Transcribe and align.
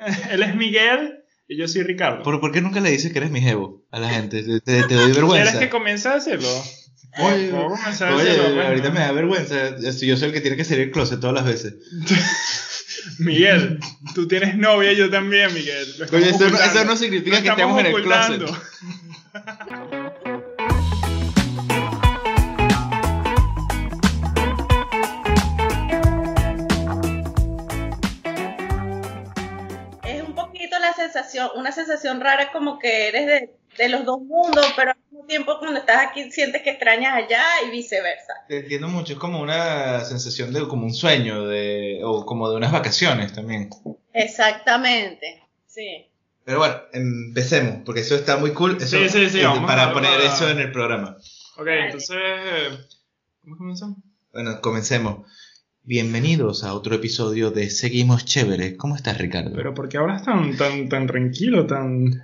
así. 0.00 0.20
Él 0.30 0.42
es 0.42 0.54
Miguel 0.54 1.18
y 1.48 1.56
yo 1.56 1.68
soy 1.68 1.82
Ricardo. 1.82 2.22
¿Por, 2.22 2.40
por 2.40 2.52
qué 2.52 2.60
nunca 2.60 2.80
le 2.80 2.90
dices 2.90 3.12
que 3.12 3.18
eres 3.18 3.30
mi 3.30 3.40
jevo 3.40 3.84
a 3.90 3.98
la 4.00 4.08
gente? 4.10 4.42
Te, 4.42 4.60
te- 4.60 4.82
te 4.84 4.94
doy 4.94 5.12
vergüenza. 5.12 5.50
¿Quieres 5.52 5.68
que 5.68 5.70
comience 5.70 6.08
a 6.08 6.14
decirlo? 6.14 6.48
Oye, 7.18 7.50
a 7.54 8.14
oye, 8.14 8.34
pues, 8.54 8.66
ahorita 8.66 8.90
me 8.90 9.00
da 9.00 9.12
vergüenza. 9.12 9.76
Yo 9.78 10.16
soy 10.16 10.28
el 10.28 10.32
que 10.32 10.40
tiene 10.40 10.56
que 10.56 10.64
salir 10.64 10.84
del 10.86 10.90
closet 10.92 11.20
todas 11.20 11.34
las 11.34 11.44
veces. 11.44 11.74
Miguel, 13.18 13.80
tú 14.14 14.28
tienes 14.28 14.56
novia 14.56 14.92
y 14.92 14.96
yo 14.96 15.10
también, 15.10 15.52
Miguel. 15.52 15.86
Oye, 16.12 16.30
eso 16.30 16.48
no, 16.48 16.58
eso 16.58 16.84
no 16.84 16.96
significa 16.96 17.36
Lo 17.38 17.42
que 17.42 17.48
estemos 17.50 17.80
en 17.80 17.86
el 17.86 18.02
closet. 18.02 18.42
Sensación, 31.42 31.60
una 31.60 31.72
sensación 31.72 32.20
rara 32.20 32.52
como 32.52 32.78
que 32.78 33.08
eres 33.08 33.26
de, 33.26 33.50
de 33.78 33.88
los 33.88 34.04
dos 34.04 34.20
mundos, 34.20 34.66
pero 34.76 34.90
al 34.92 34.96
mismo 35.10 35.26
tiempo 35.26 35.58
cuando 35.58 35.80
estás 35.80 36.06
aquí 36.08 36.30
sientes 36.30 36.62
que 36.62 36.70
extrañas 36.70 37.14
allá 37.14 37.42
y 37.66 37.70
viceversa. 37.70 38.34
Te 38.48 38.58
entiendo 38.60 38.88
mucho, 38.88 39.12
es 39.14 39.18
como 39.18 39.40
una 39.40 40.00
sensación 40.04 40.52
de 40.52 40.66
como 40.68 40.84
un 40.84 40.94
sueño 40.94 41.46
de, 41.46 42.00
o 42.04 42.24
como 42.26 42.50
de 42.50 42.56
unas 42.56 42.72
vacaciones 42.72 43.32
también. 43.32 43.70
Exactamente, 44.12 45.42
sí. 45.66 46.08
Pero 46.44 46.58
bueno, 46.58 46.74
empecemos, 46.92 47.82
porque 47.84 48.00
eso 48.00 48.16
está 48.16 48.36
muy 48.36 48.52
cool. 48.52 48.76
Eso, 48.80 48.98
Sí, 48.98 49.08
sí, 49.08 49.30
sí, 49.30 49.40
eh, 49.40 49.44
vamos 49.44 49.62
a 49.64 49.66
para 49.66 49.82
darle 49.86 49.94
poner 49.94 50.10
para- 50.20 50.34
eso 50.34 50.50
en 50.50 50.58
el 50.58 50.72
programa. 50.72 51.16
Ok, 51.56 51.66
entonces. 51.68 52.16
eh, 52.18 52.78
¿Cómo 53.42 53.56
comenzamos? 53.58 53.98
Bueno, 54.32 54.60
comencemos. 54.60 55.28
Bienvenidos 55.84 56.62
a 56.64 56.74
otro 56.74 56.94
episodio 56.94 57.50
de 57.50 57.68
Seguimos 57.70 58.24
Chévere. 58.24 58.76
¿Cómo 58.76 58.94
estás, 58.94 59.18
Ricardo? 59.18 59.52
Pero 59.56 59.74
¿por 59.74 59.88
qué 59.88 59.98
hablas 59.98 60.24
tan, 60.24 60.56
tan, 60.56 60.88
tan 60.88 61.06
tranquilo, 61.08 61.66
tan. 61.66 62.22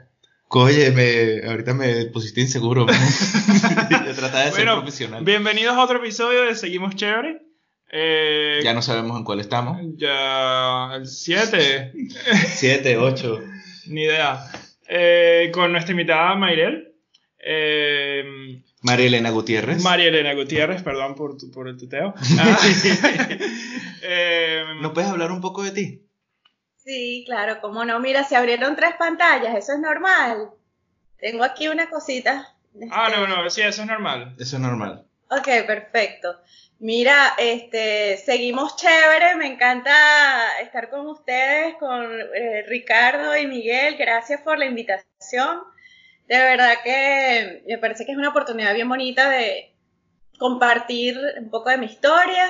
Oye, 0.50 0.92
me, 0.92 1.46
ahorita 1.48 1.74
me 1.74 2.06
pusiste 2.06 2.40
inseguro. 2.40 2.86
Yo 4.06 4.14
trataba 4.14 4.44
de 4.44 4.52
ser 4.52 4.64
Bueno, 4.64 4.76
profesional. 4.76 5.24
bienvenidos 5.24 5.74
a 5.76 5.82
otro 5.82 5.98
episodio 5.98 6.42
de 6.44 6.54
Seguimos 6.54 6.94
Chévere. 6.94 7.42
Eh, 7.90 8.60
Ya 8.62 8.74
no 8.74 8.82
sabemos 8.82 9.16
en 9.18 9.24
cuál 9.24 9.40
estamos. 9.40 9.78
Ya. 9.96 10.94
El 10.94 11.06
7. 11.06 11.92
Siete, 12.54 12.96
ocho. 12.96 13.40
Ni 13.88 14.02
idea. 14.02 14.44
Eh, 14.88 15.50
con 15.52 15.72
nuestra 15.72 15.92
invitada 15.92 16.34
Mayrel. 16.36 16.92
Eh, 17.44 18.62
María 18.82 19.06
Elena 19.06 19.30
Gutiérrez. 19.30 19.82
María 19.82 20.08
Elena 20.08 20.34
Gutiérrez, 20.34 20.82
perdón 20.82 21.14
por, 21.14 21.36
tu- 21.36 21.50
por 21.50 21.68
el 21.68 21.76
tuteo. 21.76 22.14
Ah. 22.38 22.58
Eh, 24.02 24.64
¿Nos 24.80 24.92
puedes 24.92 25.10
hablar 25.10 25.32
un 25.32 25.40
poco 25.40 25.62
de 25.62 25.72
ti? 25.72 26.02
Sí, 26.76 27.24
claro, 27.26 27.60
cómo 27.60 27.84
no. 27.84 27.98
Mira, 28.00 28.24
se 28.24 28.36
abrieron 28.36 28.76
tres 28.76 28.94
pantallas, 28.98 29.54
eso 29.56 29.72
es 29.72 29.80
normal. 29.80 30.50
Tengo 31.18 31.44
aquí 31.44 31.68
una 31.68 31.90
cosita. 31.90 32.54
ah, 32.90 33.08
no, 33.14 33.26
no, 33.26 33.50
sí, 33.50 33.60
eso 33.62 33.82
es 33.82 33.88
normal. 33.88 34.34
Eso 34.38 34.56
es 34.56 34.62
normal. 34.62 35.04
Ok, 35.30 35.46
perfecto. 35.66 36.36
Mira, 36.78 37.34
este, 37.38 38.16
seguimos 38.24 38.76
chévere, 38.76 39.34
me 39.36 39.46
encanta 39.48 39.92
estar 40.62 40.88
con 40.88 41.06
ustedes, 41.08 41.74
con 41.78 42.04
eh, 42.34 42.62
Ricardo 42.68 43.36
y 43.36 43.46
Miguel, 43.48 43.96
gracias 43.98 44.40
por 44.42 44.58
la 44.58 44.66
invitación. 44.66 45.58
De 46.28 46.36
verdad 46.36 46.74
que 46.84 47.64
me 47.66 47.78
parece 47.78 48.04
que 48.04 48.12
es 48.12 48.18
una 48.18 48.28
oportunidad 48.28 48.74
bien 48.74 48.88
bonita 48.88 49.30
de 49.30 49.72
compartir 50.38 51.18
un 51.38 51.50
poco 51.50 51.70
de 51.70 51.78
mi 51.78 51.86
historia. 51.86 52.48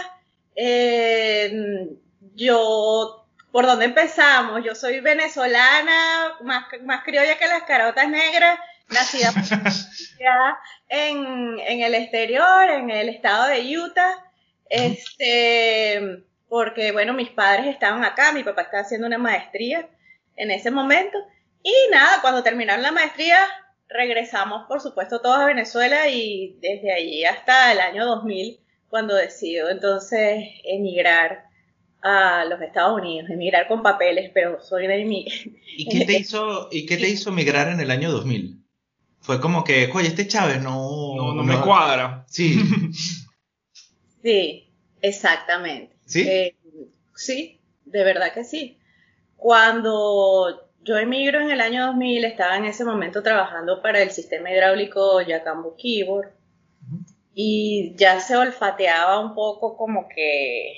Eh, 0.56 1.88
yo, 2.34 3.24
¿por 3.52 3.66
dónde 3.66 3.84
empezamos? 3.84 4.64
Yo 4.64 4.74
soy 4.74 4.98
venezolana, 4.98 6.34
más, 6.42 6.64
más 6.82 7.04
criolla 7.04 7.38
que 7.38 7.46
las 7.46 7.62
carotas 7.62 8.08
negras, 8.08 8.58
nacida 8.88 9.32
en, 10.88 11.60
en 11.60 11.82
el 11.82 11.94
exterior, 11.94 12.70
en 12.70 12.90
el 12.90 13.08
estado 13.08 13.46
de 13.46 13.78
Utah, 13.78 14.24
este, 14.68 16.24
porque 16.48 16.90
bueno, 16.90 17.12
mis 17.12 17.30
padres 17.30 17.66
estaban 17.66 18.04
acá, 18.04 18.32
mi 18.32 18.42
papá 18.42 18.62
estaba 18.62 18.82
haciendo 18.82 19.06
una 19.06 19.18
maestría 19.18 19.88
en 20.34 20.50
ese 20.50 20.72
momento, 20.72 21.16
y 21.62 21.72
nada, 21.92 22.20
cuando 22.20 22.42
terminaron 22.42 22.82
la 22.82 22.92
maestría, 22.92 23.38
regresamos, 23.88 24.66
por 24.68 24.80
supuesto, 24.80 25.20
todos 25.20 25.38
a 25.38 25.46
Venezuela 25.46 26.08
y 26.08 26.56
desde 26.60 26.92
allí 26.92 27.24
hasta 27.24 27.72
el 27.72 27.80
año 27.80 28.06
2000, 28.06 28.60
cuando 28.88 29.14
decido 29.14 29.70
entonces 29.70 30.44
emigrar 30.64 31.46
a 32.02 32.44
los 32.44 32.60
Estados 32.60 33.00
Unidos, 33.00 33.28
emigrar 33.30 33.66
con 33.66 33.82
papeles, 33.82 34.30
pero 34.32 34.62
soy 34.62 34.86
una 34.86 34.96
inmigrante. 34.96 35.60
¿Y 35.76 35.88
qué 35.88 36.04
te 36.04 36.12
hizo, 36.18 36.68
y 36.70 36.86
qué 36.86 36.96
te 36.96 37.08
hizo 37.08 37.32
migrar 37.32 37.68
en 37.68 37.80
el 37.80 37.90
año 37.90 38.10
2000? 38.10 38.62
Fue 39.20 39.40
como 39.40 39.64
que, 39.64 39.90
oye, 39.92 40.08
este 40.08 40.28
Chávez 40.28 40.62
no... 40.62 41.14
No, 41.16 41.34
no 41.34 41.42
me 41.42 41.60
cuadra. 41.60 42.24
Sí, 42.28 42.56
Sí, 44.22 44.68
exactamente. 45.00 45.96
¿Sí? 46.04 46.20
Eh, 46.20 46.56
sí, 47.14 47.60
de 47.84 48.04
verdad 48.04 48.32
que 48.32 48.44
sí. 48.44 48.78
Cuando 49.36 50.67
yo 50.88 50.96
emigro 50.98 51.40
en 51.40 51.50
el 51.50 51.60
año 51.60 51.86
2000, 51.86 52.24
estaba 52.24 52.56
en 52.56 52.64
ese 52.64 52.84
momento 52.84 53.22
trabajando 53.22 53.82
para 53.82 54.00
el 54.02 54.10
sistema 54.10 54.50
hidráulico 54.50 55.20
Yacambu 55.22 55.76
Kibor 55.76 56.32
y 57.34 57.94
ya 57.96 58.20
se 58.20 58.36
olfateaba 58.36 59.20
un 59.20 59.34
poco 59.34 59.76
como 59.76 60.08
que 60.08 60.74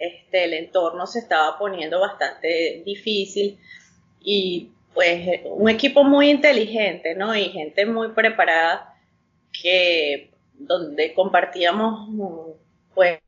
este, 0.00 0.44
el 0.44 0.54
entorno 0.54 1.06
se 1.06 1.20
estaba 1.20 1.58
poniendo 1.58 2.00
bastante 2.00 2.82
difícil. 2.84 3.58
Y 4.20 4.72
pues 4.92 5.40
un 5.44 5.68
equipo 5.70 6.04
muy 6.04 6.30
inteligente, 6.30 7.14
¿no? 7.14 7.34
Y 7.36 7.50
gente 7.50 7.86
muy 7.86 8.08
preparada 8.12 8.94
que 9.62 10.30
donde 10.54 11.14
compartíamos 11.14 12.08
pues 12.94 13.20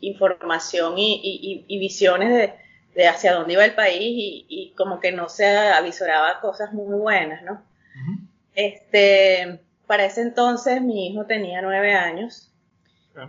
información 0.00 0.98
y, 0.98 1.20
y- 1.22 1.64
y- 1.68 1.76
y 1.76 1.78
visiones 1.78 2.30
de, 2.30 2.54
de 2.94 3.08
hacia 3.08 3.34
dónde 3.34 3.54
iba 3.54 3.64
el 3.64 3.74
país 3.74 4.00
y, 4.00 4.46
y 4.48 4.74
como 4.76 5.00
que 5.00 5.12
no 5.12 5.28
se 5.28 5.46
avisoraba 5.46 6.40
cosas 6.40 6.72
muy 6.72 6.98
buenas, 6.98 7.42
¿no? 7.42 7.62
Este, 8.54 9.60
para 9.86 10.04
ese 10.04 10.22
entonces 10.22 10.82
mi 10.82 11.08
hijo 11.08 11.24
tenía 11.24 11.62
nueve 11.62 11.94
años 11.94 12.50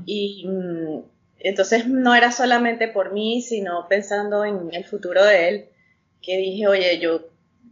y 0.05 0.45
mm, 0.47 1.03
entonces 1.39 1.87
no 1.87 2.15
era 2.15 2.31
solamente 2.31 2.87
por 2.87 3.13
mí, 3.13 3.41
sino 3.41 3.87
pensando 3.87 4.45
en 4.45 4.73
el 4.73 4.85
futuro 4.85 5.23
de 5.23 5.49
él, 5.49 5.65
que 6.21 6.37
dije, 6.37 6.67
oye, 6.67 6.99
yo 6.99 7.27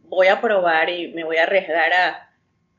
voy 0.05 0.27
a 0.27 0.41
probar 0.41 0.89
y 0.89 1.13
me 1.13 1.23
voy 1.23 1.37
a 1.37 1.43
arriesgar 1.43 1.93
a, 1.93 2.29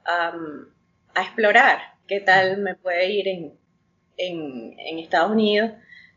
a, 0.05 0.33
mm, 0.33 0.67
a 1.15 1.23
explorar 1.23 1.79
qué 2.07 2.21
tal 2.21 2.59
me 2.59 2.75
puede 2.75 3.11
ir 3.11 3.29
en, 3.29 3.55
en, 4.17 4.75
en 4.79 4.99
Estados 4.99 5.31
Unidos. 5.31 5.71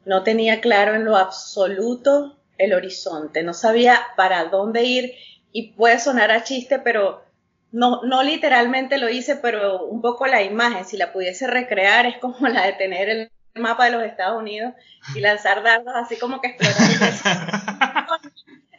No 0.05 0.23
tenía 0.23 0.61
claro 0.61 0.95
en 0.95 1.05
lo 1.05 1.15
absoluto 1.15 2.37
el 2.57 2.73
horizonte, 2.73 3.43
no 3.43 3.53
sabía 3.53 4.01
para 4.15 4.45
dónde 4.45 4.83
ir 4.83 5.13
y 5.51 5.73
puede 5.73 5.99
sonar 5.99 6.31
a 6.31 6.43
chiste, 6.43 6.79
pero 6.79 7.23
no, 7.71 8.01
no 8.03 8.23
literalmente 8.23 8.97
lo 8.97 9.09
hice, 9.09 9.35
pero 9.35 9.83
un 9.85 10.01
poco 10.01 10.27
la 10.27 10.41
imagen, 10.41 10.85
si 10.85 10.97
la 10.97 11.11
pudiese 11.11 11.47
recrear, 11.47 12.05
es 12.05 12.17
como 12.17 12.47
la 12.47 12.65
de 12.65 12.73
tener 12.73 13.09
el 13.09 13.31
mapa 13.55 13.85
de 13.85 13.91
los 13.91 14.03
Estados 14.03 14.39
Unidos 14.39 14.73
y 15.15 15.19
lanzar 15.19 15.63
dardos 15.63 15.93
así 15.95 16.17
como 16.17 16.41
que 16.41 16.49
explorar 16.49 18.09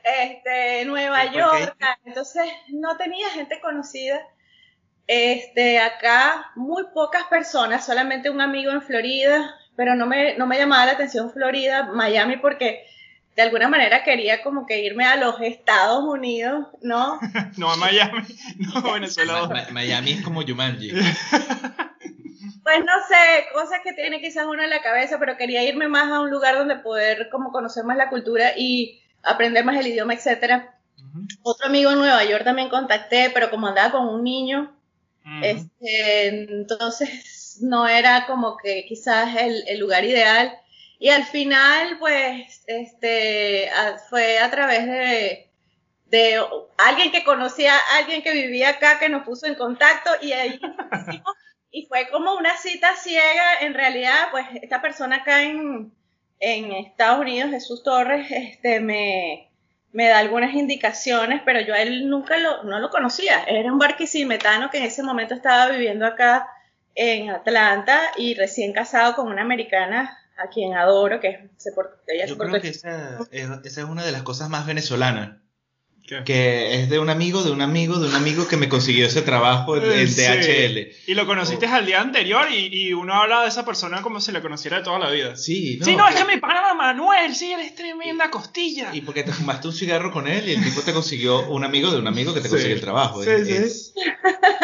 este, 0.03 0.85
Nueva. 0.85 1.25
York. 1.33 1.77
Entonces 2.05 2.45
no 2.69 2.97
tenía 2.97 3.29
gente 3.31 3.61
conocida. 3.61 4.21
Este, 5.07 5.79
acá 5.79 6.51
muy 6.57 6.85
pocas 6.93 7.25
personas, 7.25 7.87
solamente 7.87 8.29
un 8.29 8.41
amigo 8.41 8.73
en 8.73 8.83
Florida, 8.83 9.55
pero 9.77 9.95
no 9.95 10.07
me, 10.07 10.37
no 10.37 10.47
me 10.47 10.59
llamaba 10.59 10.87
la 10.87 10.93
atención 10.93 11.31
Florida, 11.31 11.85
Miami, 11.93 12.39
porque 12.39 12.85
de 13.37 13.43
alguna 13.43 13.69
manera 13.69 14.03
quería 14.03 14.43
como 14.43 14.67
que 14.67 14.81
irme 14.83 15.05
a 15.05 15.17
los 15.17 15.41
Estados 15.41 16.03
Unidos, 16.05 16.67
¿no? 16.83 17.21
No 17.59 17.71
a 17.71 17.77
Miami, 17.77 18.27
no 18.59 18.79
a 18.79 18.93
Venezuela. 18.95 19.47
Ma- 19.47 19.67
Miami 19.73 20.13
es 20.13 20.23
como 20.23 20.43
Jumanji. 20.43 20.91
Pues 22.63 22.81
no 22.81 22.93
sé, 23.09 23.47
cosas 23.53 23.79
que 23.85 23.93
tiene 23.93 24.21
quizás 24.21 24.45
uno 24.45 24.61
en 24.65 24.71
la 24.71 24.83
cabeza, 24.83 25.21
pero 25.21 25.37
quería 25.37 25.63
irme 25.63 25.87
más 25.87 26.11
a 26.11 26.21
un 26.21 26.31
lugar 26.31 26.57
donde 26.57 26.75
poder 26.77 27.29
como 27.31 27.53
conocer 27.53 27.85
más 27.85 27.97
la 27.97 28.09
cultura 28.09 28.55
y 28.57 29.01
aprender 29.23 29.65
más 29.65 29.77
el 29.79 29.87
idioma, 29.87 30.15
etcétera. 30.15 30.77
Otro 31.43 31.67
amigo 31.69 31.93
en 31.93 31.99
Nueva 31.99 32.25
York 32.25 32.43
también 32.43 32.69
contacté, 32.69 33.31
pero 33.33 33.51
como 33.51 33.69
andaba 33.69 33.93
con 33.93 34.09
un 34.09 34.25
niño, 34.25 34.77
este, 35.43 36.27
entonces 36.27 37.59
no 37.63 37.87
era 37.87 38.27
como 38.27 38.57
que 38.57 38.85
quizás 38.89 39.37
el, 39.37 39.63
el 39.69 39.79
lugar 39.79 40.05
ideal. 40.05 40.53
Y 40.99 41.11
al 41.11 41.25
final, 41.25 41.99
pues, 41.99 42.65
este, 42.67 43.69
a- 43.71 43.99
fue 44.09 44.39
a 44.39 44.51
través 44.51 44.87
de, 44.87 45.51
de 46.07 46.41
alguien 46.79 47.11
que 47.13 47.25
conocía 47.25 47.75
a 47.77 47.99
alguien 47.99 48.23
que 48.23 48.33
vivía 48.33 48.71
acá 48.71 48.99
que 48.99 49.09
nos 49.09 49.25
puso 49.25 49.47
en 49.47 49.55
contacto 49.57 50.11
y 50.23 50.33
ahí 50.33 50.61
hicimos, 50.93 51.35
y 51.71 51.87
fue 51.87 52.09
como 52.11 52.35
una 52.37 52.57
cita 52.57 52.95
ciega. 52.97 53.61
En 53.61 53.75
realidad, 53.75 54.29
pues, 54.31 54.47
esta 54.63 54.81
persona 54.83 55.17
acá 55.17 55.43
en, 55.43 55.93
en 56.41 56.73
Estados 56.73 57.21
Unidos, 57.21 57.51
Jesús 57.51 57.83
Torres, 57.83 58.27
este, 58.31 58.81
me, 58.81 59.51
me 59.93 60.09
da 60.09 60.19
algunas 60.19 60.55
indicaciones, 60.55 61.43
pero 61.45 61.61
yo 61.61 61.75
a 61.75 61.81
él 61.83 62.09
nunca 62.09 62.39
lo, 62.39 62.63
no 62.65 62.79
lo 62.81 62.91
conocía. 62.91 63.45
Era 63.45 63.73
un 63.73 63.79
barquisimetano 63.79 64.71
que 64.71 64.79
en 64.79 64.85
ese 64.85 65.03
momento 65.03 65.35
estaba 65.35 65.69
viviendo 65.71 66.07
acá 66.07 66.49
en 66.95 67.31
Atlanta 67.31 68.01
y 68.17 68.35
recién 68.35 68.73
casado 68.73 69.15
con 69.17 69.29
una 69.29 69.43
americana 69.43 70.19
a 70.37 70.49
quien 70.49 70.75
adoro, 70.75 71.21
que 71.21 71.29
es 71.29 71.73
ella 72.09 72.27
Yo 72.27 72.39
creo 72.39 72.61
que 72.61 72.69
esa, 72.69 73.19
esa 73.31 73.61
es 73.63 73.87
una 73.87 74.05
de 74.05 74.13
las 74.13 74.23
cosas 74.23 74.49
más 74.49 74.67
venezolanas 74.67 75.37
que 76.25 76.75
es 76.75 76.89
de 76.89 76.99
un 76.99 77.11
amigo, 77.11 77.43
de 77.43 77.51
un 77.51 77.61
amigo, 77.61 77.99
de 77.99 78.09
un 78.09 78.15
amigo 78.15 78.47
que 78.47 78.57
me 78.57 78.69
consiguió 78.69 79.07
ese 79.07 79.23
trabajo 79.23 79.77
en, 79.77 80.07
DHL. 80.07 80.93
Y 81.07 81.15
lo 81.15 81.27
conociste 81.27 81.67
al 81.67 81.85
día 81.85 82.01
anterior 82.01 82.47
y, 82.51 82.93
uno 82.93 83.15
habla 83.15 83.43
de 83.43 83.49
esa 83.49 83.65
persona 83.65 84.03
como 84.03 84.21
si 84.21 84.33
la 84.33 84.41
conociera 84.41 84.79
de 84.79 84.85
toda 84.85 84.99
la 84.99 85.11
vida. 85.11 85.37
Sí, 85.37 85.79
no. 85.81 85.85
Sí, 85.85 85.97
no, 85.97 86.09
es 86.09 86.15
que 86.15 86.25
mi 86.25 86.41
pana 86.41 86.75
Manuel, 86.75 87.35
sí, 87.35 87.53
él 87.53 87.61
es 87.61 87.75
tremenda 87.75 88.31
costilla. 88.31 88.95
Y 88.95 89.01
porque 89.01 89.25
te 89.25 89.33
fumaste 89.33 89.69
un 89.69 89.75
cigarro 89.75 90.13
con 90.13 90.29
él 90.29 90.49
y 90.49 90.53
el 90.53 90.63
tipo 90.63 90.81
te 90.83 90.93
consiguió 90.93 91.49
un 91.49 91.65
amigo 91.65 91.91
de 91.91 91.99
un 91.99 92.07
amigo 92.07 92.33
que 92.33 92.41
te 92.41 92.49
consiguió 92.49 92.77
el 92.77 92.81
trabajo. 92.81 93.23
Sí, 93.23 93.31
es, 93.31 93.95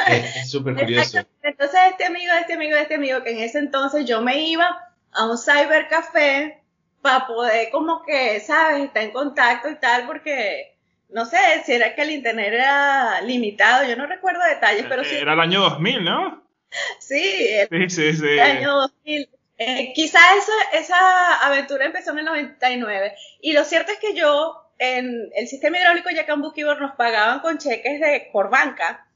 Es 0.08 0.50
súper 0.50 0.76
curioso. 0.76 1.18
Entonces 1.42 1.80
este 1.90 2.04
amigo, 2.06 2.32
este 2.40 2.54
amigo, 2.54 2.76
este 2.76 2.94
amigo, 2.94 3.22
que 3.24 3.32
en 3.32 3.40
ese 3.40 3.58
entonces 3.58 4.06
yo 4.06 4.22
me 4.22 4.48
iba 4.48 4.91
a 5.12 5.26
un 5.26 5.38
cybercafé 5.38 6.62
para 7.00 7.26
poder 7.26 7.70
como 7.70 8.02
que, 8.04 8.40
¿sabes? 8.40 8.84
Estar 8.84 9.02
en 9.02 9.10
contacto 9.10 9.68
y 9.68 9.76
tal, 9.76 10.06
porque 10.06 10.76
no 11.10 11.26
sé 11.26 11.36
si 11.64 11.72
era 11.72 11.94
que 11.94 12.02
el 12.02 12.10
internet 12.10 12.52
era 12.52 13.20
limitado, 13.20 13.86
yo 13.86 13.96
no 13.96 14.06
recuerdo 14.06 14.40
detalles, 14.44 14.86
pero 14.88 15.04
sí. 15.04 15.16
Era 15.16 15.34
el 15.34 15.40
año 15.40 15.60
2000, 15.60 16.04
¿no? 16.04 16.42
Sí, 17.00 17.48
el, 17.70 17.90
sí, 17.90 18.14
sí, 18.14 18.26
el 18.26 18.40
año 18.40 18.74
2000. 18.74 19.28
Eh, 19.58 19.92
quizá 19.94 20.18
esa, 20.38 20.78
esa 20.78 21.46
aventura 21.46 21.84
empezó 21.84 22.12
en 22.12 22.20
el 22.20 22.24
99. 22.24 23.14
Y 23.42 23.52
lo 23.52 23.64
cierto 23.64 23.92
es 23.92 23.98
que 23.98 24.14
yo, 24.14 24.70
en 24.78 25.30
el 25.36 25.48
sistema 25.48 25.78
hidráulico 25.78 26.08
Yacambú 26.10 26.52
Keyboard 26.52 26.80
nos 26.80 26.96
pagaban 26.96 27.40
con 27.40 27.58
cheques 27.58 28.00
de 28.00 28.30
por 28.32 28.48
banca. 28.48 29.06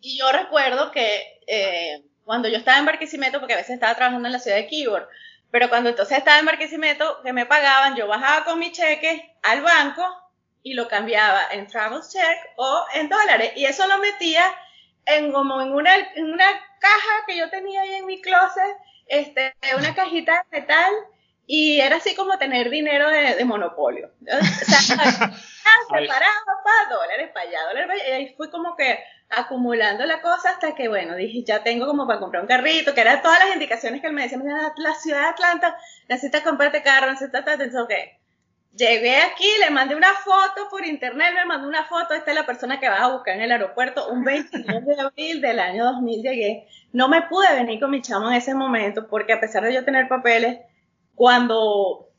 Y 0.00 0.18
yo 0.18 0.30
recuerdo 0.30 0.92
que 0.92 1.40
eh, 1.46 2.02
cuando 2.28 2.50
yo 2.50 2.58
estaba 2.58 2.76
en 2.76 2.84
Barquisimeto, 2.84 3.40
porque 3.40 3.54
a 3.54 3.56
veces 3.56 3.70
estaba 3.70 3.94
trabajando 3.94 4.28
en 4.28 4.34
la 4.34 4.38
ciudad 4.38 4.58
de 4.58 4.66
Keyboard, 4.66 5.08
pero 5.50 5.70
cuando 5.70 5.88
entonces 5.88 6.18
estaba 6.18 6.38
en 6.38 6.44
Barquisimeto, 6.44 7.22
que 7.24 7.32
me 7.32 7.46
pagaban, 7.46 7.96
yo 7.96 8.06
bajaba 8.06 8.44
con 8.44 8.58
mi 8.58 8.70
cheque 8.70 9.34
al 9.42 9.62
banco 9.62 10.04
y 10.62 10.74
lo 10.74 10.88
cambiaba 10.88 11.40
en 11.52 11.66
travel 11.66 12.02
check 12.02 12.38
o 12.56 12.84
en 12.92 13.08
dólares. 13.08 13.52
Y 13.56 13.64
eso 13.64 13.88
lo 13.88 13.96
metía 13.96 14.44
en 15.06 15.32
como 15.32 15.62
en 15.62 15.72
una, 15.72 15.96
en 15.96 16.30
una 16.30 16.44
caja 16.78 17.24
que 17.26 17.38
yo 17.38 17.48
tenía 17.48 17.80
ahí 17.80 17.94
en 17.94 18.04
mi 18.04 18.20
closet, 18.20 18.76
este, 19.06 19.54
una 19.78 19.94
cajita 19.94 20.44
de 20.50 20.60
metal, 20.60 20.92
y 21.46 21.80
era 21.80 21.96
así 21.96 22.14
como 22.14 22.36
tener 22.36 22.68
dinero 22.68 23.08
de, 23.08 23.42
monopolio. 23.46 24.10
O 24.20 24.44
sea, 24.44 25.32
separado 25.88 26.44
para 26.64 26.96
dólares 26.96 27.30
para 27.32 27.48
allá, 27.48 27.62
dólares 27.68 27.86
para 27.86 28.00
allá, 28.00 28.08
y 28.08 28.12
ahí 28.12 28.34
fui 28.36 28.50
como 28.50 28.76
que 28.76 28.98
acumulando 29.30 30.06
la 30.06 30.20
cosa 30.20 30.50
hasta 30.50 30.74
que, 30.74 30.88
bueno, 30.88 31.14
dije, 31.14 31.44
ya 31.44 31.62
tengo 31.62 31.86
como 31.86 32.06
para 32.06 32.20
comprar 32.20 32.42
un 32.42 32.48
carrito, 32.48 32.94
que 32.94 33.00
eran 33.00 33.22
todas 33.22 33.38
las 33.38 33.54
indicaciones 33.54 34.00
que 34.00 34.06
él 34.06 34.12
me 34.12 34.22
decía, 34.22 34.38
la 34.76 34.94
ciudad 34.94 35.20
de 35.20 35.28
Atlanta, 35.28 35.76
necesitas 36.08 36.42
comprarte 36.42 36.82
carro, 36.82 37.10
necesitas, 37.10 37.46
entonces, 37.46 37.74
ok, 37.76 37.92
Llegué 38.78 39.16
aquí, 39.16 39.48
le 39.58 39.70
mandé 39.70 39.96
una 39.96 40.14
foto 40.14 40.68
por 40.70 40.86
internet, 40.86 41.32
me 41.34 41.46
mandó 41.46 41.66
una 41.66 41.86
foto, 41.86 42.14
esta 42.14 42.30
es 42.30 42.36
la 42.36 42.46
persona 42.46 42.78
que 42.78 42.88
vas 42.88 43.00
a 43.00 43.12
buscar 43.12 43.34
en 43.34 43.42
el 43.42 43.50
aeropuerto, 43.50 44.08
un 44.08 44.22
22 44.22 44.84
de 44.84 45.00
abril 45.00 45.40
del 45.40 45.58
año 45.58 45.84
2000 45.84 46.22
llegué. 46.22 46.68
No 46.92 47.08
me 47.08 47.22
pude 47.22 47.52
venir 47.54 47.80
con 47.80 47.90
mi 47.90 48.02
chamo 48.02 48.30
en 48.30 48.36
ese 48.36 48.54
momento 48.54 49.08
porque 49.08 49.32
a 49.32 49.40
pesar 49.40 49.64
de 49.64 49.74
yo 49.74 49.84
tener 49.84 50.06
papeles, 50.06 50.60
cuando 51.16 52.10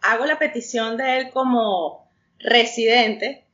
hago 0.00 0.26
la 0.26 0.38
petición 0.38 0.96
de 0.96 1.18
él 1.18 1.30
como 1.30 2.01
residente, 2.42 3.44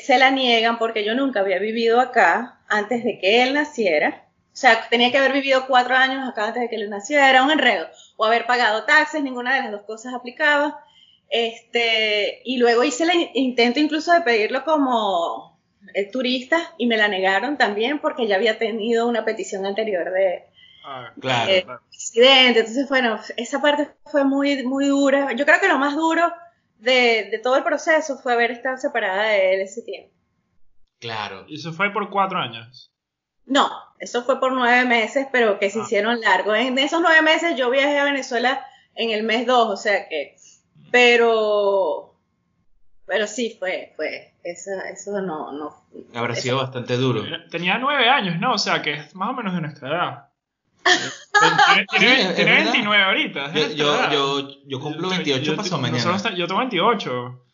se 0.00 0.18
la 0.18 0.30
niegan 0.30 0.78
porque 0.78 1.04
yo 1.04 1.14
nunca 1.14 1.40
había 1.40 1.58
vivido 1.58 2.00
acá 2.00 2.60
antes 2.68 3.04
de 3.04 3.18
que 3.18 3.42
él 3.42 3.54
naciera. 3.54 4.26
O 4.52 4.56
sea, 4.60 4.88
tenía 4.90 5.10
que 5.10 5.18
haber 5.18 5.32
vivido 5.32 5.66
cuatro 5.66 5.94
años 5.94 6.28
acá 6.28 6.48
antes 6.48 6.62
de 6.62 6.68
que 6.68 6.76
él 6.76 6.90
naciera, 6.90 7.30
era 7.30 7.42
un 7.42 7.50
enredo. 7.50 7.86
O 8.16 8.24
haber 8.24 8.46
pagado 8.46 8.84
taxes, 8.84 9.22
ninguna 9.22 9.54
de 9.54 9.62
las 9.62 9.70
dos 9.70 9.82
cosas 9.82 10.12
aplicaba. 10.12 10.84
Este, 11.30 12.42
y 12.44 12.58
luego 12.58 12.82
hice 12.82 13.04
el 13.04 13.30
intento 13.34 13.78
incluso 13.78 14.12
de 14.12 14.22
pedirlo 14.22 14.64
como 14.64 15.58
el 15.94 16.10
turista 16.10 16.74
y 16.76 16.86
me 16.86 16.96
la 16.96 17.08
negaron 17.08 17.56
también 17.56 18.00
porque 18.00 18.26
ya 18.26 18.36
había 18.36 18.58
tenido 18.58 19.06
una 19.06 19.24
petición 19.24 19.64
anterior 19.64 20.10
de, 20.12 20.44
ah, 20.84 21.12
claro. 21.20 21.80
Entonces, 22.16 22.88
bueno, 22.88 23.20
esa 23.36 23.62
parte 23.62 23.88
fue 24.04 24.24
muy, 24.24 24.64
muy 24.64 24.86
dura. 24.86 25.32
Yo 25.32 25.46
creo 25.46 25.60
que 25.60 25.68
lo 25.68 25.78
más 25.78 25.94
duro 25.94 26.32
de, 26.80 27.28
de 27.30 27.38
todo 27.42 27.56
el 27.56 27.64
proceso 27.64 28.18
fue 28.18 28.32
haber 28.32 28.50
estado 28.50 28.76
separada 28.76 29.24
de 29.24 29.54
él 29.54 29.60
ese 29.60 29.82
tiempo. 29.82 30.14
Claro. 30.98 31.44
¿Y 31.48 31.56
eso 31.56 31.72
fue 31.72 31.92
por 31.92 32.10
cuatro 32.10 32.38
años? 32.38 32.92
No, 33.46 33.70
eso 33.98 34.22
fue 34.24 34.38
por 34.38 34.52
nueve 34.52 34.84
meses, 34.84 35.26
pero 35.32 35.58
que 35.58 35.70
se 35.70 35.80
ah. 35.80 35.82
hicieron 35.82 36.20
largos. 36.20 36.56
En 36.56 36.78
esos 36.78 37.00
nueve 37.00 37.22
meses 37.22 37.56
yo 37.56 37.70
viajé 37.70 37.98
a 37.98 38.04
Venezuela 38.04 38.64
en 38.94 39.10
el 39.10 39.22
mes 39.22 39.46
dos, 39.46 39.68
o 39.68 39.76
sea 39.76 40.08
que 40.08 40.36
pero, 40.90 42.16
pero 43.06 43.26
sí, 43.26 43.56
fue, 43.58 43.92
fue, 43.96 44.34
eso, 44.42 44.70
eso 44.92 45.20
no, 45.20 45.52
no. 45.52 45.84
Habrá 46.14 46.34
sido 46.34 46.58
bastante 46.58 46.96
duro. 46.96 47.22
Tenía 47.50 47.78
nueve 47.78 48.08
años, 48.08 48.38
¿no? 48.40 48.54
O 48.54 48.58
sea, 48.58 48.82
que 48.82 48.94
es 48.94 49.14
más 49.14 49.30
o 49.30 49.32
menos 49.34 49.54
de 49.54 49.60
nuestra 49.60 49.88
edad. 49.88 50.28
tiene, 51.98 52.32
29 52.34 53.02
ahorita. 53.02 53.52
Yo, 53.52 53.68
yo, 53.72 54.10
yo, 54.10 54.48
yo, 54.66 54.80
cumplo 54.80 55.08
28 55.08 55.56
pasó 55.56 55.78
mañana. 55.78 56.16
yo 56.36 56.46
tengo 56.46 56.60
28. 56.60 57.44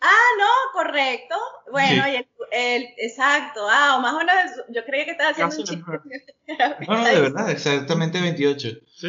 Ah, 0.00 0.28
no, 0.38 0.72
correcto. 0.72 1.34
Bueno, 1.72 2.04
y 2.08 2.24
el, 2.52 2.86
exacto. 2.98 3.66
Ah, 3.68 3.96
o 3.98 4.00
más 4.00 4.14
o 4.14 4.18
menos, 4.18 4.34
yo 4.68 4.84
creía 4.84 5.04
que 5.04 5.10
estaba 5.12 5.30
haciendo 5.30 5.56
un 5.56 5.64
chiste. 5.64 5.84
No, 6.88 6.96
no, 6.96 7.04
de 7.04 7.20
verdad, 7.20 7.50
exactamente 7.50 8.20
28. 8.20 8.68
Sí. 8.96 9.08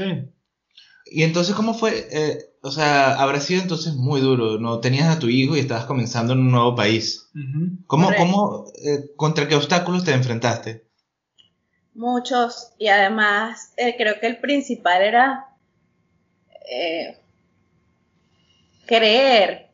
Y 1.06 1.24
entonces, 1.24 1.56
¿cómo 1.56 1.74
fue? 1.74 2.08
Eh, 2.12 2.50
o 2.62 2.72
sea, 2.72 3.20
habrá 3.20 3.40
sido 3.40 3.62
entonces 3.62 3.94
muy 3.96 4.20
duro, 4.22 4.60
¿no? 4.60 4.80
Tenías 4.80 5.16
a 5.16 5.20
tu 5.20 5.30
hijo 5.30 5.56
y 5.56 5.60
estabas 5.60 5.86
comenzando 5.86 6.34
en 6.34 6.40
un 6.40 6.52
nuevo 6.52 6.76
país. 6.76 7.30
¿Cómo, 7.88 8.12
cómo 8.18 8.66
eh, 8.84 9.12
contra 9.16 9.48
qué 9.48 9.56
obstáculos 9.56 10.04
te 10.04 10.14
enfrentaste? 10.14 10.89
Muchos, 12.00 12.72
y 12.78 12.88
además 12.88 13.74
eh, 13.76 13.96
creo 13.98 14.22
que 14.22 14.28
el 14.28 14.38
principal 14.38 15.02
era 15.02 15.48
creer 18.86 19.70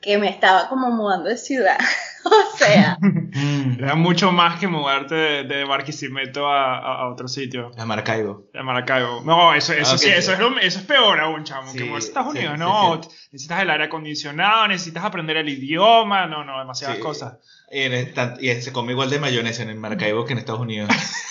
que 0.00 0.18
me 0.18 0.28
estaba 0.28 0.68
como 0.68 0.90
mudando 0.90 1.28
de 1.28 1.36
ciudad. 1.36 1.78
o 2.24 2.56
sea. 2.56 2.98
Era 3.78 3.94
mucho 3.94 4.32
más 4.32 4.58
que 4.58 4.66
mudarte 4.66 5.14
de, 5.14 5.44
de 5.44 5.64
Barquisimeto 5.64 6.48
a, 6.48 6.78
a, 6.78 7.08
otro 7.08 7.28
sitio. 7.28 7.70
A 7.76 7.84
Maracaibo. 7.84 8.48
A 8.54 8.62
Maracaibo. 8.62 9.22
No, 9.24 9.54
eso, 9.54 9.72
eso 9.72 9.96
sí, 9.96 10.08
eso 10.08 10.32
es, 10.32 10.40
eso 10.62 10.78
es 10.80 10.84
peor 10.84 11.20
aún, 11.20 11.44
chamo. 11.44 11.72
que 11.72 11.84
mudarse 11.84 12.08
a 12.08 12.10
Estados 12.10 12.34
Unidos, 12.34 12.58
no. 12.58 13.00
necesitas 13.30 13.62
el 13.62 13.70
aire 13.70 13.84
acondicionado, 13.84 14.66
necesitas 14.68 15.04
aprender 15.04 15.36
el 15.36 15.48
idioma, 15.48 16.26
no, 16.26 16.44
no, 16.44 16.58
demasiadas 16.58 16.98
cosas. 16.98 17.38
Y, 17.70 17.82
y, 17.84 18.62
se 18.62 18.72
come 18.72 18.92
igual 18.92 19.10
de 19.10 19.20
mayonesa 19.20 19.62
en 19.62 19.70
el 19.70 19.76
Maracaibo 19.76 20.24
que 20.24 20.32
en 20.32 20.38
Estados 20.38 20.60
Unidos. 20.60 20.90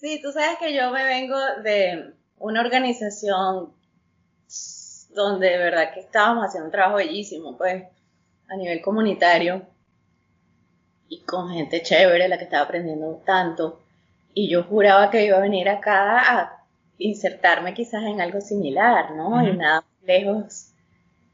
sí, 0.00 0.20
tú 0.22 0.32
sabes 0.32 0.58
que 0.58 0.74
yo 0.74 0.90
me 0.90 1.04
vengo 1.04 1.36
de 1.62 2.14
una 2.38 2.60
organización 2.60 3.72
donde 5.10 5.48
de 5.48 5.58
verdad 5.58 5.92
que 5.94 6.00
estábamos 6.00 6.44
haciendo 6.46 6.66
un 6.66 6.72
trabajo 6.72 6.96
bellísimo, 6.96 7.56
pues 7.56 7.84
a 8.48 8.56
nivel 8.56 8.80
comunitario 8.82 9.66
y 11.08 11.22
con 11.22 11.50
gente 11.50 11.82
chévere, 11.82 12.28
la 12.28 12.38
que 12.38 12.44
estaba 12.44 12.64
aprendiendo 12.64 13.22
tanto. 13.24 13.82
Y 14.34 14.50
yo 14.50 14.64
juraba 14.64 15.10
que 15.10 15.24
iba 15.24 15.38
a 15.38 15.40
venir 15.40 15.68
acá 15.68 16.18
a 16.18 16.64
insertarme 16.98 17.74
quizás 17.74 18.04
en 18.04 18.20
algo 18.20 18.40
similar, 18.40 19.12
¿no? 19.12 19.42
Y 19.46 19.56
nada 19.56 19.84
lejos 20.04 20.72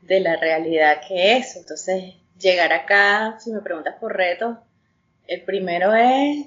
de 0.02 0.21
la 0.21 0.37
realidad 0.37 1.00
que 1.07 1.37
es. 1.37 1.57
Entonces, 1.57 2.14
llegar 2.38 2.73
acá, 2.73 3.38
si 3.38 3.52
me 3.52 3.61
preguntas 3.61 3.97
por 4.00 4.16
retos, 4.16 4.59
el 5.35 5.43
primero 5.43 5.95
es 5.95 6.47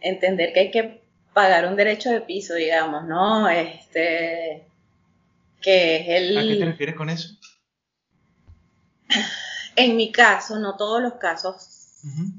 entender 0.00 0.52
que 0.52 0.60
hay 0.60 0.70
que 0.70 1.02
pagar 1.32 1.66
un 1.66 1.76
derecho 1.76 2.10
de 2.10 2.20
piso, 2.20 2.54
digamos, 2.54 3.04
¿no? 3.04 3.48
Este, 3.48 4.66
que 5.60 5.96
es 5.96 6.08
el... 6.08 6.38
¿A 6.38 6.42
qué 6.42 6.56
te 6.56 6.64
refieres 6.64 6.96
con 6.96 7.10
eso? 7.10 7.28
En 9.76 9.96
mi 9.96 10.10
caso, 10.10 10.58
no 10.58 10.76
todos 10.76 11.00
los 11.00 11.14
casos 11.14 11.78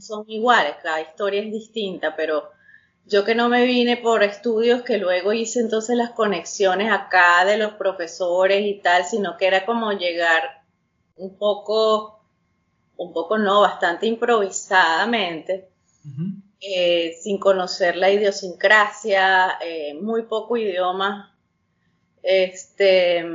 son 0.01 0.25
iguales, 0.27 0.75
cada 0.83 0.99
historia 0.99 1.41
es 1.41 1.51
distinta, 1.53 2.13
pero 2.17 2.51
yo 3.05 3.23
que 3.23 3.33
no 3.33 3.47
me 3.49 3.63
vine 3.63 3.97
por 3.97 4.23
estudios 4.23 4.83
que 4.83 4.97
luego 4.97 5.31
hice 5.31 5.59
entonces 5.59 5.95
las 5.95 6.11
conexiones 6.11 6.91
acá 6.91 7.45
de 7.45 7.57
los 7.57 7.73
profesores 7.73 8.65
y 8.65 8.81
tal, 8.81 9.05
sino 9.05 9.37
que 9.37 9.47
era 9.47 9.65
como 9.65 9.91
llegar 9.93 10.63
un 11.15 11.37
poco, 11.37 12.18
un 12.99 13.13
poco 13.13 13.37
no, 13.37 13.61
bastante 13.61 14.05
improvisadamente, 14.07 15.69
eh, 16.59 17.15
sin 17.21 17.39
conocer 17.39 17.95
la 17.95 18.11
idiosincrasia, 18.11 19.57
eh, 19.61 19.93
muy 19.93 20.23
poco 20.23 20.57
idioma, 20.57 21.33
este 22.21 23.25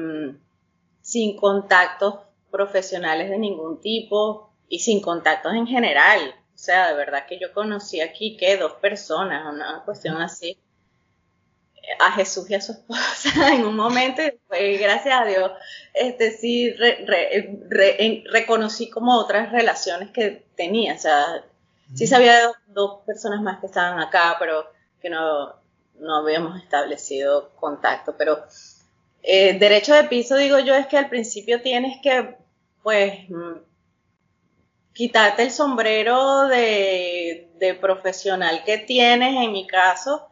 sin 1.01 1.37
contactos 1.37 2.17
profesionales 2.51 3.31
de 3.31 3.39
ningún 3.39 3.81
tipo 3.81 4.51
y 4.69 4.81
sin 4.81 5.01
contactos 5.01 5.55
en 5.55 5.67
general. 5.67 6.21
O 6.55 6.59
sea, 6.59 6.89
de 6.89 6.95
verdad 6.95 7.27
que 7.27 7.39
yo 7.39 7.53
conocí 7.55 8.01
aquí 8.01 8.37
que 8.37 8.59
dos 8.59 8.75
personas, 8.75 9.51
una 9.53 9.83
cuestión 9.87 10.19
así, 10.19 10.59
a 11.99 12.13
Jesús 12.13 12.49
y 12.51 12.55
a 12.55 12.61
su 12.61 12.73
esposa 12.73 13.53
en 13.55 13.65
un 13.65 13.77
momento 13.77 14.23
y 14.23 14.27
después, 14.27 14.81
gracias 14.81 15.21
a 15.21 15.25
Dios, 15.25 15.51
este 15.93 16.33
sí 16.33 16.75
reconocí 18.31 18.91
como 18.91 19.17
otras 19.17 19.53
relaciones 19.53 20.11
que 20.11 20.47
tenía. 20.57 20.95
O 20.95 20.99
sea, 20.99 21.45
sí 21.95 22.07
sabía 22.07 22.35
de 22.35 22.53
dos, 22.69 23.01
personas 23.07 23.43
más 23.43 23.61
que 23.61 23.67
estaban 23.67 24.01
acá, 24.01 24.37
pero 24.39 24.67
que 25.01 25.11
no, 25.11 25.55
no 25.99 26.17
habíamos 26.19 26.61
establecido 26.63 27.55
contacto. 27.57 28.17
Pero 28.17 28.45
eh, 29.23 29.59
derecho 29.59 29.95
de 29.95 30.05
piso, 30.05 30.37
digo 30.37 30.59
yo, 30.59 30.75
es 30.75 30.87
que 30.87 30.99
al 30.99 31.09
principio 31.09 31.63
tienes 31.63 32.01
que, 32.03 32.37
pues, 32.83 33.15
quitarte 34.93 35.43
el 35.43 35.51
sombrero 35.51 36.47
de, 36.47 37.51
de 37.57 37.75
profesional 37.75 38.63
que 38.65 38.79
tienes, 38.79 39.35
en 39.37 39.53
mi 39.53 39.67
caso, 39.67 40.29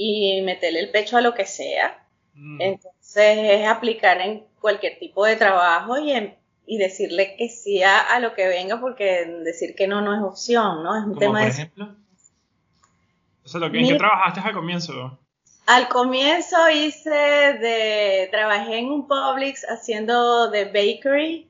y 0.00 0.40
meterle 0.42 0.80
el 0.80 0.90
pecho 0.90 1.18
a 1.18 1.20
lo 1.20 1.34
que 1.34 1.44
sea. 1.44 2.06
Mm. 2.34 2.60
Entonces 2.62 3.38
es 3.38 3.66
aplicar 3.66 4.20
en 4.20 4.46
cualquier 4.60 4.98
tipo 4.98 5.26
de 5.26 5.36
trabajo 5.36 5.98
y, 5.98 6.12
y 6.66 6.78
decirle 6.78 7.36
que 7.36 7.50
sí 7.50 7.82
a, 7.82 8.18
lo 8.20 8.34
que 8.34 8.48
venga 8.48 8.80
porque 8.80 9.26
decir 9.44 9.74
que 9.74 9.86
no 9.86 10.00
no 10.00 10.14
es 10.14 10.22
opción, 10.22 10.82
¿no? 10.82 10.96
Es 10.96 11.04
un 11.04 11.18
tema 11.18 11.40
por 11.40 11.48
ejemplo? 11.48 11.96
O 13.44 13.48
sea, 13.48 13.66
¿en 13.66 13.88
qué 13.88 13.94
trabajaste 13.94 14.40
al 14.40 14.54
comienzo? 14.54 15.18
Al 15.66 15.88
comienzo 15.88 16.56
hice 16.70 17.10
de, 17.10 18.28
trabajé 18.30 18.78
en 18.78 18.86
un 18.86 19.06
Publix 19.06 19.64
haciendo 19.68 20.50
de 20.50 20.64
bakery. 20.64 21.49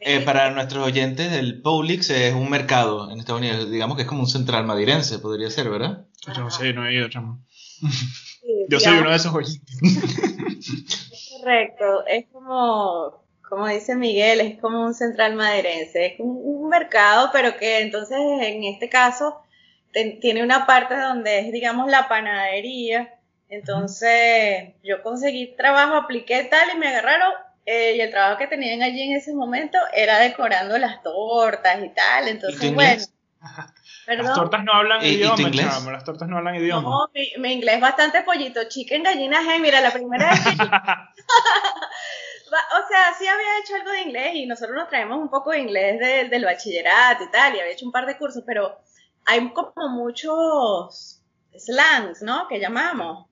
Eh, 0.00 0.20
para 0.20 0.50
nuestros 0.50 0.86
oyentes, 0.86 1.32
el 1.32 1.60
Publix 1.60 2.10
es 2.10 2.34
un 2.34 2.48
mercado 2.48 3.10
en 3.10 3.18
Estados 3.18 3.40
Unidos, 3.40 3.70
digamos 3.70 3.96
que 3.96 4.02
es 4.02 4.08
como 4.08 4.22
un 4.22 4.28
central 4.28 4.64
madirense, 4.64 5.18
podría 5.18 5.50
ser, 5.50 5.68
¿verdad? 5.68 6.06
Yo 6.34 6.42
no 6.42 6.50
sé, 6.50 6.72
no 6.72 6.86
he 6.86 6.94
ido, 6.94 7.08
chamo. 7.08 7.44
Yo 8.68 8.80
soy 8.80 8.98
uno 8.98 9.10
de 9.10 9.16
esos 9.16 9.34
oyentes. 9.34 9.78
Correcto, 11.40 12.06
es 12.06 12.26
como, 12.32 13.22
como 13.48 13.66
dice 13.68 13.96
Miguel, 13.96 14.40
es 14.40 14.60
como 14.60 14.84
un 14.84 14.94
central 14.94 15.34
madeirense, 15.34 16.06
es 16.06 16.14
un, 16.18 16.46
mercado, 16.68 17.30
pero 17.32 17.56
que 17.58 17.80
entonces 17.80 18.18
en 18.18 18.64
este 18.64 18.88
caso 18.88 19.40
tiene 20.20 20.42
una 20.42 20.66
parte 20.66 20.98
donde 20.98 21.38
es, 21.38 21.52
digamos, 21.52 21.88
la 21.88 22.08
panadería. 22.08 23.14
Entonces 23.48 24.74
yo 24.82 25.00
conseguí 25.02 25.54
trabajo, 25.56 25.94
apliqué 25.94 26.42
tal 26.44 26.68
y 26.74 26.78
me 26.78 26.88
agarraron. 26.88 27.32
Eh, 27.66 27.96
y 27.96 28.00
el 28.00 28.10
trabajo 28.10 28.38
que 28.38 28.46
tenían 28.46 28.80
allí 28.82 29.02
en 29.02 29.16
ese 29.16 29.34
momento 29.34 29.76
era 29.92 30.20
decorando 30.20 30.78
las 30.78 31.02
tortas 31.02 31.82
y 31.82 31.88
tal. 31.88 32.28
Entonces, 32.28 32.72
bueno. 32.72 33.02
Las 34.06 34.34
tortas 34.34 34.62
no 34.62 34.72
hablan 34.72 35.04
idioma, 35.04 35.50
chamo. 35.50 35.90
Las 35.90 36.04
tortas 36.04 36.28
no 36.28 36.38
hablan 36.38 36.54
idioma. 36.54 36.88
No, 36.88 37.10
mi, 37.12 37.52
inglés 37.52 37.74
es 37.76 37.80
bastante 37.80 38.22
pollito. 38.22 38.60
Chicken, 38.68 39.02
gallina, 39.02 39.40
hey, 39.44 39.58
mira, 39.60 39.80
la 39.80 39.90
primera 39.90 40.30
vez 40.30 40.44
que... 40.44 40.50
o 42.46 42.88
sea, 42.88 43.14
sí 43.18 43.26
había 43.26 43.58
hecho 43.60 43.74
algo 43.74 43.90
de 43.90 44.02
inglés 44.02 44.34
y 44.34 44.46
nosotros 44.46 44.76
nos 44.76 44.88
traemos 44.88 45.18
un 45.18 45.28
poco 45.28 45.50
de 45.50 45.58
inglés 45.58 46.30
del 46.30 46.44
bachillerato 46.44 47.24
y 47.24 47.30
tal, 47.32 47.56
y 47.56 47.60
había 47.60 47.72
hecho 47.72 47.84
un 47.84 47.90
par 47.90 48.06
de 48.06 48.16
cursos, 48.16 48.44
pero 48.46 48.78
hay 49.24 49.52
como 49.52 49.88
muchos 49.88 51.20
slangs, 51.56 52.22
¿no? 52.22 52.46
Que 52.46 52.60
llamamos. 52.60 53.26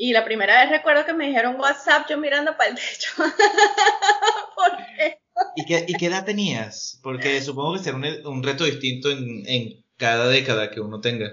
Y 0.00 0.12
la 0.12 0.24
primera 0.24 0.62
vez 0.62 0.70
recuerdo 0.70 1.04
que 1.04 1.12
me 1.12 1.26
dijeron 1.26 1.58
WhatsApp 1.58 2.06
yo 2.08 2.16
mirando 2.18 2.56
para 2.56 2.70
el 2.70 2.76
techo. 2.76 3.10
¿Por 4.54 4.76
qué? 4.96 5.18
¿Y 5.56 5.64
qué, 5.66 5.84
¿Y 5.88 5.94
qué 5.94 6.06
edad 6.06 6.24
tenías? 6.24 7.00
Porque 7.02 7.40
supongo 7.40 7.74
que 7.74 7.80
será 7.80 7.96
un, 7.96 8.42
reto 8.42 8.64
distinto 8.64 9.10
en, 9.10 9.42
en, 9.46 9.84
cada 9.96 10.28
década 10.28 10.70
que 10.70 10.80
uno 10.80 11.00
tenga. 11.00 11.32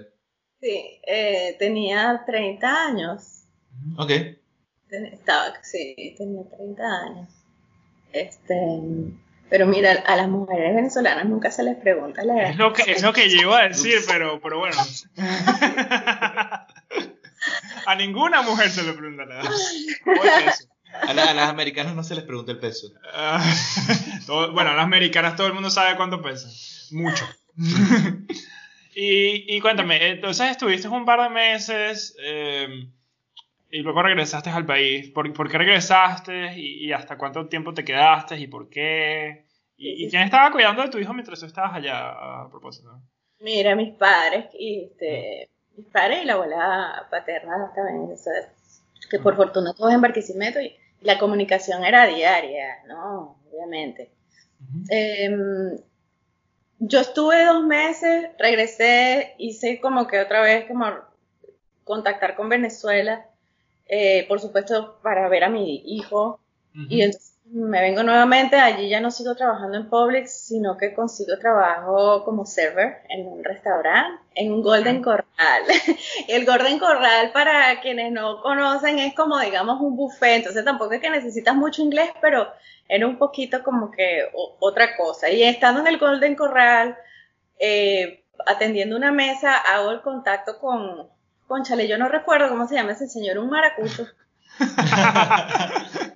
Sí, 0.59 0.99
eh, 1.05 1.55
tenía 1.59 2.23
30 2.25 2.85
años. 2.87 3.43
Ok. 3.97 4.11
Estaba, 4.89 5.53
sí, 5.61 6.15
tenía 6.17 6.41
30 6.49 6.83
años. 6.83 7.29
Este, 8.11 8.55
pero 9.49 9.67
mira, 9.67 9.91
a 9.91 10.15
las 10.15 10.27
mujeres 10.27 10.73
venezolanas 10.73 11.25
nunca 11.25 11.51
se 11.51 11.63
les 11.63 11.77
pregunta 11.77 12.23
la 12.23 12.33
edad. 12.33 12.49
Es 12.49 12.57
lo 12.57 12.73
que, 12.73 12.91
es 12.91 13.03
lo 13.03 13.13
que 13.13 13.29
yo 13.29 13.41
iba 13.41 13.59
a 13.59 13.67
decir, 13.67 13.99
pero, 14.07 14.41
pero 14.41 14.57
bueno. 14.57 14.77
a 17.85 17.95
ninguna 17.95 18.41
mujer 18.41 18.69
se 18.69 18.83
le 18.83 18.93
pregunta 18.93 19.25
la 19.25 19.41
edad. 19.41 19.51
A, 21.07 21.13
las 21.13 21.49
americanas 21.49 21.95
no 21.95 22.03
se 22.03 22.15
les 22.15 22.23
pregunta 22.23 22.51
el 22.51 22.59
peso. 22.59 22.87
Ah, 23.13 23.43
bueno, 24.53 24.71
a 24.71 24.75
las 24.75 24.85
americanas 24.85 25.35
todo 25.35 25.47
el 25.47 25.53
mundo 25.53 25.69
sabe 25.69 25.95
cuánto 25.97 26.21
pesa. 26.21 26.47
Mucho. 26.91 27.25
y, 28.95 29.55
y, 29.55 29.59
cuéntame, 29.59 30.11
entonces 30.11 30.51
estuviste 30.51 30.87
un 30.87 31.05
par 31.05 31.21
de 31.21 31.29
meses 31.29 32.15
eh, 32.21 32.87
y 33.71 33.79
luego 33.79 34.01
regresaste 34.01 34.49
al 34.49 34.65
país. 34.65 35.09
¿Por, 35.09 35.31
por 35.33 35.49
qué 35.49 35.57
regresaste 35.57 36.57
y, 36.57 36.91
hasta 36.91 37.17
cuánto 37.17 37.47
tiempo 37.47 37.73
te 37.73 37.83
quedaste 37.83 38.37
y 38.39 38.47
por 38.47 38.69
qué? 38.69 39.45
¿Y, 39.77 40.09
quién 40.09 40.23
estaba 40.23 40.51
cuidando 40.51 40.81
de 40.81 40.89
tu 40.89 40.97
hijo 40.97 41.13
mientras 41.13 41.39
tú 41.39 41.45
estabas 41.45 41.73
allá 41.73 42.43
a 42.43 42.49
propósito? 42.49 43.01
Mira, 43.39 43.75
mis 43.75 43.93
padres, 43.95 44.45
y 44.57 44.85
este, 44.85 45.49
mis 45.77 45.87
padres 45.87 46.23
y 46.23 46.25
la 46.25 46.33
abuela 46.33 47.07
paterna 47.09 47.71
también, 47.75 48.15
que 49.09 49.19
por 49.19 49.35
fortuna 49.35 49.73
todos 49.73 49.93
en 49.93 50.01
Barquisimeto 50.01 50.59
y 50.59 50.75
la 51.01 51.19
comunicación 51.19 51.83
era 51.85 52.07
diaria, 52.07 52.83
¿no? 52.87 53.37
Obviamente. 53.51 54.11
Em, 54.89 55.77
yo 56.79 56.99
estuve 56.99 57.45
dos 57.45 57.63
meses, 57.63 58.29
regresé, 58.39 59.35
hice 59.37 59.79
como 59.79 60.07
que 60.07 60.19
otra 60.19 60.41
vez 60.41 60.65
como 60.65 60.85
contactar 61.83 62.35
con 62.35 62.49
Venezuela, 62.49 63.27
eh, 63.87 64.25
por 64.27 64.39
supuesto 64.39 64.99
para 65.03 65.29
ver 65.29 65.43
a 65.43 65.49
mi 65.49 65.83
hijo, 65.85 66.39
y 66.89 67.03
entonces 67.03 67.34
me 67.51 67.79
vengo 67.79 68.01
nuevamente, 68.03 68.55
allí 68.55 68.89
ya 68.89 68.99
no 68.99 69.11
sigo 69.11 69.35
trabajando 69.35 69.77
en 69.77 69.87
Publix, 69.87 70.47
sino 70.47 70.77
que 70.77 70.93
consigo 70.93 71.37
trabajo 71.37 72.23
como 72.25 72.45
server 72.45 73.03
en 73.07 73.27
un 73.27 73.43
restaurante, 73.43 74.21
en 74.33 74.51
un 74.51 74.63
Golden 74.63 75.03
Corral. 75.03 75.25
el 76.27 76.45
Golden 76.45 76.79
Corral, 76.79 77.31
para 77.31 77.79
quienes 77.81 78.11
no 78.11 78.41
conocen, 78.41 78.97
es 78.99 79.13
como, 79.13 79.39
digamos, 79.39 79.79
un 79.79 79.95
buffet, 79.95 80.37
entonces 80.37 80.65
tampoco 80.65 80.93
es 80.93 81.01
que 81.01 81.09
necesitas 81.09 81.55
mucho 81.55 81.83
inglés, 81.83 82.09
pero 82.19 82.51
era 82.87 83.05
un 83.05 83.17
poquito 83.17 83.63
como 83.63 83.91
que 83.91 84.23
otra 84.59 84.97
cosa. 84.97 85.29
Y 85.29 85.43
estando 85.43 85.81
en 85.81 85.87
el 85.87 85.99
Golden 85.99 86.35
Corral, 86.35 86.97
eh, 87.59 88.25
atendiendo 88.47 88.95
una 88.95 89.11
mesa, 89.11 89.55
hago 89.55 89.91
el 89.91 90.01
contacto 90.01 90.57
con, 90.59 91.09
con 91.47 91.63
Chale, 91.63 91.87
yo 91.87 91.97
no 91.99 92.09
recuerdo 92.09 92.49
cómo 92.49 92.67
se 92.67 92.75
llama 92.75 92.93
ese 92.93 93.07
señor, 93.07 93.37
un 93.37 93.49
maracucho. 93.49 94.07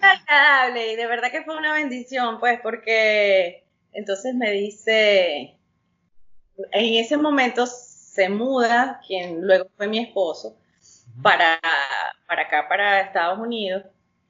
Agradable 0.02 0.94
y 0.94 0.96
de 0.96 1.06
verdad 1.08 1.32
que 1.32 1.44
fue 1.44 1.58
una 1.58 1.74
bendición, 1.74 2.40
pues, 2.40 2.60
porque 2.62 3.64
entonces 3.94 4.36
me 4.36 4.52
dice, 4.52 5.58
en 6.72 6.94
ese 6.96 7.18
momento 7.18 7.66
se 7.66 8.30
muda, 8.30 9.02
quien 9.08 9.42
luego 9.42 9.70
fue 9.78 9.88
mi 9.88 10.00
esposo, 10.00 10.58
para, 11.22 11.60
para 12.28 12.44
acá, 12.44 12.68
para 12.68 13.02
Estados 13.02 13.40
Unidos, 13.40 13.84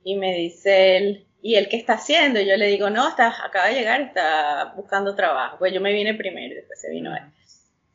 y 0.03 0.15
me 0.15 0.33
dice 0.33 0.97
él, 0.97 1.25
¿y 1.41 1.55
él 1.55 1.67
qué 1.69 1.77
está 1.77 1.93
haciendo? 1.93 2.39
Y 2.39 2.47
yo 2.47 2.57
le 2.57 2.67
digo, 2.67 2.89
no, 2.89 3.07
está, 3.07 3.27
acaba 3.45 3.67
de 3.67 3.75
llegar, 3.75 4.01
está 4.01 4.73
buscando 4.75 5.15
trabajo. 5.15 5.57
Pues 5.59 5.73
yo 5.73 5.81
me 5.81 5.93
vine 5.93 6.13
primero 6.13 6.53
y 6.53 6.57
después 6.57 6.79
se 6.79 6.89
vino 6.89 7.15
él. 7.15 7.23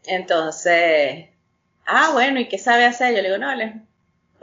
Entonces, 0.06 1.28
ah, 1.87 2.11
bueno, 2.12 2.40
¿y 2.40 2.49
qué 2.49 2.59
sabe 2.59 2.85
hacer? 2.85 3.14
Yo 3.14 3.23
le 3.23 3.28
digo, 3.28 3.38
no, 3.38 3.54
le 3.54 3.75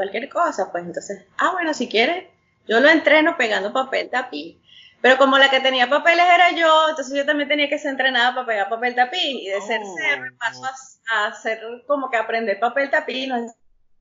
cualquier 0.01 0.29
cosa, 0.29 0.71
pues 0.71 0.83
entonces, 0.83 1.27
ah, 1.37 1.51
bueno, 1.51 1.75
si 1.75 1.87
quieres, 1.87 2.25
yo 2.67 2.79
lo 2.79 2.89
entreno 2.89 3.37
pegando 3.37 3.71
papel 3.71 4.09
tapiz. 4.09 4.57
Pero 4.99 5.17
como 5.17 5.37
la 5.37 5.49
que 5.49 5.59
tenía 5.59 5.89
papeles 5.89 6.25
era 6.25 6.51
yo, 6.51 6.89
entonces 6.89 7.15
yo 7.15 7.23
también 7.23 7.47
tenía 7.47 7.69
que 7.69 7.77
ser 7.77 7.91
entrenada 7.91 8.33
para 8.33 8.47
pegar 8.47 8.69
papel 8.69 8.95
tapiz. 8.95 9.19
Y 9.21 9.49
de 9.49 9.61
ser 9.61 9.81
oh. 9.83 9.95
ser 9.95 10.19
paso 10.39 10.63
a, 11.11 11.27
hacer 11.27 11.61
como 11.85 12.09
que 12.09 12.17
aprender 12.17 12.59
papel 12.59 12.89
tapiz, 12.89 13.27
nos 13.27 13.51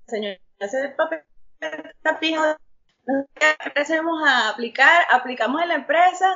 enseñó 0.06 0.30
a 0.60 0.64
hacer 0.64 0.96
papel 0.96 1.22
tapiz. 2.02 2.38
Empecemos 3.64 4.26
a 4.26 4.48
aplicar, 4.50 5.04
aplicamos 5.10 5.60
en 5.60 5.68
la 5.68 5.74
empresa 5.74 6.34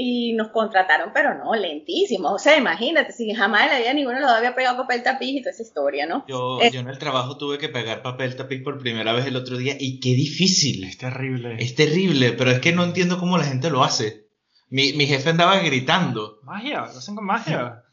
y 0.00 0.32
nos 0.34 0.50
contrataron, 0.50 1.10
pero 1.12 1.34
no, 1.34 1.56
lentísimo. 1.56 2.30
O 2.30 2.38
sea, 2.38 2.56
imagínate, 2.56 3.12
si 3.12 3.34
jamás 3.34 3.64
en 3.64 3.70
la 3.70 3.78
vida 3.80 3.92
ninguno 3.94 4.20
lo 4.20 4.28
había 4.28 4.54
pegado 4.54 4.76
papel 4.76 5.02
tapiz 5.02 5.30
y 5.30 5.42
toda 5.42 5.50
esa 5.50 5.64
historia, 5.64 6.06
¿no? 6.06 6.24
Yo, 6.28 6.60
yo 6.70 6.78
en 6.78 6.88
el 6.88 6.98
trabajo 6.98 7.36
tuve 7.36 7.58
que 7.58 7.68
pegar 7.68 8.00
papel 8.00 8.36
tapiz 8.36 8.62
por 8.62 8.78
primera 8.78 9.12
vez 9.12 9.26
el 9.26 9.34
otro 9.34 9.56
día 9.56 9.74
y 9.76 9.98
qué 9.98 10.10
difícil. 10.10 10.84
Es 10.84 10.98
terrible. 10.98 11.56
Es 11.58 11.74
terrible, 11.74 12.30
pero 12.30 12.52
es 12.52 12.60
que 12.60 12.70
no 12.70 12.84
entiendo 12.84 13.18
cómo 13.18 13.38
la 13.38 13.44
gente 13.44 13.70
lo 13.70 13.82
hace. 13.82 14.28
Mi, 14.68 14.92
mi 14.92 15.08
jefe 15.08 15.30
andaba 15.30 15.58
gritando. 15.58 16.38
Magia, 16.44 16.78
lo 16.82 16.98
hacen 16.98 17.16
con 17.16 17.24
magia. 17.24 17.82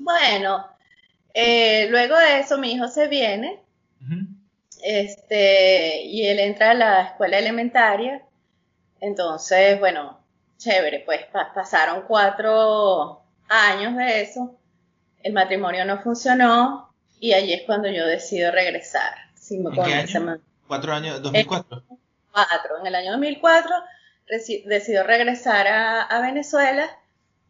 Bueno, 0.00 0.64
eh, 1.34 1.88
luego 1.90 2.16
de 2.16 2.38
eso 2.38 2.56
mi 2.56 2.70
hijo 2.70 2.86
se 2.86 3.08
viene 3.08 3.60
Este, 4.84 6.04
y 6.04 6.24
él 6.24 6.38
entra 6.38 6.70
a 6.70 6.74
la 6.74 7.02
escuela 7.02 7.36
elementaria. 7.36 8.22
Entonces, 9.00 9.80
bueno, 9.80 10.17
chévere, 10.58 11.02
pues 11.06 11.20
pasaron 11.54 12.02
cuatro 12.06 13.22
años 13.48 13.96
de 13.96 14.22
eso. 14.22 14.56
El 15.22 15.32
matrimonio 15.32 15.84
no 15.84 16.00
funcionó 16.02 16.92
y 17.20 17.32
allí 17.32 17.52
es 17.52 17.62
cuando 17.62 17.88
yo 17.88 18.06
decido 18.06 18.52
regresar. 18.52 19.14
¿En 19.50 19.72
qué 19.72 19.94
año? 19.94 20.40
¿Cuatro 20.66 20.92
años? 20.92 21.22
¿2004? 21.22 21.82
Cuatro. 22.30 22.78
En 22.80 22.86
el 22.86 22.94
año 22.94 23.12
2004 23.12 23.70
decidió 24.66 25.04
regresar 25.04 25.66
a, 25.66 26.20
Venezuela 26.20 26.86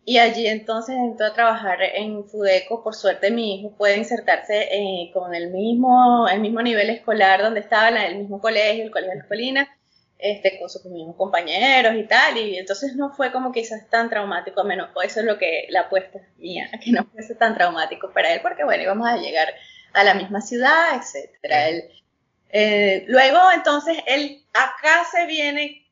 y 0.04 0.18
allí 0.18 0.46
entonces 0.46 0.96
entró 0.96 1.26
a 1.26 1.34
trabajar 1.34 1.82
en 1.82 2.24
Fudeco. 2.24 2.84
Por 2.84 2.94
suerte 2.94 3.30
mi 3.30 3.56
hijo 3.56 3.72
puede 3.76 3.96
insertarse 3.96 4.68
eh, 4.70 5.10
con 5.12 5.34
el 5.34 5.50
mismo, 5.50 6.28
el 6.28 6.40
mismo 6.40 6.62
nivel 6.62 6.88
escolar 6.90 7.42
donde 7.42 7.60
estaba, 7.60 7.88
en 7.88 7.96
el 7.96 8.18
mismo 8.18 8.40
colegio, 8.40 8.84
el 8.84 8.90
colegio 8.90 9.10
de 9.10 9.16
la 9.16 9.22
escuelina, 9.22 9.77
este, 10.18 10.58
con 10.58 10.68
sus 10.68 10.84
mismos 10.86 11.16
compañeros 11.16 11.94
y 11.96 12.04
tal. 12.04 12.36
Y 12.36 12.58
entonces 12.58 12.96
no 12.96 13.10
fue 13.10 13.32
como 13.32 13.52
quizás 13.52 13.88
tan 13.88 14.10
traumático, 14.10 14.64
menos 14.64 14.90
eso 15.04 15.20
es 15.20 15.26
lo 15.26 15.38
que 15.38 15.66
la 15.70 15.82
apuesta 15.82 16.18
mía, 16.36 16.68
que 16.84 16.90
no 16.92 17.04
fuese 17.04 17.34
tan 17.34 17.54
traumático 17.54 18.12
para 18.12 18.32
él, 18.34 18.40
porque 18.42 18.64
bueno, 18.64 18.82
íbamos 18.82 19.08
a 19.08 19.16
llegar 19.16 19.48
a 19.94 20.04
la 20.04 20.14
misma 20.14 20.40
ciudad, 20.40 20.96
etcétera. 20.96 21.68
Eh, 22.50 23.04
luego 23.08 23.38
entonces 23.54 23.98
él 24.06 24.42
acá 24.54 25.04
se 25.10 25.26
viene 25.26 25.84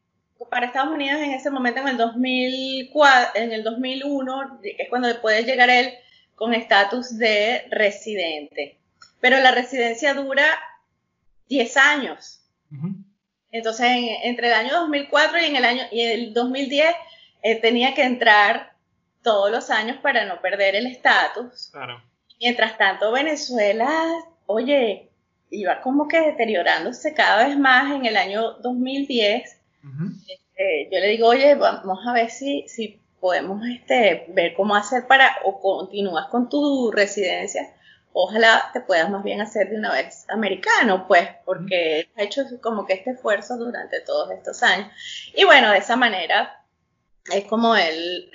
para 0.50 0.66
Estados 0.66 0.94
Unidos 0.94 1.20
en 1.20 1.32
ese 1.32 1.50
momento, 1.50 1.80
en 1.80 1.88
el, 1.88 1.96
2004, 1.96 3.42
en 3.42 3.52
el 3.52 3.62
2001, 3.62 4.60
es 4.62 4.88
cuando 4.88 5.20
puede 5.20 5.44
llegar 5.44 5.70
él 5.70 5.94
con 6.34 6.52
estatus 6.52 7.16
de 7.16 7.66
residente. 7.70 8.78
Pero 9.20 9.38
la 9.40 9.52
residencia 9.52 10.14
dura 10.14 10.46
10 11.48 11.76
años. 11.78 12.40
Entonces, 13.52 13.88
entre 14.22 14.48
el 14.48 14.54
año 14.54 14.80
2004 14.80 15.40
y, 15.40 15.44
en 15.46 15.56
el, 15.56 15.64
año, 15.64 15.82
y 15.90 16.00
el 16.02 16.34
2010, 16.34 16.94
eh, 17.42 17.60
tenía 17.60 17.94
que 17.94 18.02
entrar 18.02 18.72
todos 19.22 19.50
los 19.50 19.70
años 19.70 19.96
para 20.02 20.24
no 20.24 20.40
perder 20.40 20.76
el 20.76 20.86
estatus. 20.86 21.72
Mientras 22.40 22.76
tanto, 22.76 23.12
Venezuela, 23.12 23.90
oye, 24.46 25.08
iba 25.50 25.80
como 25.80 26.06
que 26.08 26.20
deteriorándose 26.20 27.14
cada 27.14 27.46
vez 27.46 27.58
más 27.58 27.94
en 27.94 28.04
el 28.04 28.16
año 28.16 28.52
2010 28.62 29.56
este, 30.26 30.88
yo 30.90 31.00
le 31.00 31.08
digo, 31.08 31.28
oye, 31.28 31.54
vamos 31.54 31.98
a 32.06 32.12
ver 32.12 32.30
si, 32.30 32.66
si 32.68 33.00
podemos 33.20 33.64
este, 33.66 34.26
ver 34.28 34.54
cómo 34.54 34.74
hacer 34.74 35.06
para, 35.06 35.36
o 35.44 35.60
continúas 35.60 36.26
con 36.28 36.48
tu 36.48 36.90
residencia, 36.90 37.74
ojalá 38.18 38.70
te 38.72 38.80
puedas 38.80 39.10
más 39.10 39.22
bien 39.22 39.42
hacer 39.42 39.68
de 39.68 39.76
una 39.76 39.92
vez 39.92 40.24
americano, 40.30 41.06
pues, 41.06 41.28
porque 41.44 42.08
ha 42.16 42.22
hecho 42.22 42.44
como 42.62 42.86
que 42.86 42.94
este 42.94 43.10
esfuerzo 43.10 43.58
durante 43.58 44.00
todos 44.00 44.30
estos 44.30 44.62
años. 44.62 44.90
Y 45.34 45.44
bueno, 45.44 45.70
de 45.70 45.78
esa 45.78 45.96
manera 45.96 46.64
es 47.30 47.44
como 47.44 47.76
él, 47.76 48.30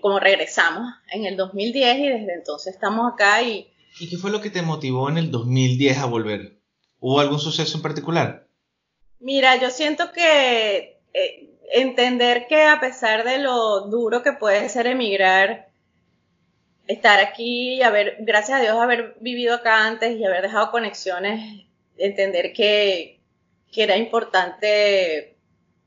como 0.00 0.20
regresamos 0.20 0.86
en 1.10 1.26
el 1.26 1.36
2010 1.36 1.98
y 1.98 2.08
desde 2.10 2.32
entonces 2.32 2.74
estamos 2.74 3.12
acá 3.12 3.42
y... 3.42 3.68
¿Y 3.98 4.08
qué 4.08 4.16
fue 4.18 4.30
lo 4.30 4.40
que 4.40 4.50
te 4.50 4.62
motivó 4.62 5.08
en 5.08 5.18
el 5.18 5.32
2010 5.32 5.98
a 5.98 6.06
volver? 6.06 6.60
¿Hubo 7.00 7.18
algún 7.18 7.40
suceso 7.40 7.76
en 7.76 7.82
particular? 7.82 8.46
Mira, 9.18 9.56
yo 9.56 9.70
siento 9.70 10.12
que 10.12 11.00
eh, 11.12 11.50
entender 11.72 12.46
que 12.48 12.62
a 12.62 12.78
pesar 12.78 13.24
de 13.24 13.38
lo 13.38 13.88
duro 13.88 14.22
que 14.22 14.32
puede 14.32 14.68
ser 14.68 14.86
emigrar, 14.86 15.73
estar 16.86 17.20
aquí 17.20 17.74
y 17.74 17.82
haber, 17.82 18.16
gracias 18.20 18.58
a 18.58 18.62
Dios, 18.62 18.76
haber 18.76 19.16
vivido 19.20 19.54
acá 19.54 19.86
antes 19.86 20.18
y 20.18 20.24
haber 20.24 20.42
dejado 20.42 20.70
conexiones, 20.70 21.66
entender 21.96 22.52
que, 22.52 23.20
era 23.76 23.96
importante 23.96 25.36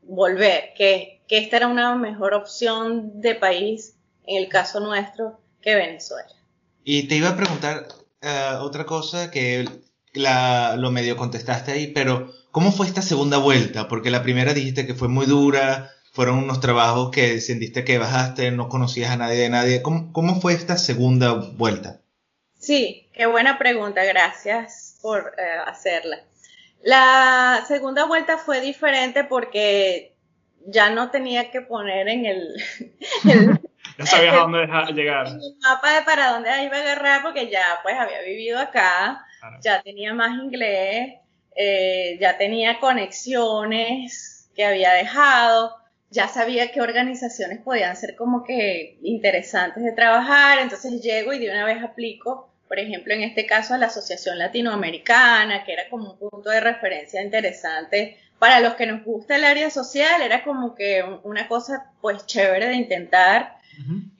volver, 0.01 0.73
que, 0.75 1.21
esta 1.29 1.57
era 1.57 1.67
una 1.67 1.95
mejor 1.95 2.33
opción 2.33 3.21
de 3.21 3.35
país, 3.35 3.95
en 4.25 4.43
el 4.43 4.49
caso 4.49 4.79
nuestro, 4.79 5.39
que 5.61 5.75
Venezuela. 5.75 6.29
Y 6.83 7.07
te 7.07 7.15
iba 7.15 7.29
a 7.29 7.37
preguntar 7.37 7.87
eh, 8.21 8.51
otra 8.59 8.85
cosa 8.85 9.29
que 9.31 9.67
la, 10.13 10.75
lo 10.77 10.91
medio 10.91 11.15
contestaste 11.15 11.71
ahí, 11.71 11.87
pero 11.87 12.33
¿Cómo 12.57 12.71
fue 12.71 12.87
esta 12.87 13.03
segunda 13.03 13.37
vuelta? 13.37 13.87
Porque 13.87 14.09
la 14.09 14.23
primera 14.23 14.51
dijiste 14.51 14.87
que 14.87 14.95
fue 14.95 15.07
muy 15.07 15.27
dura, 15.27 15.91
fueron 16.17 16.39
unos 16.39 16.59
trabajos 16.59 17.11
que 17.11 17.39
sentiste 17.39 17.83
que 17.83 17.99
bajaste, 17.99 18.49
no 18.49 18.69
conocías 18.69 19.11
a 19.11 19.17
nadie 19.17 19.37
de 19.37 19.49
nadie. 19.49 19.83
¿Cómo, 19.83 20.41
fue 20.41 20.53
esta 20.53 20.75
segunda 20.75 21.33
vuelta? 21.33 21.99
Sí, 22.57 23.07
qué 23.13 23.27
buena 23.27 23.59
pregunta, 23.59 24.03
gracias 24.03 24.97
por 25.03 25.35
eh, 25.37 25.59
hacerla. 25.67 26.17
La 26.81 27.63
segunda 27.67 28.05
vuelta 28.05 28.39
fue 28.39 28.61
diferente 28.61 29.25
porque 29.25 30.15
ya 30.65 30.89
no 30.89 31.11
tenía 31.11 31.51
que 31.51 31.61
poner 31.61 32.07
en 32.09 32.25
el... 32.25 32.63
ya 33.99 34.05
sabías 34.07 34.33
a 34.33 34.37
dónde 34.39 34.65
llegar. 34.95 35.27
En 35.27 35.33
el 35.33 35.55
mapa 35.61 35.99
de 35.99 36.01
para 36.01 36.31
dónde 36.31 36.49
iba 36.63 36.77
a 36.77 36.81
agarrar 36.81 37.21
porque 37.21 37.47
ya 37.47 37.63
pues 37.83 37.95
había 37.95 38.23
vivido 38.23 38.57
acá, 38.57 39.23
ya 39.61 39.83
tenía 39.83 40.15
más 40.15 40.31
inglés, 40.31 41.13
eh, 41.55 42.17
ya 42.19 42.39
tenía 42.39 42.79
conexiones 42.79 44.49
que 44.55 44.65
había 44.65 44.93
dejado, 44.93 45.77
ya 46.09 46.27
sabía 46.27 46.71
qué 46.71 46.81
organizaciones 46.81 47.59
podían 47.59 47.95
ser 47.95 48.15
como 48.15 48.43
que 48.43 48.97
interesantes 49.01 49.83
de 49.83 49.91
trabajar, 49.91 50.59
entonces 50.59 51.01
llego 51.01 51.33
y 51.33 51.39
de 51.39 51.49
una 51.49 51.65
vez 51.65 51.83
aplico, 51.83 52.49
por 52.67 52.79
ejemplo, 52.79 53.13
en 53.13 53.23
este 53.23 53.45
caso 53.45 53.73
a 53.73 53.77
la 53.77 53.87
Asociación 53.87 54.37
Latinoamericana, 54.37 55.63
que 55.63 55.73
era 55.73 55.89
como 55.89 56.11
un 56.11 56.17
punto 56.17 56.49
de 56.49 56.59
referencia 56.59 57.21
interesante 57.21 58.17
para 58.39 58.59
los 58.59 58.75
que 58.75 58.85
nos 58.85 59.03
gusta 59.03 59.35
el 59.35 59.45
área 59.45 59.69
social, 59.69 60.21
era 60.21 60.43
como 60.43 60.75
que 60.75 61.03
una 61.23 61.47
cosa 61.47 61.91
pues 62.01 62.25
chévere 62.25 62.67
de 62.67 62.75
intentar. 62.75 63.57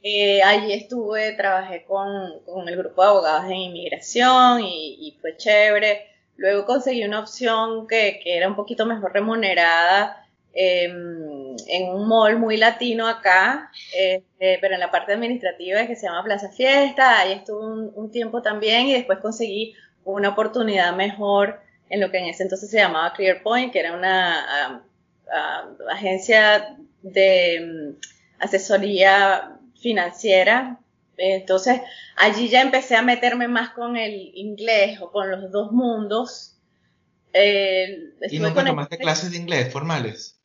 Eh, 0.04 0.44
allí 0.44 0.72
estuve, 0.74 1.32
trabajé 1.34 1.84
con, 1.84 2.06
con, 2.46 2.70
el 2.70 2.78
grupo 2.78 3.02
de 3.02 3.08
abogados 3.08 3.46
en 3.46 3.56
inmigración 3.58 4.62
y, 4.62 4.98
y 5.08 5.18
fue 5.20 5.36
chévere. 5.36 6.06
Luego 6.38 6.66
conseguí 6.66 7.04
una 7.04 7.20
opción 7.20 7.88
que, 7.88 8.22
era 8.24 8.48
un 8.48 8.56
poquito 8.56 8.86
mejor 8.86 9.12
remunerada 9.14 10.26
em, 10.54 11.27
en 11.68 11.90
un 11.90 12.08
mall 12.08 12.38
muy 12.38 12.58
latino 12.58 13.08
acá, 13.08 13.72
este, 13.96 14.58
pero 14.62 14.76
en 14.76 14.80
la 14.80 14.92
parte 14.92 15.14
administrativa 15.14 15.86
que 15.88 15.96
se 15.96 16.08
llama 16.08 16.24
Plaza 16.24 16.50
Fiesta. 16.50 17.20
Ahí 17.20 17.34
estuve 17.34 17.92
un, 17.96 18.12
tiempo 18.12 18.42
también 18.42 18.88
y 18.88 18.94
después 18.94 19.20
conseguí 19.20 19.76
una 20.06 20.30
oportunidad 20.30 20.96
mejor 20.96 21.60
en 21.90 22.02
lo 22.02 22.12
que 22.12 22.20
en 22.20 22.26
ese 22.26 22.44
entonces 22.44 22.70
se 22.70 22.78
llamaba 22.78 23.14
ClearPoint, 23.14 23.72
que 23.72 23.80
era 23.80 23.94
una 23.94 24.84
agencia 25.90 26.78
de 27.02 27.56
em, 27.56 27.96
asesoría 28.40 29.58
financiera 29.82 30.80
entonces, 31.18 31.82
allí 32.16 32.48
ya 32.48 32.62
empecé 32.62 32.96
a 32.96 33.02
meterme 33.02 33.48
más 33.48 33.72
con 33.72 33.98
el 33.98 34.32
inglés 34.36 35.02
o 35.02 35.12
con 35.12 35.30
los 35.30 35.52
dos 35.52 35.72
mundos. 35.72 36.56
Eh, 37.34 38.14
¿Y 38.30 38.40
nunca 38.40 38.64
tomaste 38.64 38.98
clases 38.98 39.32
de 39.32 39.38
inglés 39.38 39.72
formales? 39.74 40.37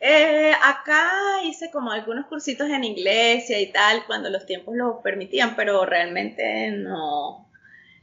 Eh, 0.00 0.52
acá 0.62 1.42
hice 1.44 1.70
como 1.70 1.90
algunos 1.90 2.26
cursitos 2.26 2.68
en 2.70 2.84
inglés 2.84 3.50
y 3.50 3.72
tal, 3.72 4.04
cuando 4.06 4.30
los 4.30 4.46
tiempos 4.46 4.76
lo 4.76 5.02
permitían, 5.02 5.56
pero 5.56 5.84
realmente 5.84 6.70
no. 6.72 7.50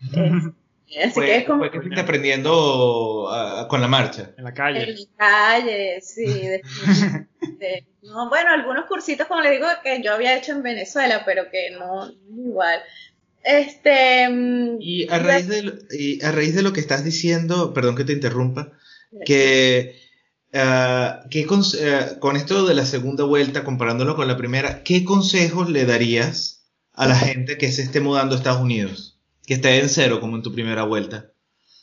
Así 1.03 1.11
fue, 1.13 1.25
que 1.25 1.37
es 1.37 1.45
como... 1.45 1.69
que 1.69 1.81
fuiste 1.81 1.99
aprendiendo 1.99 3.27
ah, 3.29 3.67
con 3.67 3.81
la 3.81 3.87
marcha. 3.87 4.31
En 4.37 4.43
la 4.43 4.53
calle. 4.53 4.83
En 4.83 4.95
la 4.95 5.05
calle, 5.17 6.01
sí. 6.01 6.25
no, 8.03 8.29
bueno, 8.29 8.51
algunos 8.51 8.85
cursitos, 8.85 9.27
como 9.27 9.41
le 9.41 9.51
digo, 9.51 9.65
que 9.83 10.01
yo 10.03 10.13
había 10.13 10.37
hecho 10.37 10.51
en 10.51 10.61
Venezuela, 10.61 11.23
pero 11.25 11.49
que 11.49 11.71
no, 11.71 12.11
igual. 12.29 12.81
Este. 13.43 14.27
Y 14.79 15.07
a, 15.09 15.19
raíz 15.19 15.47
de, 15.47 15.73
y 15.91 16.23
a 16.23 16.31
raíz 16.31 16.55
de 16.55 16.63
lo 16.63 16.71
que 16.71 16.79
estás 16.79 17.03
diciendo, 17.03 17.73
perdón 17.73 17.95
que 17.95 18.03
te 18.03 18.13
interrumpa, 18.13 18.71
que, 19.25 20.04
ah, 20.55 21.23
ah, 21.25 22.19
con 22.19 22.35
esto 22.35 22.65
de 22.65 22.73
la 22.73 22.85
segunda 22.85 23.23
vuelta, 23.23 23.63
comparándolo 23.63 24.15
con 24.15 24.27
la 24.27 24.37
primera, 24.37 24.83
¿qué 24.83 25.03
consejos 25.03 25.69
le 25.69 25.85
darías 25.85 26.65
a 26.93 27.07
la 27.07 27.15
gente 27.15 27.57
que 27.57 27.71
se 27.71 27.81
esté 27.81 28.01
mudando 28.01 28.35
a 28.35 28.37
Estados 28.37 28.61
Unidos? 28.61 29.15
que 29.45 29.55
esté 29.55 29.79
en 29.79 29.89
cero 29.89 30.19
como 30.19 30.35
en 30.35 30.43
tu 30.43 30.53
primera 30.53 30.83
vuelta. 30.83 31.31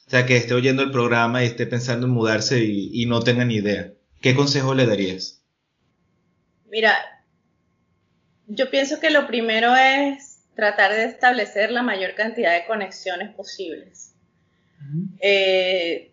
O 0.07 0.11
sea, 0.11 0.27
que 0.27 0.37
esté 0.37 0.55
oyendo 0.55 0.83
el 0.83 0.91
programa 0.91 1.43
y 1.43 1.47
esté 1.47 1.67
pensando 1.67 2.07
en 2.07 2.13
mudarse 2.13 2.63
y, 2.65 3.07
no 3.07 3.21
tenga 3.21 3.45
ni 3.45 3.57
idea. 3.57 3.93
¿Qué 4.21 4.35
consejo 4.35 4.75
le 4.75 4.87
darías? 4.87 5.43
Mira, 6.71 6.95
yo 8.47 8.71
pienso 8.71 9.01
que 9.01 9.11
lo 9.11 9.27
primero 9.27 9.75
es 9.75 10.41
tratar 10.55 10.93
de 10.93 11.05
establecer 11.05 11.71
la 11.71 11.83
mayor 11.83 12.15
cantidad 12.15 12.53
de 12.53 12.67
conexiones 12.67 13.35
posibles. 13.35 14.15
Eh, 15.21 16.13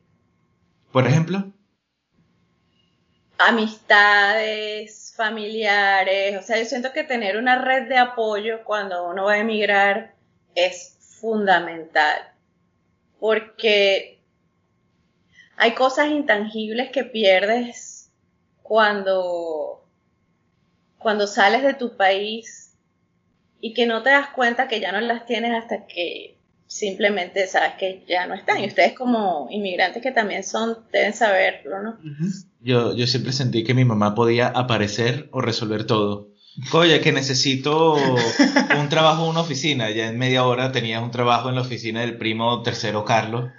Por 0.91 1.07
ejemplo. 1.07 1.51
Amistades, 3.39 5.13
familiares. 5.15 6.37
O 6.37 6.41
sea, 6.41 6.59
yo 6.59 6.65
siento 6.65 6.93
que 6.93 7.03
tener 7.03 7.37
una 7.37 7.59
red 7.61 7.87
de 7.87 7.97
apoyo 7.97 8.63
cuando 8.63 9.09
uno 9.09 9.25
va 9.25 9.33
a 9.33 9.39
emigrar 9.39 10.13
es 10.55 10.97
fundamental, 11.21 12.33
porque 13.19 14.19
hay 15.57 15.73
cosas 15.73 16.07
intangibles 16.07 16.91
que 16.91 17.03
pierdes 17.03 18.11
cuando, 18.61 19.85
cuando 20.97 21.27
sales 21.27 21.63
de 21.63 21.73
tu 21.73 21.97
país 21.97 22.77
y 23.61 23.73
que 23.73 23.85
no 23.85 24.03
te 24.03 24.11
das 24.11 24.29
cuenta 24.29 24.67
que 24.67 24.79
ya 24.79 24.91
no 24.91 25.01
las 25.01 25.25
tienes 25.25 25.53
hasta 25.53 25.85
que 25.85 26.38
simplemente 26.69 27.47
sabes 27.47 27.73
que 27.79 28.05
ya 28.07 28.27
no 28.27 28.35
están. 28.35 28.63
Y 28.63 28.67
ustedes 28.67 28.93
como 28.93 29.47
inmigrantes 29.49 30.01
que 30.01 30.11
también 30.11 30.43
son, 30.43 30.77
deben 30.93 31.13
saberlo, 31.13 31.81
¿no? 31.81 31.97
yo, 32.61 32.95
yo 32.95 33.07
siempre 33.07 33.33
sentí 33.33 33.63
que 33.63 33.73
mi 33.73 33.83
mamá 33.83 34.15
podía 34.15 34.47
aparecer 34.47 35.27
o 35.31 35.41
resolver 35.41 35.85
todo. 35.85 36.29
Oye, 36.71 37.01
que 37.01 37.11
necesito 37.11 37.95
un 37.95 38.89
trabajo 38.89 39.23
en 39.23 39.31
una 39.31 39.41
oficina. 39.41 39.89
Ya 39.89 40.07
en 40.07 40.17
media 40.17 40.45
hora 40.45 40.71
tenías 40.71 41.01
un 41.01 41.11
trabajo 41.11 41.49
en 41.49 41.55
la 41.55 41.61
oficina 41.61 42.01
del 42.01 42.17
primo 42.17 42.61
tercero 42.61 43.03
Carlos. 43.03 43.49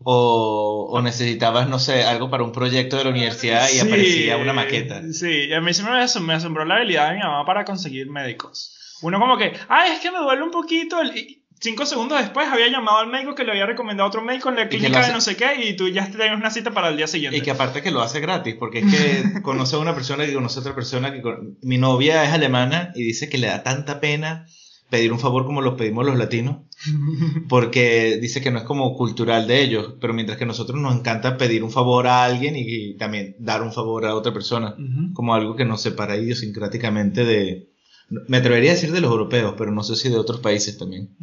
O, 0.00 0.88
o 0.90 1.02
necesitabas, 1.02 1.68
no 1.68 1.80
sé, 1.80 2.04
algo 2.04 2.30
para 2.30 2.44
un 2.44 2.52
proyecto 2.52 2.96
de 2.96 3.04
la 3.04 3.10
universidad 3.10 3.68
y 3.68 3.80
aparecía 3.80 4.36
una 4.36 4.52
maqueta. 4.52 5.02
Sí, 5.12 5.52
a 5.52 5.60
mí 5.60 5.74
siempre 5.74 5.96
me, 5.96 6.26
me 6.26 6.34
asombró 6.34 6.64
la 6.64 6.76
habilidad 6.76 7.08
de 7.08 7.16
mi 7.16 7.20
mamá 7.20 7.44
para 7.44 7.64
conseguir 7.64 8.08
médicos. 8.08 8.76
Uno 9.02 9.18
como 9.18 9.36
que, 9.36 9.52
ay, 9.68 9.92
es 9.92 10.00
que 10.00 10.12
me 10.12 10.18
duele 10.18 10.42
un 10.42 10.52
poquito. 10.52 11.00
El 11.00 11.12
cinco 11.60 11.86
segundos 11.86 12.18
después 12.18 12.48
había 12.48 12.68
llamado 12.68 12.98
al 12.98 13.08
médico 13.08 13.34
que 13.34 13.44
le 13.44 13.52
había 13.52 13.66
recomendado 13.66 14.08
otro 14.08 14.22
médico 14.22 14.48
en 14.48 14.56
la 14.56 14.68
clínica 14.68 15.06
de 15.06 15.12
no 15.12 15.20
sé 15.20 15.36
qué 15.36 15.68
y 15.68 15.76
tú 15.76 15.88
ya 15.88 16.10
tenías 16.10 16.36
una 16.36 16.50
cita 16.50 16.70
para 16.70 16.88
el 16.88 16.96
día 16.96 17.06
siguiente. 17.06 17.38
Y 17.38 17.42
que 17.42 17.50
aparte 17.50 17.82
que 17.82 17.90
lo 17.90 18.02
hace 18.02 18.20
gratis, 18.20 18.54
porque 18.58 18.80
es 18.80 18.84
que 18.86 19.40
conoce 19.42 19.76
a 19.76 19.78
una 19.78 19.94
persona 19.94 20.26
que 20.26 20.34
conoce 20.34 20.58
a 20.58 20.62
otra 20.62 20.74
persona 20.74 21.12
que 21.12 21.22
mi 21.62 21.78
novia 21.78 22.24
es 22.24 22.32
alemana 22.32 22.92
y 22.94 23.02
dice 23.02 23.28
que 23.28 23.38
le 23.38 23.48
da 23.48 23.62
tanta 23.62 24.00
pena 24.00 24.46
pedir 24.90 25.12
un 25.12 25.20
favor 25.20 25.44
como 25.44 25.60
lo 25.60 25.76
pedimos 25.76 26.06
los 26.06 26.16
latinos, 26.16 26.58
porque 27.48 28.18
dice 28.20 28.40
que 28.40 28.50
no 28.50 28.58
es 28.58 28.64
como 28.64 28.96
cultural 28.96 29.46
de 29.46 29.62
ellos, 29.62 29.94
pero 30.00 30.14
mientras 30.14 30.38
que 30.38 30.44
a 30.44 30.46
nosotros 30.46 30.80
nos 30.80 30.94
encanta 30.94 31.36
pedir 31.36 31.62
un 31.62 31.70
favor 31.70 32.06
a 32.06 32.24
alguien 32.24 32.54
y, 32.56 32.96
también 32.96 33.36
dar 33.38 33.62
un 33.62 33.72
favor 33.72 34.06
a 34.06 34.14
otra 34.14 34.32
persona, 34.32 34.74
como 35.12 35.34
algo 35.34 35.56
que 35.56 35.64
nos 35.64 35.82
separa 35.82 36.16
idiosincráticamente 36.16 37.24
de, 37.24 37.68
me 38.08 38.36
atrevería 38.38 38.72
a 38.72 38.74
decir 38.74 38.92
de 38.92 39.00
los 39.00 39.10
europeos, 39.10 39.54
pero 39.56 39.70
no 39.70 39.82
sé 39.82 39.96
si 39.96 40.08
de 40.08 40.18
otros 40.18 40.40
países 40.40 40.78
también. 40.78 41.16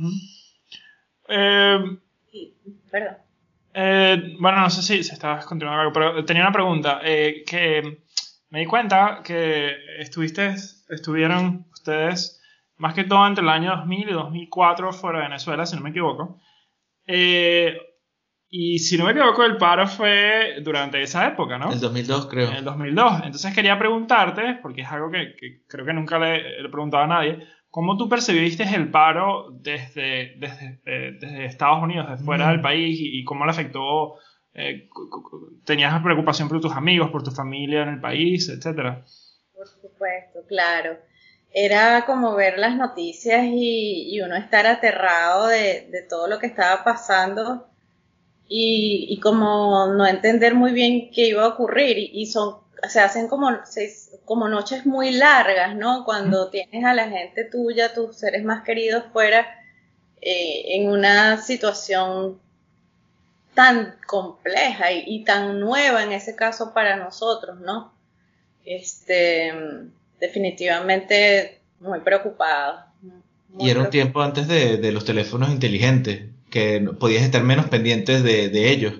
Eh, 1.28 1.98
Perdón. 2.92 3.18
Eh, 3.74 4.36
bueno, 4.40 4.62
no 4.62 4.70
sé 4.70 4.82
si, 4.82 5.04
se 5.04 5.14
estabas 5.14 5.46
continuando 5.46 5.82
algo, 5.82 5.94
pero 5.94 6.24
tenía 6.24 6.44
una 6.44 6.52
pregunta. 6.52 7.02
Eh, 7.04 7.44
que 7.46 8.04
me 8.50 8.60
di 8.60 8.66
cuenta 8.66 9.22
que 9.24 9.76
estuviste, 10.00 10.56
estuvieron 10.90 11.66
ustedes 11.74 12.42
más 12.78 12.94
que 12.94 13.04
todo 13.04 13.26
entre 13.28 13.44
el 13.44 13.50
año 13.50 13.76
2000 13.76 14.10
y 14.10 14.14
2004 14.14 14.94
fuera 14.94 15.20
de 15.20 15.26
Venezuela, 15.26 15.66
si 15.66 15.76
no 15.76 15.82
me 15.82 15.90
equivoco. 15.90 16.40
Eh, 17.06 17.78
y 18.58 18.80
si 18.80 18.98
no 18.98 19.04
me 19.04 19.12
equivoco, 19.12 19.44
el 19.44 19.58
paro 19.58 19.86
fue 19.86 20.62
durante 20.62 21.02
esa 21.02 21.28
época, 21.28 21.58
¿no? 21.58 21.74
El 21.74 21.82
2002, 21.82 22.28
creo. 22.28 22.52
El 22.54 22.64
2002. 22.64 23.24
Entonces 23.26 23.54
quería 23.54 23.78
preguntarte, 23.78 24.60
porque 24.62 24.84
es 24.84 24.88
algo 24.88 25.12
que, 25.12 25.36
creo 25.68 25.86
que 25.86 25.92
nunca 25.92 26.18
le, 26.18 26.62
he 26.62 26.70
preguntado 26.70 27.04
a 27.04 27.08
nadie, 27.08 27.46
¿cómo 27.70 27.98
tú 27.98 28.08
percibiste 28.08 28.64
el 28.64 28.92
paro 28.92 29.50
desde, 29.52 30.36
desde, 30.38 30.80
eh, 30.86 31.46
Estados 31.46 31.84
Unidos, 31.84 32.10
desde 32.10 32.24
fuera 32.24 32.48
del 32.48 32.60
mm. 32.60 32.62
país, 32.62 32.98
y, 32.98 33.26
cómo 33.26 33.44
le 33.44 33.52
afectó? 33.52 34.20
Eh, 34.54 34.88
¿Tenías 35.66 36.02
preocupación 36.02 36.48
por 36.48 36.62
tus 36.62 36.72
amigos, 36.72 37.12
por 37.12 37.24
tu 37.24 37.32
familia 37.32 37.84
en 37.84 37.90
el 37.90 38.00
país, 38.00 38.48
etcétera? 38.48 39.04
Por 39.54 39.68
supuesto, 39.68 40.40
claro. 40.48 40.98
Era 41.52 42.06
como 42.06 42.34
ver 42.36 42.58
las 42.58 42.78
noticias 42.78 43.44
y, 43.46 44.18
uno 44.22 44.38
estar 44.38 44.66
aterrado 44.66 45.48
de, 45.48 45.90
de 45.92 46.04
todo 46.10 46.30
lo 46.30 46.40
que 46.40 46.48
estaba 46.48 46.86
pasando 46.86 47.75
y, 48.48 49.20
como 49.22 49.88
no 49.88 50.06
entender 50.06 50.54
muy 50.54 50.72
bien 50.72 51.10
qué 51.12 51.30
iba 51.30 51.44
a 51.44 51.50
ocurrir 51.50 51.98
y, 51.98 52.26
son 52.28 52.58
se 52.88 53.00
hacen 53.00 53.28
como 53.28 53.50
como 54.26 54.48
noches 54.48 54.86
muy 54.86 55.12
largas 55.12 55.76
no 55.76 56.04
cuando 56.06 56.50
tienes 56.50 56.86
a 56.86 56.94
la 56.94 57.10
gente 57.10 57.46
tuya 57.46 57.94
tus 57.94 58.18
seres 58.18 58.44
más 58.44 58.64
queridos 58.64 59.06
fuera 59.12 59.48
eh, 60.22 60.76
en 60.76 60.90
una 60.90 61.42
situación 61.42 62.40
tan 63.56 63.96
compleja 64.06 64.92
y, 64.92 65.24
tan 65.24 65.60
nueva 65.60 66.04
en 66.04 66.12
ese 66.12 66.36
caso 66.36 66.74
para 66.74 66.96
nosotros 66.98 67.60
no 67.62 67.94
este 68.66 69.54
definitivamente 70.20 71.62
muy 71.80 72.02
preocupado 72.02 72.86
y 73.58 73.70
era 73.70 73.80
un 73.80 73.90
tiempo 73.90 74.22
antes 74.22 74.48
de, 74.48 74.78
de 74.78 74.92
los 74.92 75.06
teléfonos 75.06 75.50
inteligentes 75.50 76.35
que 76.56 76.80
podías 76.98 77.24
estar 77.24 77.44
menos 77.44 77.68
pendientes 77.68 78.24
de, 78.24 78.48
de 78.48 78.70
ellos. 78.70 78.94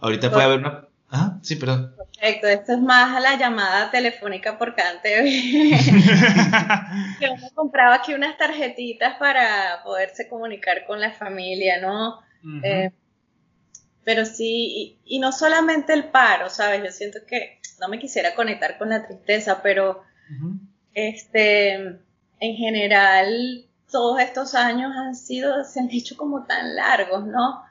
Ahorita 0.00 0.30
puede 0.30 0.44
haber 0.44 0.60
una... 0.60 0.88
Ah, 1.10 1.38
sí, 1.42 1.56
perdón. 1.56 1.94
Perfecto, 1.98 2.46
esto 2.46 2.72
es 2.72 2.80
más 2.80 3.14
a 3.14 3.20
la 3.20 3.36
llamada 3.36 3.90
telefónica 3.90 4.56
por 4.56 4.74
cante. 4.74 5.14
que 7.20 7.28
uno 7.28 7.50
compraba 7.54 7.96
aquí 7.96 8.14
unas 8.14 8.38
tarjetitas 8.38 9.18
para 9.18 9.82
poderse 9.84 10.26
comunicar 10.26 10.86
con 10.86 10.98
la 10.98 11.12
familia, 11.12 11.82
¿no? 11.82 12.20
Eh, 12.62 12.90
pero 14.02 14.24
sí, 14.24 14.98
y, 15.04 15.18
no 15.18 15.32
solamente 15.32 15.92
el 15.92 16.04
paro, 16.04 16.48
¿sabes? 16.48 16.82
Yo 16.82 16.92
siento 16.92 17.18
que 17.28 17.60
no 17.78 17.88
me 17.88 17.98
quisiera 17.98 18.34
conectar 18.34 18.78
con 18.78 18.88
la 18.88 19.06
tristeza, 19.06 19.60
pero 19.62 20.02
este, 20.94 21.74
en 21.74 22.56
general 22.56 23.65
todos 23.90 24.20
estos 24.20 24.54
años 24.54 24.92
han 24.96 25.14
sido, 25.14 25.64
se 25.64 25.80
han 25.80 25.90
hecho 25.90 26.16
como 26.16 26.44
tan 26.44 26.74
largos, 26.74 27.26
¿no? 27.26 27.62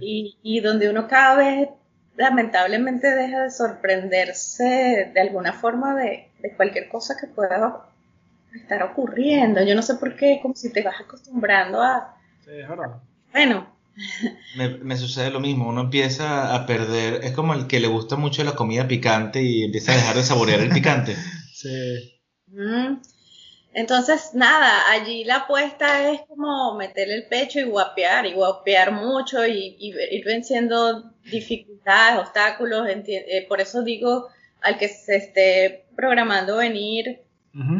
Y, 0.00 0.36
y 0.42 0.60
donde 0.60 0.88
uno 0.88 1.08
cada 1.08 1.36
vez 1.36 1.68
lamentablemente 2.16 3.08
deja 3.14 3.42
de 3.42 3.50
sorprenderse 3.50 5.10
de 5.12 5.20
alguna 5.20 5.52
forma 5.52 5.94
de, 5.96 6.30
cualquier 6.56 6.88
cosa 6.88 7.16
que 7.20 7.26
pueda 7.26 7.86
estar 8.54 8.82
ocurriendo. 8.82 9.64
Yo 9.64 9.74
no 9.74 9.82
sé 9.82 9.94
por 9.94 10.16
qué, 10.16 10.38
como 10.42 10.54
si 10.54 10.72
te 10.72 10.82
vas 10.82 11.00
acostumbrando 11.00 11.82
a... 11.82 12.16
Sí. 12.44 12.52
Bueno. 13.32 13.74
Me, 14.56 14.68
me, 14.78 14.96
sucede 14.96 15.30
lo 15.30 15.38
mismo, 15.38 15.68
uno 15.68 15.82
empieza 15.82 16.52
a 16.54 16.66
perder, 16.66 17.24
es 17.24 17.30
como 17.30 17.54
el 17.54 17.68
que 17.68 17.78
le 17.78 17.86
gusta 17.86 18.16
mucho 18.16 18.42
la 18.42 18.56
comida 18.56 18.88
picante 18.88 19.40
y 19.40 19.62
empieza 19.62 19.92
a 19.92 19.96
dejar 19.96 20.16
de 20.16 20.24
saborear 20.24 20.60
el 20.60 20.70
picante. 20.70 21.16
Sí. 21.54 22.20
Entonces, 23.74 24.30
nada, 24.34 24.88
allí 24.90 25.24
la 25.24 25.36
apuesta 25.36 26.08
es 26.10 26.20
como 26.28 26.76
meterle 26.76 27.16
el 27.16 27.26
pecho 27.26 27.58
y 27.58 27.64
guapear, 27.64 28.24
y 28.24 28.32
guapear 28.32 28.92
mucho 28.92 29.44
y, 29.44 29.76
ir 29.80 30.24
venciendo 30.24 31.10
dificultades, 31.24 32.20
obstáculos. 32.20 32.86
Eh, 32.88 33.46
por 33.48 33.60
eso 33.60 33.82
digo 33.82 34.28
al 34.60 34.78
que 34.78 34.88
se 34.88 35.16
esté 35.16 35.86
programando 35.96 36.56
venir, 36.56 37.20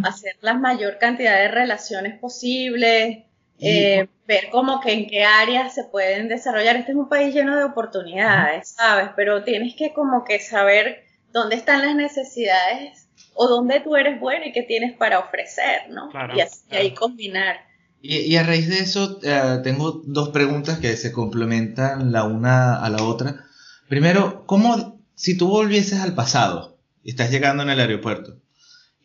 hacer 0.05 0.37
la 0.41 0.55
mayor 0.55 0.99
cantidad 0.99 1.37
de 1.37 1.49
relaciones 1.49 2.19
posibles, 2.19 3.25
eh, 3.59 4.09
ver 4.27 4.51
como 4.51 4.81
que 4.81 4.93
en 4.93 5.07
qué 5.07 5.25
áreas 5.25 5.75
se 5.75 5.85
pueden 5.85 6.29
desarrollar. 6.29 6.77
Este 6.77 6.93
es 6.93 6.99
un 6.99 7.09
país 7.09 7.35
lleno 7.35 7.57
de 7.57 7.65
oportunidades, 7.65 8.71
¿sabes? 8.71 9.11
Pero 9.17 9.45
tienes 9.45 9.75
que 9.75 9.93
como 9.93 10.25
que 10.25 10.41
saber 10.41 11.05
dónde 11.33 11.57
están 11.57 11.83
las 11.83 11.95
necesidades 11.95 13.04
o 13.35 13.49
dónde 13.49 13.81
tú 13.81 13.97
eres 13.97 14.21
bueno 14.21 14.45
y 14.47 14.53
qué 14.53 14.63
tienes 14.63 14.97
para 14.97 15.19
ofrecer, 15.19 15.91
¿no? 15.91 16.11
y 16.35 16.41
así 16.41 16.65
ahí 16.71 16.95
combinar. 16.95 17.57
Y, 18.07 18.37
a 18.37 18.43
raíz 18.43 18.69
de 18.69 18.81
eso, 18.81 19.19
eh, 19.23 19.61
tengo 19.63 20.03
dos 20.05 20.29
preguntas 20.29 20.79
que 20.79 20.95
se 20.97 21.11
complementan 21.11 22.13
la 22.13 22.25
una 22.25 22.77
a 22.85 22.91
la 22.91 23.03
otra. 23.03 23.47
Primero, 23.89 24.45
¿cómo, 24.45 25.01
si 25.15 25.39
tú 25.39 25.49
volvieses 25.49 26.01
al 26.01 26.15
pasado 26.15 26.79
y 27.03 27.11
estás 27.11 27.31
llegando 27.31 27.63
en 27.63 27.71
el 27.71 27.81
aeropuerto 27.81 28.43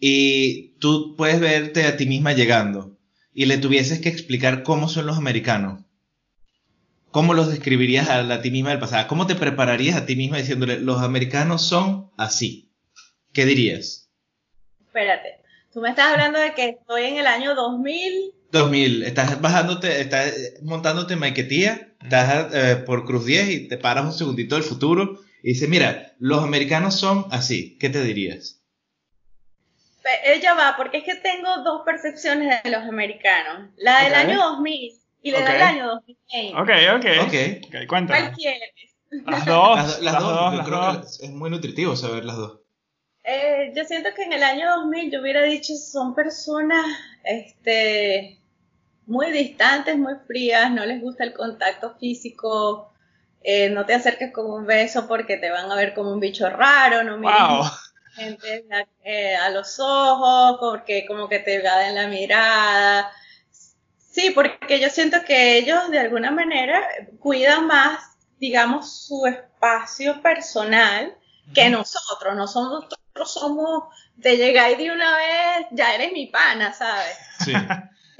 y 0.02 0.72
tú 0.80 1.15
puedes 1.15 1.39
verte 1.39 1.86
a 1.86 1.96
ti 1.96 2.08
misma 2.08 2.34
llegando 2.34 2.98
y 3.34 3.46
le 3.46 3.58
tuvieses 3.58 4.02
que 4.02 4.10
explicar 4.10 4.63
cómo 4.63 4.89
son 4.89 5.06
los 5.06 5.18
americanos, 5.18 5.86
¿cómo 7.10 7.34
los 7.34 7.50
describirías 7.50 8.10
a, 8.10 8.20
a 8.20 8.42
ti 8.42 8.52
misma 8.52 8.72
del 8.72 8.80
pasado? 8.80 9.08
¿Cómo 9.08 9.28
te 9.28 9.36
prepararías 9.36 9.96
a 9.96 10.06
ti 10.06 10.18
misma 10.18 10.39
diciéndole, 10.39 10.78
los 10.78 11.02
americanos 11.02 11.62
son 11.65 12.12
así? 12.18 12.70
¿Qué 13.32 13.46
dirías? 13.46 14.09
Espérate. 14.99 15.39
Tú 15.73 15.81
me 15.81 15.89
estás 15.89 16.12
hablando 16.12 16.39
de 16.39 16.53
que 16.53 16.69
estoy 16.69 17.05
en 17.05 17.17
el 17.17 17.27
año 17.27 17.55
2000. 17.55 18.33
2000, 18.51 19.03
estás 19.03 19.39
bajándote, 19.39 20.01
estás 20.01 20.33
montándote 20.63 21.13
en 21.13 21.19
Maiquetía, 21.19 21.89
estás 22.01 22.53
eh, 22.53 22.75
por 22.77 23.05
Cruz 23.05 23.25
10 23.25 23.49
y 23.49 23.67
te 23.67 23.77
paras 23.77 24.05
un 24.05 24.13
segundito 24.13 24.55
del 24.55 24.63
futuro 24.63 25.19
y 25.43 25.49
dices, 25.49 25.69
mira, 25.69 26.13
los 26.17 26.43
americanos 26.43 26.99
son 26.99 27.27
así, 27.29 27.77
¿qué 27.77 27.89
te 27.89 28.03
dirías? 28.03 28.62
Ella 30.25 30.55
va, 30.55 30.73
porque 30.75 30.97
es 30.97 31.03
que 31.03 31.15
tengo 31.15 31.62
dos 31.63 31.83
percepciones 31.85 32.63
de 32.63 32.71
los 32.71 32.81
americanos, 32.81 33.69
la 33.77 34.03
del 34.03 34.15
año 34.15 34.39
2000 34.39 34.93
y 35.21 35.31
la 35.31 35.51
del 35.51 35.62
año 35.62 35.88
2020. 35.88 36.59
Ok, 36.59 36.69
ok. 36.95 37.27
okay. 37.27 37.88
¿Cuál 37.88 38.31
quieres? 38.31 38.71
Las 39.12 39.45
dos. 39.45 40.01
Las, 40.01 40.19
dos, 40.19 40.55
yo 40.55 40.63
creo 40.63 41.01
que 41.01 41.25
es 41.25 41.31
muy 41.31 41.51
nutritivo 41.51 41.95
saber 41.95 42.25
las 42.25 42.38
dos. 42.38 42.59
Eh, 43.23 43.73
yo 43.75 43.84
siento 43.86 44.10
que 44.15 44.23
en 44.23 44.34
el 44.34 44.43
año 44.43 44.69
2000 44.77 45.12
yo 45.12 45.21
hubiera 45.21 45.43
dicho 45.43 45.75
son 45.75 46.15
personas 46.15 46.86
este, 47.23 48.39
muy 49.05 49.32
distantes, 49.32 49.97
muy 49.97 50.15
frías, 50.25 50.71
no 50.71 50.86
les 50.86 51.01
gusta 51.01 51.23
el 51.23 51.34
contacto 51.34 51.95
físico, 51.99 52.91
eh, 53.41 53.69
no 53.69 53.86
te 53.86 53.93
acerques 53.93 54.32
con 54.32 54.49
un 54.49 54.65
beso 54.65 55.08
porque 55.08 55.38
te 55.38 55.49
van 55.49 55.71
a 55.71 55.75
ver 55.75 55.93
como 55.93 56.12
un 56.12 56.19
bicho 56.19 56.49
raro, 56.49 57.03
no 57.03 57.17
mires 57.17 57.69
gente 58.19 58.65
eh, 59.03 59.36
a 59.36 59.49
los 59.49 59.79
ojos 59.79 60.58
porque 60.60 61.05
como 61.08 61.29
que 61.29 61.39
te 61.39 61.55
en 61.55 61.95
la 61.95 62.08
mirada. 62.08 63.12
Sí, 63.97 64.32
porque 64.32 64.79
yo 64.79 64.89
siento 64.89 65.23
que 65.25 65.58
ellos 65.58 65.89
de 65.89 65.99
alguna 65.99 66.32
manera 66.32 66.82
cuidan 67.19 67.67
más, 67.67 68.17
digamos, 68.39 69.05
su 69.08 69.25
espacio 69.25 70.21
personal 70.21 71.15
que 71.53 71.69
nosotros. 71.69 72.36
Nosotros 72.36 72.99
somos 73.25 73.84
de 74.15 74.38
llegar 74.38 74.71
y 74.71 74.75
de 74.75 74.91
una 74.91 75.15
vez, 75.15 75.67
ya 75.71 75.95
eres 75.95 76.12
mi 76.12 76.27
pana, 76.27 76.73
¿sabes? 76.73 77.17
Sí. 77.43 77.53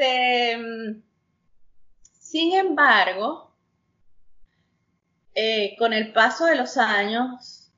Mm, 0.02 1.02
sin 2.22 2.54
embargo, 2.54 3.52
eh, 5.36 5.76
con 5.78 5.92
el 5.92 6.14
paso 6.14 6.46
de 6.46 6.56
los 6.56 6.78
años, 6.78 7.70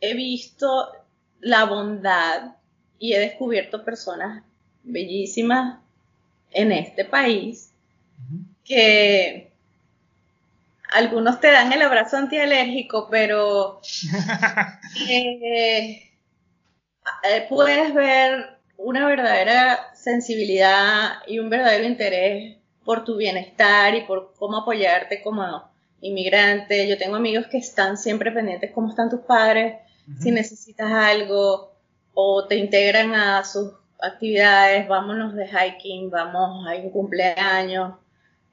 he 0.00 0.14
visto 0.14 0.92
la 1.40 1.64
bondad 1.64 2.56
y 2.98 3.14
he 3.14 3.18
descubierto 3.18 3.84
personas 3.84 4.44
bellísimas 4.84 5.80
en 6.52 6.72
este 6.72 7.04
país 7.04 7.72
que 8.64 9.47
algunos 10.90 11.40
te 11.40 11.50
dan 11.50 11.72
el 11.72 11.82
abrazo 11.82 12.16
antialérgico, 12.16 13.08
pero 13.10 13.80
eh, 15.08 16.02
eh, 17.24 17.46
puedes 17.48 17.94
ver 17.94 18.58
una 18.76 19.06
verdadera 19.06 19.94
sensibilidad 19.94 21.18
y 21.26 21.38
un 21.38 21.50
verdadero 21.50 21.84
interés 21.84 22.56
por 22.84 23.04
tu 23.04 23.16
bienestar 23.16 23.94
y 23.94 24.02
por 24.02 24.34
cómo 24.38 24.58
apoyarte 24.58 25.22
como 25.22 25.70
inmigrante. 26.00 26.88
Yo 26.88 26.96
tengo 26.96 27.16
amigos 27.16 27.46
que 27.48 27.58
están 27.58 27.96
siempre 27.96 28.32
pendientes 28.32 28.70
cómo 28.72 28.88
están 28.88 29.10
tus 29.10 29.20
padres, 29.20 29.76
si 30.20 30.30
necesitas 30.30 30.90
algo 30.90 31.72
o 32.14 32.46
te 32.46 32.56
integran 32.56 33.14
a 33.14 33.44
sus 33.44 33.72
actividades, 34.00 34.88
vámonos 34.88 35.34
de 35.34 35.46
hiking, 35.46 36.08
vamos 36.08 36.66
a 36.66 36.76
un 36.76 36.90
cumpleaños. 36.90 37.94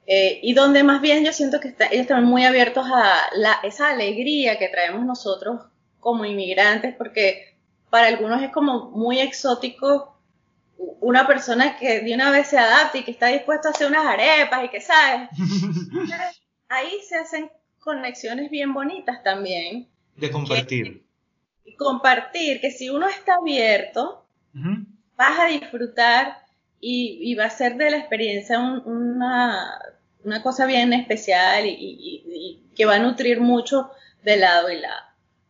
Eh, 0.06 0.38
y 0.42 0.54
donde 0.54 0.84
más 0.84 1.00
bien 1.00 1.24
yo 1.24 1.32
siento 1.32 1.58
que 1.58 1.68
ellos 1.68 2.02
están 2.02 2.24
muy 2.24 2.44
abiertos 2.44 2.86
a 2.92 3.28
esa 3.64 3.90
alegría 3.90 4.56
que 4.58 4.68
traemos 4.68 5.04
nosotros 5.04 5.62
como 5.98 6.24
inmigrantes, 6.24 6.94
porque 6.96 7.56
para 7.90 8.06
algunos 8.06 8.42
es 8.42 8.52
como 8.52 8.90
muy 8.90 9.18
exótico 9.18 10.16
una 10.78 11.26
persona 11.26 11.76
que 11.76 12.00
de 12.00 12.14
una 12.14 12.30
vez 12.30 12.48
se 12.48 12.58
adapta 12.58 12.98
y 12.98 13.02
que 13.02 13.10
está 13.10 13.28
dispuesto 13.28 13.68
a 13.68 13.70
hacer 13.70 13.88
unas 13.88 14.06
arepas 14.06 14.64
y 14.64 14.68
que 14.68 14.80
sabe. 14.80 15.28
Ahí 16.68 17.00
se 17.08 17.16
hacen 17.16 17.50
conexiones 17.78 18.50
bien 18.50 18.74
bonitas 18.74 19.22
también. 19.22 19.88
De 20.16 20.30
compartir. 20.30 21.04
y 21.64 21.76
compartir, 21.76 22.60
que 22.60 22.70
si 22.70 22.88
uno 22.88 23.08
está 23.08 23.34
abierto, 23.34 24.26
vas 25.16 25.38
a 25.38 25.46
disfrutar 25.46 26.38
y, 26.80 27.34
va 27.34 27.46
a 27.46 27.50
ser 27.50 27.76
de 27.76 27.90
la 27.90 27.98
experiencia 27.98 28.58
una, 28.58 29.78
una, 30.26 30.42
cosa 30.42 30.66
bien 30.66 30.92
especial 30.92 31.66
y, 31.66 31.76
y, 31.78 32.62
que 32.74 32.84
va 32.84 32.96
a 32.96 32.98
nutrir 32.98 33.40
mucho 33.40 33.90
de 34.22 34.36
lado 34.36 34.70
y 34.70 34.78
lado. 34.78 35.02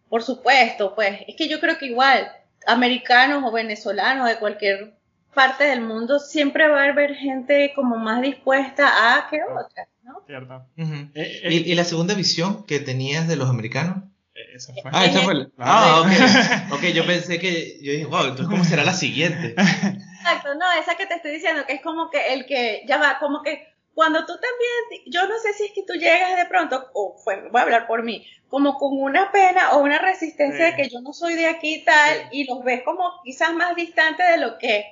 Por 0.08 0.22
supuesto, 0.22 0.94
pues 0.94 1.20
es 1.26 1.34
que 1.36 1.48
yo 1.48 1.58
creo 1.58 1.78
que 1.78 1.86
igual 1.86 2.30
americanos 2.66 3.42
o 3.44 3.52
venezolanos 3.52 4.28
de 4.28 4.38
cualquier 4.38 4.96
parte 5.36 5.64
del 5.64 5.82
mundo 5.82 6.18
siempre 6.18 6.66
va 6.66 6.82
a 6.82 6.88
haber 6.88 7.14
gente 7.14 7.72
como 7.76 7.96
más 7.96 8.22
dispuesta 8.22 9.18
a 9.18 9.28
que 9.28 9.38
otras, 9.42 9.86
¿no? 10.02 10.22
Cierto. 10.26 10.66
Eh, 10.78 11.40
eh, 11.44 11.62
¿Y, 11.66 11.74
la 11.74 11.84
segunda 11.84 12.14
visión 12.14 12.64
que 12.64 12.80
tenías 12.80 13.28
de 13.28 13.36
los 13.36 13.50
americanos? 13.50 14.04
Eh, 14.34 14.56
esa 14.56 14.72
fue. 14.72 14.90
Ah, 14.94 15.04
esa 15.04 15.20
fue. 15.20 15.48
Ah, 15.58 16.00
ok. 16.00 16.72
ok, 16.78 16.84
yo 16.94 17.06
pensé 17.06 17.38
que. 17.38 17.78
Yo 17.82 17.92
dije, 17.92 18.06
wow, 18.06 18.22
entonces, 18.22 18.46
¿cómo 18.48 18.64
será 18.64 18.82
la 18.82 18.94
siguiente? 18.94 19.50
Exacto, 19.50 20.54
no, 20.54 20.72
esa 20.80 20.96
que 20.96 21.04
te 21.04 21.14
estoy 21.14 21.32
diciendo, 21.32 21.64
que 21.66 21.74
es 21.74 21.82
como 21.82 22.08
que 22.08 22.32
el 22.32 22.46
que. 22.46 22.84
Ya 22.88 22.96
va, 22.96 23.18
como 23.18 23.42
que 23.42 23.75
cuando 23.96 24.20
tú 24.26 24.34
también. 24.34 25.04
Yo 25.06 25.26
no 25.26 25.38
sé 25.38 25.54
si 25.54 25.64
es 25.64 25.72
que 25.72 25.82
tú 25.82 25.94
llegas 25.94 26.36
de 26.36 26.44
pronto, 26.44 26.90
o 26.92 27.16
fue, 27.16 27.48
voy 27.48 27.60
a 27.60 27.64
hablar 27.64 27.86
por 27.86 28.02
mí, 28.02 28.26
como 28.48 28.76
con 28.76 29.00
una 29.00 29.32
pena 29.32 29.72
o 29.72 29.78
una 29.78 29.98
resistencia 29.98 30.66
de 30.66 30.76
que 30.76 30.90
yo 30.90 31.00
no 31.00 31.14
soy 31.14 31.34
de 31.34 31.46
aquí 31.46 31.76
y 31.76 31.84
tal, 31.84 32.28
y 32.30 32.44
los 32.44 32.62
ves 32.62 32.82
como 32.84 33.10
quizás 33.24 33.54
más 33.54 33.74
distantes 33.74 34.28
de 34.28 34.36
lo 34.36 34.58
que 34.58 34.84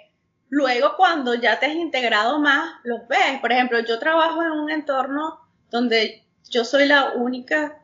Luego, 0.51 0.95
cuando 0.97 1.35
ya 1.35 1.59
te 1.59 1.67
has 1.67 1.75
integrado 1.75 2.38
más, 2.38 2.75
los 2.85 3.09
ves. 3.09 3.40
Por 3.40 3.51
ejemplo, 3.51 3.81
yo 3.81 3.99
trabajo 3.99 4.40
en 4.40 4.53
un 4.53 4.71
entorno 4.71 5.40
donde 5.69 6.23
yo 6.49 6.64
soy 6.64 6.87
la 6.87 7.14
única 7.14 7.83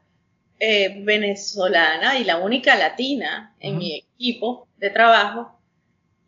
eh, 0.60 1.02
venezolana 1.02 2.16
y 2.16 2.24
la 2.24 2.36
única 2.36 2.76
latina 2.76 3.56
en 3.58 3.76
mi 3.76 3.98
equipo 3.98 4.68
de 4.76 4.90
trabajo. 4.90 5.58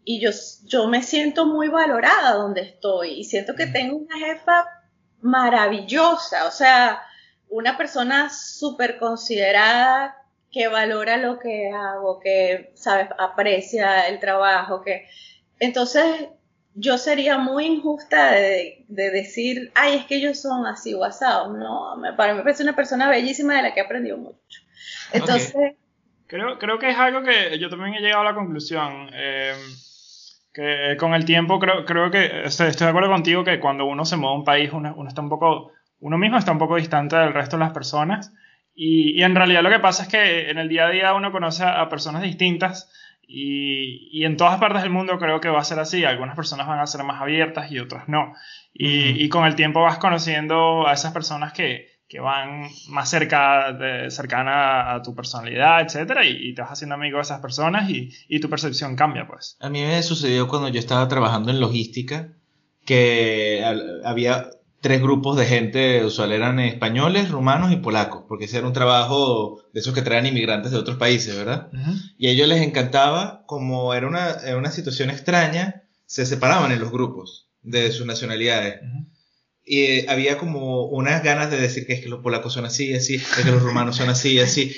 Y 0.05 0.19
yo, 0.19 0.31
yo 0.65 0.89
me 0.89 1.05
siento 1.05 1.47
muy 1.47 1.69
valorada 1.69 2.33
donde 2.33 2.63
estoy 2.63 3.21
y 3.21 3.25
siento 3.25 3.55
que 3.55 3.69
tengo 3.69 3.99
una 3.99 4.19
jefa 4.19 4.67
maravillosa, 5.23 6.47
o 6.47 6.51
sea, 6.51 7.03
una 7.49 7.77
persona 7.77 8.31
súper 8.31 8.99
considerada 8.99 10.17
que 10.51 10.69
valora 10.69 11.17
lo 11.17 11.39
que 11.39 11.71
hago, 11.71 12.21
que, 12.21 12.73
sabes, 12.75 13.09
aprecia 13.19 14.07
el 14.09 14.21
trabajo, 14.21 14.83
que 14.83 15.09
entonces, 15.63 16.27
yo 16.75 16.99
sería 16.99 17.39
muy 17.39 17.67
injusta 17.67 18.33
de, 18.33 18.85
decir, 18.89 19.71
ay, 19.77 19.95
es 19.95 20.07
que 20.07 20.17
ellos 20.17 20.41
son 20.43 20.67
así 20.67 20.93
guasados. 20.93 21.57
No, 21.57 21.97
para 22.17 22.33
mí 22.33 22.39
me 22.39 22.43
parece 22.43 22.65
una 22.65 22.75
persona 22.75 23.09
bellísima 23.09 23.55
de 23.55 23.63
la 23.63 23.73
que 23.73 23.79
he 23.79 23.85
aprendido 23.85 24.17
mucho. 24.17 24.61
Entonces... 25.13 25.77
Creo, 26.27 26.59
creo 26.59 26.81
que 26.81 26.91
es 26.91 26.97
algo 26.97 27.23
que 27.23 27.59
yo 27.61 27.71
también 27.71 27.95
he 27.95 28.01
llegado 28.01 28.23
a 28.23 28.33
la 28.33 28.35
conclusión. 28.35 29.09
Eh, 29.13 29.55
que 30.53 30.97
con 30.99 31.15
el 31.15 31.25
tiempo 31.25 31.59
creo, 31.59 31.85
creo 31.85 32.11
que 32.11 32.45
estoy, 32.45 32.71
de 32.71 32.85
acuerdo 32.85 33.11
contigo 33.11 33.45
que 33.45 33.59
cuando 33.61 33.87
uno 33.87 34.05
se 34.05 34.17
mueve 34.17 34.35
a 34.35 34.39
un 34.39 34.45
país, 34.45 34.71
uno, 34.73 34.95
está 35.07 35.23
un 35.23 35.29
poco, 35.29 35.73
uno 36.01 36.19
mismo 36.19 36.39
está 36.39 36.53
un 36.53 36.59
poco 36.59 36.77
distante 36.77 37.17
del 37.17 37.33
resto 37.33 37.57
de 37.57 37.65
las 37.65 37.73
personas. 37.73 38.33
Y, 38.75 39.19
y, 39.19 39.23
en 39.23 39.35
realidad 39.35 39.63
lo 39.63 39.71
que 39.71 39.81
pasa 39.81 40.05
es 40.05 40.09
que 40.09 40.51
en 40.51 40.59
el 40.59 40.69
día 40.69 40.87
a 40.87 40.91
día 40.91 41.15
uno 41.15 41.31
conoce 41.31 41.65
a 41.65 41.89
personas 41.89 42.23
distintas 42.23 42.91
y, 43.35 44.25
en 44.25 44.37
todas 44.37 44.61
partes 44.61 44.83
del 44.83 44.91
mundo 44.91 45.19
creo 45.19 45.41
que 45.41 45.49
va 45.49 45.61
a 45.61 45.65
ser 45.65 45.79
así. 45.79 46.05
Algunas 46.05 46.37
personas 46.37 46.67
van 46.67 46.81
a 46.81 46.87
ser 46.87 47.03
más 47.05 47.21
abiertas 47.21 47.71
y 47.73 47.79
otras 47.79 48.09
no. 48.09 48.35
Y, 48.75 49.29
con 49.31 49.47
el 49.47 49.55
tiempo 49.55 49.83
vas 49.83 49.99
conociendo 49.99 50.87
a 50.87 50.93
esas 50.93 51.13
personas 51.13 51.53
que, 51.53 51.89
van 52.21 52.69
más 52.89 53.11
cerca 53.11 53.73
de, 53.73 54.11
cercana 54.11 54.95
a 54.95 55.03
tu 55.03 55.15
personalidad, 55.15 55.81
etcétera, 55.81 56.25
y, 56.25 56.55
te 56.55 56.63
vas 56.63 56.73
haciendo 56.73 56.95
amigo 56.95 57.19
de 57.19 57.23
esas 57.23 57.41
personas 57.41 57.89
y, 57.91 58.41
tu 58.41 58.49
percepción 58.51 58.97
cambia, 58.97 59.27
pues. 59.27 59.57
A 59.61 59.69
mí 59.69 59.83
me 59.83 60.03
sucedió 60.03 60.49
cuando 60.49 60.69
yo 60.69 60.79
estaba 60.79 61.07
trabajando 61.09 61.51
en 61.51 61.61
logística 61.61 62.33
que 62.85 63.63
había 64.05 64.51
tres 64.83 65.01
grupos 65.01 65.37
de 65.37 65.47
gente, 65.47 66.05
usual 66.05 66.33
eran 66.33 66.59
españoles, 66.59 67.31
rumanos 67.31 67.71
y 67.71 67.77
polacos, 67.77 68.25
porque 68.29 68.47
ese 68.47 68.59
era 68.59 68.67
un 68.67 68.73
trabajo 68.73 69.63
de 69.73 69.79
esos 69.79 69.95
que 69.95 70.03
traen 70.03 70.27
inmigrantes 70.27 70.73
de 70.73 70.79
otros 70.79 70.97
países, 70.97 71.37
¿verdad? 71.37 71.69
Y 72.19 72.27
a 72.27 72.31
ellos 72.31 72.49
les 72.49 72.63
encantaba, 72.63 73.45
como 73.47 73.95
era 73.95 74.09
una, 74.09 74.37
una, 74.59 74.73
situación 74.73 75.09
extraña, 75.11 75.85
se 76.05 76.27
separaban 76.27 76.73
en 76.73 76.81
los 76.81 76.91
grupos 76.91 77.49
de 77.63 77.93
sus 77.93 78.07
nacionalidades. 78.07 78.81
Eh, 79.79 80.07
había 80.09 80.39
como 80.39 80.87
unas 80.87 81.23
ganas 81.23 81.51
de 81.51 81.61
decir 81.61 81.87
que 81.87 81.95
es 81.95 82.01
que 82.01 82.09
los 82.09 82.21
polacos 82.21 82.53
son 82.53 82.65
así, 82.65 82.95
así, 82.95 83.17
es 83.17 83.27
que 83.27 83.51
los 83.51 83.63
rumanos 83.63 83.97
son 83.97 84.09
así, 84.09 84.39
así, 84.41 84.75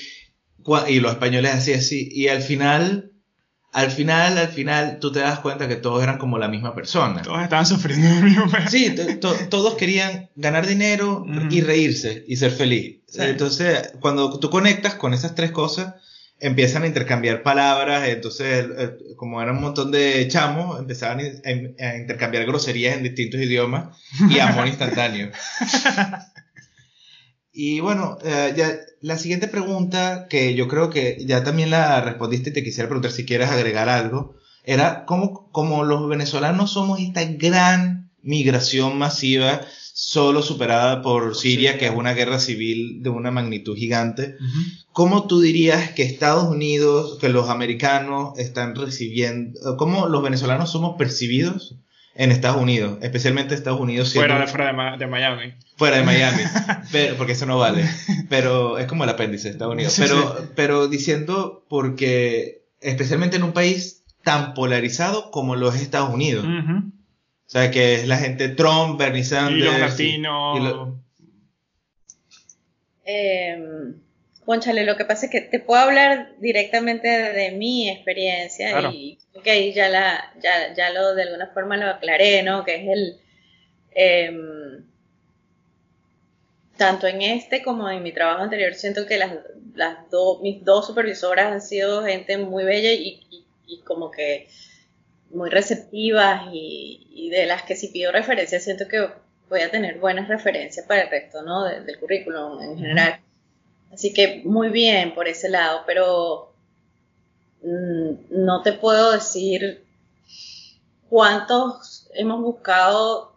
y 0.88 1.00
los 1.00 1.12
españoles 1.12 1.52
así, 1.52 1.72
así. 1.72 2.08
Y 2.12 2.28
al 2.28 2.42
final 2.42 3.14
al 3.74 3.90
final, 3.90 4.38
al 4.38 4.48
final, 4.48 4.98
tú 5.00 5.10
te 5.10 5.18
das 5.18 5.40
cuenta 5.40 5.66
que 5.66 5.74
todos 5.74 6.00
eran 6.00 6.16
como 6.16 6.38
la 6.38 6.46
misma 6.46 6.76
persona. 6.76 7.22
Todos 7.22 7.42
estaban 7.42 7.66
sufriendo 7.66 8.06
el 8.06 8.22
mismo 8.22 8.44
Sí, 8.70 8.94
todos 9.50 9.74
querían 9.74 10.30
ganar 10.36 10.64
dinero 10.64 11.26
y 11.50 11.60
reírse 11.60 12.24
y 12.28 12.36
ser 12.36 12.52
feliz. 12.52 13.00
Entonces, 13.18 13.92
cuando 14.00 14.38
tú 14.38 14.48
conectas 14.48 14.94
con 14.94 15.12
esas 15.12 15.34
tres 15.34 15.50
cosas, 15.50 15.94
empiezan 16.44 16.82
a 16.82 16.86
intercambiar 16.86 17.42
palabras, 17.42 18.06
entonces, 18.08 18.66
como 19.16 19.40
eran 19.40 19.56
un 19.56 19.62
montón 19.62 19.90
de 19.90 20.28
chamos, 20.28 20.78
empezaban 20.78 21.20
a 21.20 21.96
intercambiar 21.96 22.44
groserías 22.44 22.96
en 22.96 23.02
distintos 23.02 23.40
idiomas 23.40 23.96
y 24.28 24.38
amor 24.38 24.66
instantáneo. 24.66 25.30
Y 27.56 27.78
bueno, 27.78 28.18
eh, 28.24 28.52
ya, 28.56 28.80
la 29.00 29.16
siguiente 29.16 29.46
pregunta, 29.46 30.26
que 30.28 30.56
yo 30.56 30.66
creo 30.66 30.90
que 30.90 31.24
ya 31.24 31.44
también 31.44 31.70
la 31.70 32.00
respondiste 32.00 32.50
y 32.50 32.52
te 32.52 32.64
quisiera 32.64 32.88
preguntar 32.88 33.12
si 33.12 33.24
quieres 33.24 33.48
agregar 33.48 33.88
algo, 33.88 34.34
era 34.64 35.04
cómo, 35.04 35.52
como 35.52 35.84
los 35.84 36.08
venezolanos 36.08 36.72
somos 36.72 36.98
esta 36.98 37.22
gran 37.24 38.10
migración 38.22 38.98
masiva, 38.98 39.60
solo 39.96 40.42
superada 40.42 41.02
por 41.02 41.36
Siria, 41.36 41.78
que 41.78 41.86
es 41.86 41.92
una 41.94 42.14
guerra 42.14 42.40
civil 42.40 43.00
de 43.04 43.10
una 43.10 43.30
magnitud 43.30 43.76
gigante, 43.76 44.34
¿cómo 44.90 45.28
tú 45.28 45.40
dirías 45.40 45.92
que 45.92 46.02
Estados 46.02 46.48
Unidos, 46.48 47.16
que 47.20 47.28
los 47.28 47.48
americanos 47.48 48.36
están 48.36 48.74
recibiendo, 48.74 49.76
cómo 49.76 50.08
los 50.08 50.20
venezolanos 50.20 50.72
somos 50.72 50.96
percibidos 50.98 51.76
en 52.16 52.32
Estados 52.32 52.60
Unidos, 52.60 52.98
especialmente 53.02 53.54
Estados 53.54 53.80
Unidos. 53.80 54.12
Fuera, 54.12 54.40
de, 54.40 54.46
fuera 54.48 54.96
de, 54.96 55.06
Miami. 55.06 55.54
Fuera 55.76 55.98
de 55.98 56.02
Miami, 56.04 56.42
pero, 56.90 57.16
porque 57.16 57.32
eso 57.32 57.46
no 57.46 57.58
vale. 57.58 57.88
Pero 58.28 58.78
es 58.78 58.86
como 58.86 59.04
el 59.04 59.10
apéndice 59.10 59.44
de 59.44 59.52
Estados 59.52 59.74
Unidos. 59.74 59.94
pero, 59.96 60.48
pero 60.56 60.88
diciendo 60.88 61.64
porque, 61.68 62.64
especialmente 62.80 63.36
en 63.36 63.44
un 63.44 63.52
país 63.52 64.02
tan 64.24 64.54
polarizado 64.54 65.30
como 65.30 65.54
lo 65.54 65.68
es 65.68 65.80
Estados 65.80 66.12
Unidos. 66.12 66.44
O 67.46 67.50
sea, 67.50 67.70
que 67.70 67.94
es 67.94 68.06
la 68.06 68.16
gente 68.16 68.48
Trump, 68.48 68.98
Bernie 68.98 69.24
Sanders. 69.24 69.58
Y 69.58 69.62
los 69.62 69.78
latinos. 69.78 70.94
Em, 73.04 73.94
Conchale, 74.44 74.84
lo 74.84 74.96
que 74.96 75.04
pasa 75.04 75.26
es 75.26 75.32
que 75.32 75.40
te 75.40 75.58
puedo 75.58 75.80
hablar 75.80 76.34
directamente 76.38 77.08
de, 77.08 77.52
mi 77.52 77.88
experiencia 77.88 78.90
y 78.92 79.18
que 79.42 79.50
ahí 79.50 79.72
ya, 79.72 79.88
la, 79.88 80.32
ya, 80.42 80.74
ya 80.74 80.90
lo 80.90 81.14
de 81.14 81.22
alguna 81.22 81.46
forma 81.48 81.76
lo 81.76 81.88
aclaré, 81.88 82.42
¿no? 82.42 82.64
Que 82.64 82.76
es 82.76 82.88
el... 82.88 83.16
Em, 83.94 84.84
tanto 86.76 87.06
en 87.06 87.22
este 87.22 87.62
como 87.62 87.88
en 87.88 88.02
mi 88.02 88.12
trabajo 88.12 88.42
anterior, 88.42 88.74
siento 88.74 89.06
que 89.06 89.16
las, 89.16 89.32
las 89.74 89.98
mis 90.42 90.64
dos 90.64 90.86
supervisoras 90.86 91.52
han 91.52 91.62
sido 91.62 92.04
gente 92.04 92.36
muy 92.36 92.64
bella 92.64 92.92
y, 92.92 93.20
como 93.84 94.10
que 94.10 94.48
muy 95.34 95.50
receptivas 95.50 96.48
y, 96.52 97.28
de 97.30 97.46
las 97.46 97.62
que 97.62 97.74
si 97.74 97.88
pido 97.88 98.12
referencias 98.12 98.62
siento 98.62 98.86
que 98.86 99.08
voy 99.48 99.60
a 99.62 99.70
tener 99.70 99.98
buenas 99.98 100.28
referencias 100.28 100.86
para 100.86 101.02
el 101.02 101.10
resto, 101.10 101.42
¿no? 101.42 101.64
del 101.64 101.98
currículum 101.98 102.60
en 102.60 102.78
general. 102.78 103.20
Así 103.92 104.12
que 104.12 104.42
muy 104.44 104.68
bien 104.68 105.14
por 105.14 105.26
ese 105.26 105.48
lado, 105.48 105.82
pero 105.86 106.52
mm, 107.62 108.44
no 108.44 108.62
te 108.62 108.72
puedo 108.72 109.12
decir 109.12 109.84
cuántos 111.08 112.08
hemos 112.14 112.40
buscado 112.40 113.34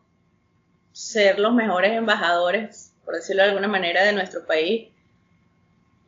ser 0.92 1.40
los 1.40 1.54
mejores 1.54 1.94
embajadores, 1.94 2.92
por 3.06 3.16
decirlo 3.16 3.44
de 3.44 3.50
alguna 3.50 3.68
manera, 3.68 4.04
de 4.04 4.14
nuestro 4.14 4.46
país 4.46 4.90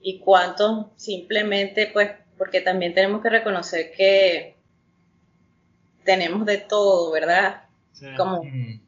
y 0.01 0.19
cuántos 0.19 0.87
simplemente, 0.95 1.87
pues, 1.93 2.11
porque 2.37 2.61
también 2.61 2.93
tenemos 2.93 3.21
que 3.21 3.29
reconocer 3.29 3.91
que 3.91 4.58
tenemos 6.03 6.45
de 6.45 6.57
todo, 6.57 7.11
¿verdad? 7.11 7.63
Como 8.17 8.43
mm. 8.43 8.81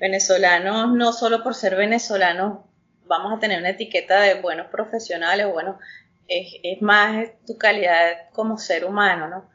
venezolanos, 0.00 0.94
no 0.94 1.12
solo 1.12 1.42
por 1.42 1.54
ser 1.54 1.76
venezolanos, 1.76 2.58
vamos 3.06 3.36
a 3.36 3.40
tener 3.40 3.58
una 3.58 3.70
etiqueta 3.70 4.20
de 4.20 4.40
buenos 4.40 4.68
profesionales, 4.68 5.46
bueno, 5.52 5.78
es, 6.28 6.80
más 6.82 7.26
tu 7.46 7.56
calidad 7.56 8.30
como 8.32 8.58
ser 8.58 8.84
humano, 8.84 9.28
¿no? 9.28 9.50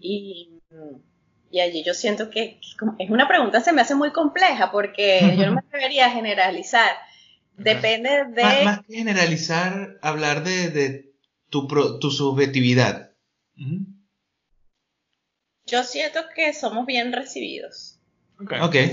y, 0.00 0.52
allí 1.58 1.82
yo 1.82 1.94
siento 1.94 2.28
que 2.28 2.60
es 2.98 3.10
una 3.10 3.26
pregunta, 3.26 3.62
se 3.62 3.72
me 3.72 3.80
hace 3.80 3.94
muy 3.94 4.12
compleja 4.12 4.70
porque 4.70 5.36
yo 5.38 5.46
no 5.46 5.52
me 5.52 5.60
atrevería 5.66 6.06
a 6.06 6.10
generalizar. 6.10 6.90
Depende 7.56 8.26
de... 8.26 8.64
Más, 8.64 8.80
que 8.86 8.96
generalizar, 8.96 9.96
hablar 10.02 10.44
de, 10.44 11.14
tu, 11.48 11.66
tu 11.66 12.10
subjetividad. 12.10 13.12
Yo 15.66 15.82
siento 15.82 16.20
que 16.34 16.52
somos 16.52 16.86
bien 16.86 17.12
recibidos. 17.12 17.98
Okay. 18.64 18.92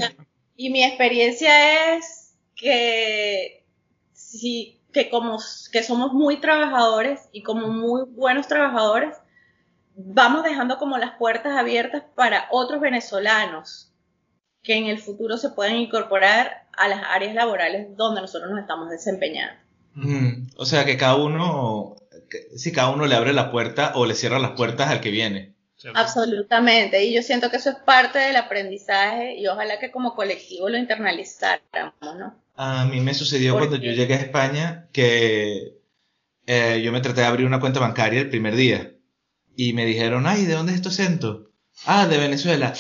Y 0.56 0.70
mi 0.70 0.84
experiencia 0.84 1.96
es 1.96 2.36
que 2.56 3.66
sí, 4.14 4.80
que 4.92 5.10
como 5.10 5.40
que 5.72 5.84
somos 5.84 6.14
muy 6.14 6.38
trabajadores 6.38 7.22
y 7.32 7.44
como 7.44 7.68
muy 7.68 8.04
buenos 8.10 8.48
trabajadores, 8.48 9.16
vamos 9.96 10.44
dejando 10.44 10.78
como 10.78 10.98
las 10.98 11.18
puertas 11.18 11.58
abiertas 11.58 12.04
para 12.16 12.48
otros 12.52 12.82
venezolanos 12.82 13.92
que 14.64 14.76
en 14.76 14.86
el 14.86 15.00
futuro 15.00 15.38
se 15.38 15.50
pueden 15.50 15.76
incorporar 15.76 16.68
a 16.72 16.88
las 16.88 17.02
áreas 17.10 17.36
laborales 17.36 17.96
donde 17.98 18.22
nosotros 18.22 18.50
nos 18.50 18.62
estamos 18.62 18.90
desempeñando. 18.90 19.62
O 20.56 20.66
sea 20.66 20.86
que 20.86 20.98
cada 20.98 21.18
uno, 21.18 21.98
si 22.56 22.72
cada 22.72 22.90
uno 22.90 23.06
le 23.06 23.16
abre 23.16 23.34
la 23.34 23.52
puerta 23.52 23.92
o 23.96 24.06
le 24.06 24.16
cierra 24.16 24.40
las 24.40 24.52
puertas 24.52 24.90
al 24.90 25.02
que 25.02 25.12
viene. 25.12 25.53
Absolutamente, 25.94 27.04
y 27.04 27.14
yo 27.14 27.22
siento 27.22 27.50
que 27.50 27.58
eso 27.58 27.72
es 27.72 27.76
parte 27.78 28.20
del 28.20 28.36
aprendizaje 28.36 29.36
y 29.38 29.48
ojalá 29.48 29.80
que 29.80 29.92
como 29.92 30.16
colectivo 30.16 30.70
lo 30.70 30.78
internalizáramos, 30.78 31.94
¿no? 32.02 32.36
A 32.56 32.86
mí 32.86 33.02
me 33.02 33.14
sucedió 33.14 33.58
cuando 33.58 33.78
yo 33.78 33.92
llegué 33.92 34.14
a 34.14 34.22
España 34.22 34.88
que 34.92 35.80
eh, 36.46 36.82
yo 36.84 36.92
me 36.92 37.02
traté 37.02 37.22
de 37.22 37.28
abrir 37.28 37.48
una 37.48 37.60
cuenta 37.60 37.80
bancaria 37.80 38.22
el 38.22 38.30
primer 38.30 38.56
día 38.56 38.92
y 39.56 39.74
me 39.74 39.86
dijeron, 39.86 40.28
ay, 40.28 40.46
¿de 40.46 40.54
dónde 40.54 40.74
es 40.74 40.82
tu 40.82 40.90
acento? 40.90 41.50
Ah, 41.86 42.08
de 42.08 42.18
Venezuela. 42.18 42.74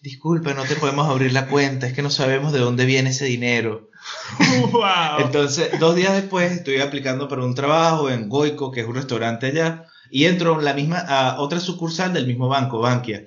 Disculpa, 0.00 0.54
no 0.54 0.64
te 0.64 0.76
podemos 0.76 1.08
abrir 1.08 1.32
la 1.32 1.48
cuenta, 1.48 1.86
es 1.86 1.92
que 1.92 2.02
no 2.02 2.10
sabemos 2.10 2.52
de 2.52 2.60
dónde 2.60 2.84
viene 2.84 3.10
ese 3.10 3.24
dinero. 3.24 3.90
Wow. 4.70 5.20
Entonces, 5.20 5.80
dos 5.80 5.96
días 5.96 6.14
después 6.14 6.52
estoy 6.52 6.80
aplicando 6.80 7.28
para 7.28 7.44
un 7.44 7.54
trabajo 7.54 8.08
en 8.08 8.28
Goico, 8.28 8.70
que 8.70 8.80
es 8.80 8.86
un 8.86 8.94
restaurante 8.94 9.46
allá, 9.46 9.86
y 10.10 10.24
entro 10.24 10.58
en 10.58 10.64
la 10.64 10.74
misma, 10.74 10.98
a 10.98 11.40
otra 11.40 11.60
sucursal 11.60 12.12
del 12.12 12.26
mismo 12.26 12.48
banco, 12.48 12.80
Bankia. 12.80 13.24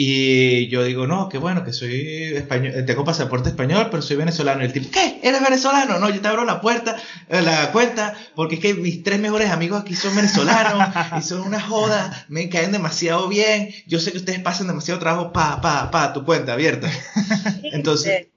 Y 0.00 0.68
yo 0.68 0.84
digo, 0.84 1.08
no, 1.08 1.28
qué 1.28 1.38
bueno, 1.38 1.64
que 1.64 1.72
soy 1.72 2.32
español, 2.36 2.72
eh, 2.76 2.84
tengo 2.84 3.04
pasaporte 3.04 3.48
español, 3.48 3.88
pero 3.90 4.00
soy 4.00 4.16
venezolano. 4.16 4.62
Y 4.62 4.66
el 4.66 4.72
tipo, 4.72 4.90
¿qué? 4.92 5.18
¿Eres 5.24 5.42
venezolano? 5.42 5.98
No, 5.98 6.08
yo 6.08 6.20
te 6.20 6.28
abro 6.28 6.44
la 6.44 6.60
puerta, 6.60 6.96
eh, 7.28 7.42
la 7.42 7.72
cuenta, 7.72 8.14
porque 8.36 8.54
es 8.54 8.60
que 8.60 8.74
mis 8.74 9.02
tres 9.02 9.18
mejores 9.18 9.50
amigos 9.50 9.80
aquí 9.80 9.96
son 9.96 10.14
venezolanos 10.14 10.94
y 11.18 11.22
son 11.22 11.40
una 11.40 11.60
joda, 11.60 12.26
me 12.28 12.48
caen 12.48 12.70
demasiado 12.70 13.26
bien. 13.26 13.70
Yo 13.88 13.98
sé 13.98 14.12
que 14.12 14.18
ustedes 14.18 14.38
pasan 14.38 14.68
demasiado 14.68 15.00
trabajo, 15.00 15.32
pa, 15.32 15.60
pa, 15.60 15.90
pa, 15.90 16.12
tu 16.12 16.24
cuenta 16.24 16.52
abierta. 16.52 16.88
Entonces, 17.72 18.28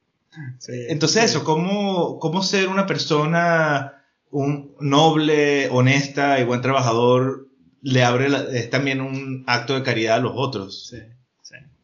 entonces 0.89 1.25
eso, 1.25 1.43
¿cómo, 1.43 2.17
¿cómo 2.17 2.41
ser 2.41 2.69
una 2.69 2.87
persona 2.87 4.01
un 4.31 4.75
noble, 4.79 5.69
honesta 5.69 6.39
y 6.39 6.45
buen 6.45 6.61
trabajador 6.61 7.50
le 7.81 8.03
abre 8.03 8.27
es 8.53 8.69
también 8.69 9.01
un 9.01 9.43
acto 9.47 9.75
de 9.75 9.83
caridad 9.83 10.17
a 10.17 10.21
los 10.21 10.33
otros? 10.35 10.87
Sí. 10.87 10.97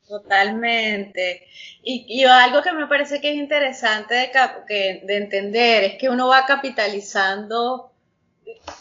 Totalmente. 0.08 1.46
Y, 1.84 2.24
algo 2.24 2.62
que 2.62 2.72
me 2.72 2.88
parece 2.88 3.20
que 3.20 3.32
es 3.32 3.36
interesante 3.36 4.14
de, 4.14 4.32
que, 4.66 5.02
de 5.04 5.18
entender 5.18 5.84
es 5.84 5.96
que 5.98 6.10
uno 6.10 6.30
va 6.30 6.46
capitalizando 6.46 7.92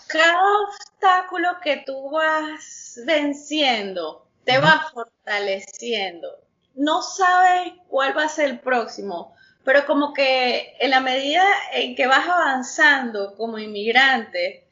cada 0.07 0.38
obstáculo 0.68 1.48
que 1.62 1.79
tú 1.85 2.11
vas 2.11 3.00
venciendo, 3.05 4.29
te 4.44 4.59
va 4.59 4.88
fortaleciendo. 4.92 6.29
No 6.74 7.02
sabes 7.02 7.72
cuál 7.88 8.16
va 8.16 8.24
a 8.24 8.29
ser 8.29 8.50
el 8.50 8.61
próximo, 8.61 9.35
pero 9.64 9.85
como 9.85 10.12
que 10.12 10.76
en 10.79 10.90
la 10.90 11.00
medida 11.00 11.44
en 11.72 11.96
que 11.96 12.07
vas 12.07 12.29
avanzando 12.29 13.35
como 13.35 13.59
inmigrante, 13.59 14.68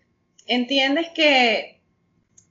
entiendes 0.46 1.08
que 1.10 1.73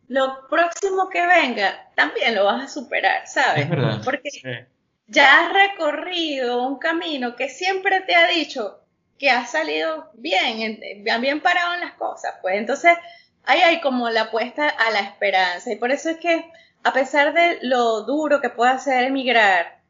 lo 0.07 0.47
próximo 0.49 1.09
que 1.09 1.25
venga 1.25 1.91
también 1.95 2.35
lo 2.35 2.45
vas 2.45 2.63
a 2.63 2.67
superar, 2.67 3.27
¿sabes? 3.27 3.67
Porque 4.03 4.67
ya 5.07 5.41
has 5.41 5.53
recorrido 5.53 6.67
un 6.67 6.77
camino 6.77 7.35
que 7.35 7.49
siempre 7.49 8.01
te 8.01 8.15
ha 8.15 8.27
dicho 8.27 8.79
que 9.17 9.29
has 9.29 9.51
salido 9.51 10.09
bien, 10.15 10.79
bien 11.03 11.41
parado 11.41 11.75
en 11.75 11.81
las 11.81 11.93
cosas, 11.93 12.35
pues. 12.41 12.57
Entonces 12.57 12.97
ahí 13.43 13.61
hay 13.61 13.79
como 13.81 14.09
la 14.09 14.23
apuesta 14.23 14.67
a 14.67 14.91
la 14.91 14.99
esperanza. 14.99 15.71
Y 15.71 15.75
por 15.77 15.91
eso 15.91 16.09
es 16.09 16.17
que 16.17 16.51
a 16.83 16.91
pesar 16.91 17.33
de 17.33 17.59
lo 17.61 18.01
duro 18.01 18.41
que 18.41 18.49
pueda 18.49 18.77
ser 18.79 19.05
emigrar, 19.05 19.81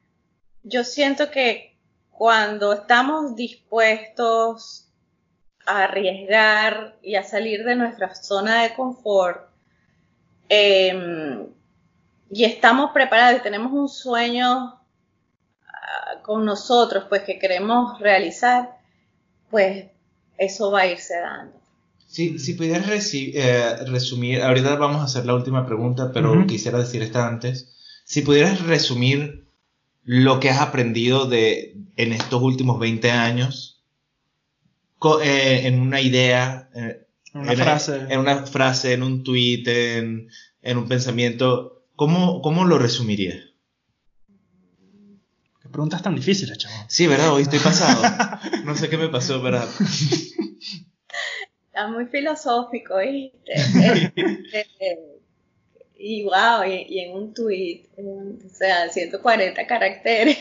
yo 0.63 0.83
siento 0.83 1.31
que 1.31 1.77
cuando 2.11 2.73
estamos 2.73 3.35
dispuestos 3.35 4.91
a 5.65 5.85
arriesgar 5.85 6.97
y 7.01 7.15
a 7.15 7.23
salir 7.23 7.63
de 7.63 7.75
nuestra 7.75 8.13
zona 8.13 8.63
de 8.63 8.73
confort, 8.75 9.52
Em, 10.49 11.47
y 12.31 12.43
estamos 12.43 12.91
preparados 12.93 13.39
y 13.39 13.43
tenemos 13.43 13.71
un 13.71 13.89
sueño 13.89 14.47
ah, 15.67 16.21
con 16.23 16.45
nosotros, 16.45 17.05
pues 17.09 17.23
que 17.23 17.39
queremos 17.39 17.99
realizar, 17.99 18.77
pues 19.49 19.85
eso 20.37 20.71
va 20.71 20.81
a 20.81 20.87
irse 20.87 21.19
dando. 21.19 21.63
Sí, 22.07 22.37
si 22.37 22.53
pudieras 22.53 22.87
eh, 23.13 23.75
resumir, 23.87 24.41
ahorita 24.41 24.75
vamos 24.75 25.01
a 25.01 25.05
hacer 25.05 25.25
la 25.25 25.33
última 25.33 25.65
pregunta, 25.65 26.11
pero 26.13 26.45
quisiera 26.45 26.77
decir 26.77 27.01
esta 27.01 27.27
antes. 27.27 27.73
Si 28.03 28.21
pudieras 28.21 28.61
resumir 28.61 29.47
lo 30.03 30.39
que 30.39 30.51
has 30.51 30.61
aprendido 30.61 31.25
de, 31.25 31.75
en 31.95 32.13
estos 32.13 32.41
últimos 32.41 32.79
20 32.79 33.09
años, 33.09 33.83
eh, 35.23 35.61
en 35.65 35.81
una 35.81 36.01
idea, 36.01 36.69
eh, 36.75 37.05
una 37.33 37.55
frase. 37.55 38.05
En 38.09 38.19
una 38.19 38.45
frase, 38.45 38.93
en 38.93 39.03
un 39.03 39.23
tweet, 39.23 39.63
en, 39.65 40.77
un 40.77 40.87
pensamiento. 40.87 41.85
¿Cómo, 41.95 42.41
¿Cómo 42.41 42.65
lo 42.65 42.79
resumirías? 42.79 43.37
Qué 45.61 45.69
preguntas 45.69 46.01
tan 46.01 46.15
difíciles, 46.15 46.57
chavo. 46.57 46.75
Sí, 46.87 47.07
¿verdad? 47.07 47.33
Hoy 47.33 47.43
estoy 47.43 47.59
pasado. 47.59 48.01
no 48.65 48.75
sé 48.75 48.89
qué 48.89 48.97
me 48.97 49.09
pasó, 49.09 49.41
¿verdad? 49.41 49.67
Está 51.67 51.87
muy 51.87 52.05
filosófico, 52.05 52.97
¿viste? 52.99 53.53
y 55.97 56.23
wow, 56.23 56.63
y, 56.67 56.99
en 56.99 57.15
un 57.15 57.33
tweet, 57.33 57.85
o 57.97 58.49
sea, 58.51 58.89
140 58.89 59.65
caracteres. 59.65 60.37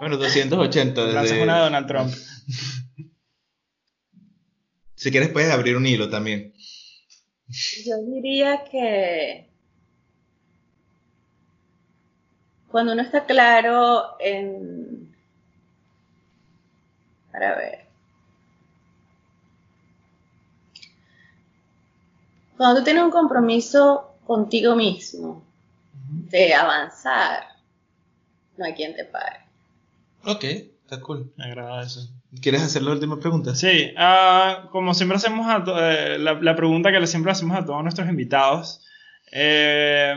Bueno, 0.00 0.16
280. 0.16 1.04
Desde... 1.04 1.42
una 1.42 1.56
de 1.56 1.62
Donald 1.62 1.86
Trump. 1.86 2.14
Si 5.08 5.12
quieres 5.12 5.30
puedes 5.30 5.50
abrir 5.50 5.74
un 5.74 5.86
hilo 5.86 6.10
también. 6.10 6.52
Yo 7.48 7.96
diría 8.12 8.62
que 8.70 9.48
cuando 12.70 12.92
uno 12.92 13.00
está 13.00 13.24
claro 13.24 14.20
en... 14.20 15.16
Para 17.32 17.56
ver. 17.56 17.86
Cuando 22.58 22.80
tú 22.80 22.84
tienes 22.84 23.02
un 23.02 23.10
compromiso 23.10 24.14
contigo 24.26 24.76
mismo 24.76 25.42
de 26.28 26.52
avanzar, 26.52 27.44
no 28.58 28.66
hay 28.66 28.74
quien 28.74 28.94
te 28.94 29.06
pare. 29.06 29.40
Ok, 30.26 30.44
está 30.44 31.00
cool. 31.00 31.32
Me 31.38 31.46
agrada 31.46 31.82
eso. 31.82 32.06
¿Quieres 32.42 32.62
hacer 32.62 32.82
la 32.82 32.92
última 32.92 33.18
pregunta? 33.18 33.54
Sí, 33.54 33.94
uh, 33.96 34.68
como 34.68 34.92
siempre 34.92 35.16
hacemos 35.16 35.46
eh, 35.80 36.18
la, 36.18 36.34
la, 36.34 36.56
pregunta 36.56 36.92
que 36.92 37.06
siempre 37.06 37.32
hacemos 37.32 37.56
a 37.56 37.64
todos 37.64 37.82
nuestros 37.82 38.08
invitados, 38.08 38.84
eh, 39.32 40.14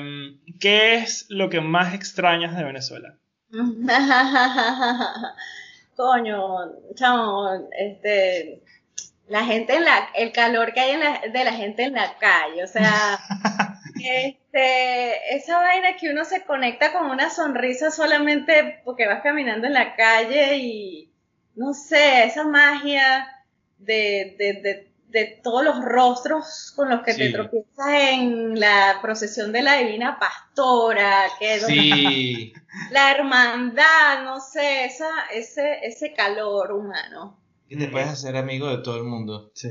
¿qué 0.59 0.95
es 0.95 1.26
lo 1.30 1.49
que 1.49 1.62
más 1.62 1.93
extrañas 1.93 2.55
de 2.55 2.64
Venezuela? 2.64 3.18
Coño, 5.95 6.47
chamo, 6.95 7.49
este, 7.78 8.62
la 9.28 9.45
gente 9.45 9.76
en 9.76 9.86
la, 9.86 10.09
el 10.16 10.32
calor 10.32 10.74
que 10.74 10.80
hay 10.82 10.91
en 10.91 10.99
la, 11.01 11.22
de 11.32 11.43
la 11.43 11.53
gente 11.53 11.84
en 11.84 11.93
la 11.93 12.18
calle, 12.18 12.64
o 12.64 12.68
sea, 12.68 13.20
este, 13.95 15.36
esa 15.36 15.59
vaina 15.59 15.95
que 15.97 16.09
uno 16.09 16.26
se 16.26 16.43
conecta 16.43 16.91
con 16.91 17.09
una 17.09 17.30
sonrisa 17.30 17.91
solamente 17.91 18.82
porque 18.84 19.07
vas 19.07 19.22
caminando 19.22 19.68
en 19.68 19.74
la 19.74 19.95
calle 19.95 20.57
y 20.57 21.11
no 21.62 21.76
sé, 21.76 22.26
esa 22.26 22.43
magia 22.43 23.28
de, 23.78 24.36
de, 24.38 24.88
de, 25.09 25.41
todos 25.43 25.64
los 25.64 25.84
rostros 25.84 26.74
con 26.76 26.89
los 26.89 27.01
que 27.01 27.14
te 27.14 27.32
tropiezas 27.32 27.88
en 28.14 28.59
la 28.59 28.97
procesión 29.01 29.51
de 29.51 29.62
la 29.62 29.78
Divina 29.78 30.18
Pastora, 30.18 31.26
que 31.38 31.59
sí. 31.59 32.53
la 32.91 33.12
hermandad, 33.12 34.24
no 34.24 34.39
sé, 34.39 34.86
esa, 34.86 35.09
ese, 35.34 35.80
ese 35.84 36.14
calor 36.14 36.72
humano. 36.72 37.38
Y 37.70 37.78
te 37.78 37.89
puedes 37.89 38.07
hacer 38.07 38.36
amigo 38.38 38.68
de 38.70 38.82
todo 38.82 38.97
el 38.97 39.03
mundo. 39.03 39.51
Sí. 39.53 39.70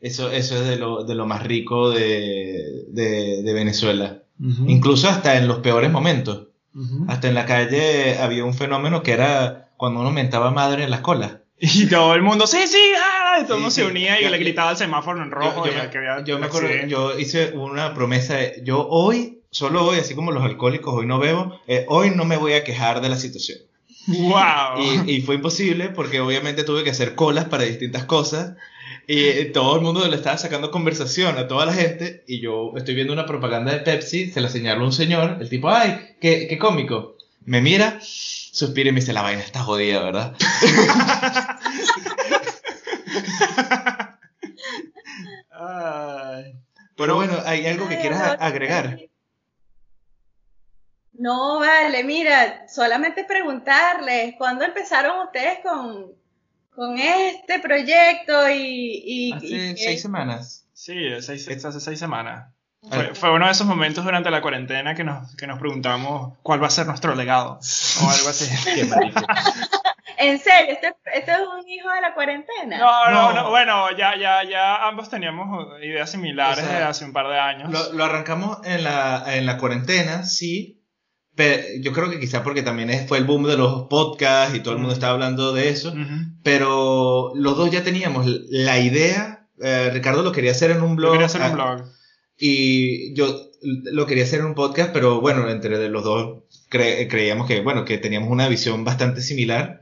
Eso, 0.00 0.30
eso 0.30 0.54
es 0.56 0.68
de 0.68 0.76
lo, 0.76 1.02
de 1.04 1.14
lo 1.16 1.26
más 1.26 1.42
rico 1.42 1.90
de, 1.90 2.84
de, 2.88 3.52
Venezuela. 3.52 4.22
Incluso 4.66 5.08
hasta 5.08 5.36
en 5.38 5.48
los 5.48 5.58
peores 5.58 5.90
momentos. 5.90 6.48
Hasta 7.08 7.28
en 7.28 7.34
la 7.34 7.46
calle 7.46 8.18
había 8.18 8.44
un 8.44 8.52
fenómeno 8.52 9.02
que 9.02 9.12
era 9.12 9.65
cuando 9.76 10.00
uno 10.00 10.10
mentaba 10.10 10.50
madre 10.50 10.84
en 10.84 10.90
la 10.90 11.02
cola. 11.02 11.40
Y 11.58 11.86
todo 11.86 12.14
el 12.14 12.22
mundo, 12.22 12.46
sí, 12.46 12.66
sí, 12.66 12.92
ah", 12.98 13.38
y 13.40 13.44
todo 13.44 13.54
el 13.54 13.60
mundo 13.60 13.70
se 13.70 13.84
unía 13.84 14.20
y 14.20 14.28
le 14.28 14.38
gritaba 14.38 14.70
al 14.70 14.76
semáforo 14.76 15.22
en 15.22 15.30
rojo. 15.30 15.64
Yo, 16.24 16.38
me 16.38 16.46
acuerdo, 16.46 16.68
yo 16.86 17.18
hice 17.18 17.52
una 17.52 17.94
promesa, 17.94 18.38
yo 18.62 18.86
hoy, 18.88 19.40
solo 19.50 19.86
hoy, 19.86 19.98
así 19.98 20.14
como 20.14 20.32
los 20.32 20.44
alcohólicos, 20.44 20.94
hoy 20.94 21.06
no 21.06 21.18
bebo, 21.18 21.58
eh, 21.66 21.86
hoy 21.88 22.10
no 22.10 22.24
me 22.26 22.36
voy 22.36 22.52
a 22.52 22.64
quejar 22.64 23.00
de 23.00 23.08
la 23.08 23.16
situación. 23.16 23.58
¡Wow! 24.06 25.04
Y, 25.06 25.12
y, 25.16 25.20
fue 25.22 25.36
imposible 25.36 25.88
porque 25.88 26.20
obviamente 26.20 26.62
tuve 26.62 26.84
que 26.84 26.90
hacer 26.90 27.14
colas 27.14 27.46
para 27.46 27.64
distintas 27.64 28.04
cosas 28.04 28.54
y 29.08 29.20
eh, 29.20 29.44
todo 29.46 29.76
el 29.76 29.82
mundo 29.82 30.06
le 30.06 30.16
estaba 30.16 30.36
sacando 30.36 30.72
conversación 30.72 31.38
a 31.38 31.46
toda 31.46 31.64
la 31.64 31.72
gente 31.72 32.24
y 32.26 32.40
yo 32.40 32.72
estoy 32.76 32.94
viendo 32.94 33.12
una 33.12 33.26
propaganda 33.26 33.72
de 33.72 33.80
Pepsi, 33.80 34.30
se 34.30 34.40
la 34.40 34.48
señaló 34.48 34.84
un 34.84 34.92
señor, 34.92 35.38
el 35.40 35.48
tipo, 35.48 35.70
¡ay, 35.70 36.16
qué, 36.20 36.48
qué 36.48 36.58
cómico! 36.58 37.16
Me 37.44 37.60
mira 37.60 38.00
suspira 38.56 38.88
y 38.88 38.92
me 38.92 39.00
dice, 39.00 39.12
la 39.12 39.20
vaina 39.20 39.42
está 39.42 39.62
jodida, 39.62 40.02
¿verdad? 40.02 40.34
Pero 46.96 47.16
bueno, 47.16 47.36
¿hay 47.44 47.66
algo 47.66 47.86
que 47.86 47.98
quieras 47.98 48.38
agregar? 48.40 48.98
No, 51.12 51.60
vale, 51.60 52.02
mira, 52.02 52.66
solamente 52.66 53.24
preguntarles, 53.24 54.34
¿cuándo 54.38 54.64
empezaron 54.64 55.26
ustedes 55.26 55.58
con, 55.62 56.12
con 56.70 56.98
este 56.98 57.58
proyecto? 57.58 58.48
Y, 58.50 59.32
hace 59.34 59.76
seis 59.76 60.00
semanas. 60.00 60.66
Sí, 60.72 60.94
seis, 61.20 61.46
hace 61.62 61.80
seis 61.80 61.98
semames. 61.98 62.55
Fue, 63.14 63.30
uno 63.30 63.46
de 63.46 63.52
esos 63.52 63.66
momentos 63.66 64.04
durante 64.04 64.30
la 64.30 64.40
cuarentena 64.40 64.94
que 64.94 65.02
nos, 65.02 65.34
que 65.34 65.46
nos 65.46 65.58
preguntamos 65.58 66.34
cuál 66.42 66.62
va 66.62 66.68
a 66.68 66.70
ser 66.70 66.86
nuestro 66.86 67.14
legado 67.14 67.58
o 68.02 68.10
algo 68.10 68.28
así. 68.28 68.48
¿En 70.18 70.38
serio? 70.38 70.72
¿Este, 70.72 70.94
¿Este, 71.14 71.32
es 71.32 71.38
un 71.38 71.68
hijo 71.68 71.90
de 71.90 72.00
la 72.00 72.14
cuarentena? 72.14 72.78
No, 72.78 73.10
no, 73.10 73.32
no, 73.32 73.50
bueno, 73.50 73.90
ya, 73.96 74.16
ya, 74.16 74.44
ya 74.44 74.86
ambos 74.86 75.10
teníamos 75.10 75.66
ideas 75.82 76.10
similares 76.10 76.64
hace 76.64 77.04
un 77.04 77.12
par 77.12 77.28
de 77.28 77.38
años. 77.38 77.70
Lo, 77.70 77.92
lo, 77.92 78.04
arrancamos 78.04 78.58
en 78.64 78.84
la, 78.84 79.24
en 79.26 79.44
la 79.44 79.58
cuarentena, 79.58 80.24
sí, 80.24 80.84
pero 81.34 81.62
yo 81.80 81.92
creo 81.92 82.08
que 82.08 82.18
quizá 82.18 82.42
porque 82.42 82.62
también 82.62 83.06
fue 83.06 83.18
el 83.18 83.24
boom 83.24 83.44
de 83.44 83.58
los 83.58 83.88
podcasts 83.88 84.54
y 84.54 84.60
todo 84.60 84.72
el 84.72 84.78
mundo 84.78 84.94
estaba 84.94 85.12
hablando 85.12 85.52
de 85.52 85.68
eso, 85.68 85.92
pero 86.42 87.32
los 87.34 87.56
dos 87.58 87.70
ya 87.70 87.82
teníamos 87.82 88.26
la 88.48 88.78
idea, 88.78 89.48
eh, 89.60 89.90
Ricardo 89.92 90.22
lo 90.22 90.32
quería 90.32 90.52
hacer 90.52 90.70
en 90.70 90.82
un 90.82 90.96
blog. 90.96 91.12
quería 91.12 91.26
hacer 91.26 91.42
un 91.42 91.52
blog 91.52 91.95
y 92.38 93.14
yo 93.14 93.50
lo 93.62 94.06
quería 94.06 94.24
hacer 94.24 94.40
en 94.40 94.46
un 94.46 94.54
podcast, 94.54 94.92
pero 94.92 95.20
bueno, 95.20 95.48
entre 95.48 95.88
los 95.88 96.04
dos 96.04 96.42
creíamos 96.68 97.46
que, 97.46 97.62
bueno, 97.62 97.84
que 97.84 97.98
teníamos 97.98 98.30
una 98.30 98.48
visión 98.48 98.84
bastante 98.84 99.22
similar 99.22 99.80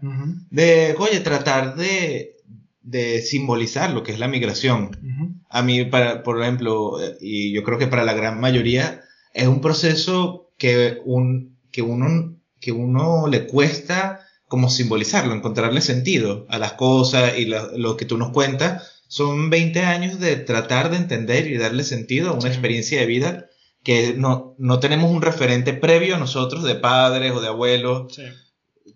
de, 0.50 0.94
oye, 0.98 1.20
tratar 1.20 1.76
de, 1.76 2.36
de, 2.82 3.20
simbolizar 3.22 3.90
lo 3.90 4.02
que 4.02 4.12
es 4.12 4.18
la 4.18 4.28
migración. 4.28 5.42
A 5.48 5.62
mí, 5.62 5.84
para, 5.84 6.22
por 6.22 6.40
ejemplo, 6.40 6.98
y 7.20 7.52
yo 7.52 7.62
creo 7.64 7.78
que 7.78 7.86
para 7.86 8.04
la 8.04 8.14
gran 8.14 8.40
mayoría, 8.40 9.02
es 9.32 9.46
un 9.46 9.60
proceso 9.60 10.50
que, 10.56 10.98
un, 11.04 11.56
que, 11.72 11.82
uno, 11.82 12.36
que 12.60 12.72
uno 12.72 13.26
le 13.26 13.46
cuesta 13.46 14.20
como 14.46 14.70
simbolizarlo, 14.70 15.34
encontrarle 15.34 15.80
sentido 15.80 16.46
a 16.48 16.58
las 16.58 16.74
cosas 16.74 17.36
y 17.36 17.46
lo 17.46 17.96
que 17.96 18.04
tú 18.04 18.18
nos 18.18 18.30
cuentas 18.30 18.93
son 19.08 19.50
20 19.50 19.80
años 19.80 20.20
de 20.20 20.36
tratar 20.36 20.90
de 20.90 20.96
entender 20.96 21.46
y 21.46 21.56
darle 21.56 21.84
sentido 21.84 22.30
a 22.30 22.34
una 22.34 22.48
experiencia 22.48 23.00
de 23.00 23.06
vida 23.06 23.46
que 23.84 24.14
no, 24.16 24.54
no 24.58 24.80
tenemos 24.80 25.10
un 25.10 25.22
referente 25.22 25.74
previo 25.74 26.16
a 26.16 26.18
nosotros 26.18 26.64
de 26.64 26.74
padres 26.74 27.32
o 27.32 27.40
de 27.40 27.48
abuelos 27.48 28.18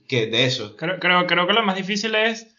que 0.09 0.27
de 0.27 0.47
eso. 0.47 0.77
Creo, 0.77 0.99
creo, 0.99 1.27
creo, 1.27 1.47
que 1.47 1.53
lo 1.53 1.63
más 1.63 1.77
difícil 1.77 2.15
es, 2.15 2.57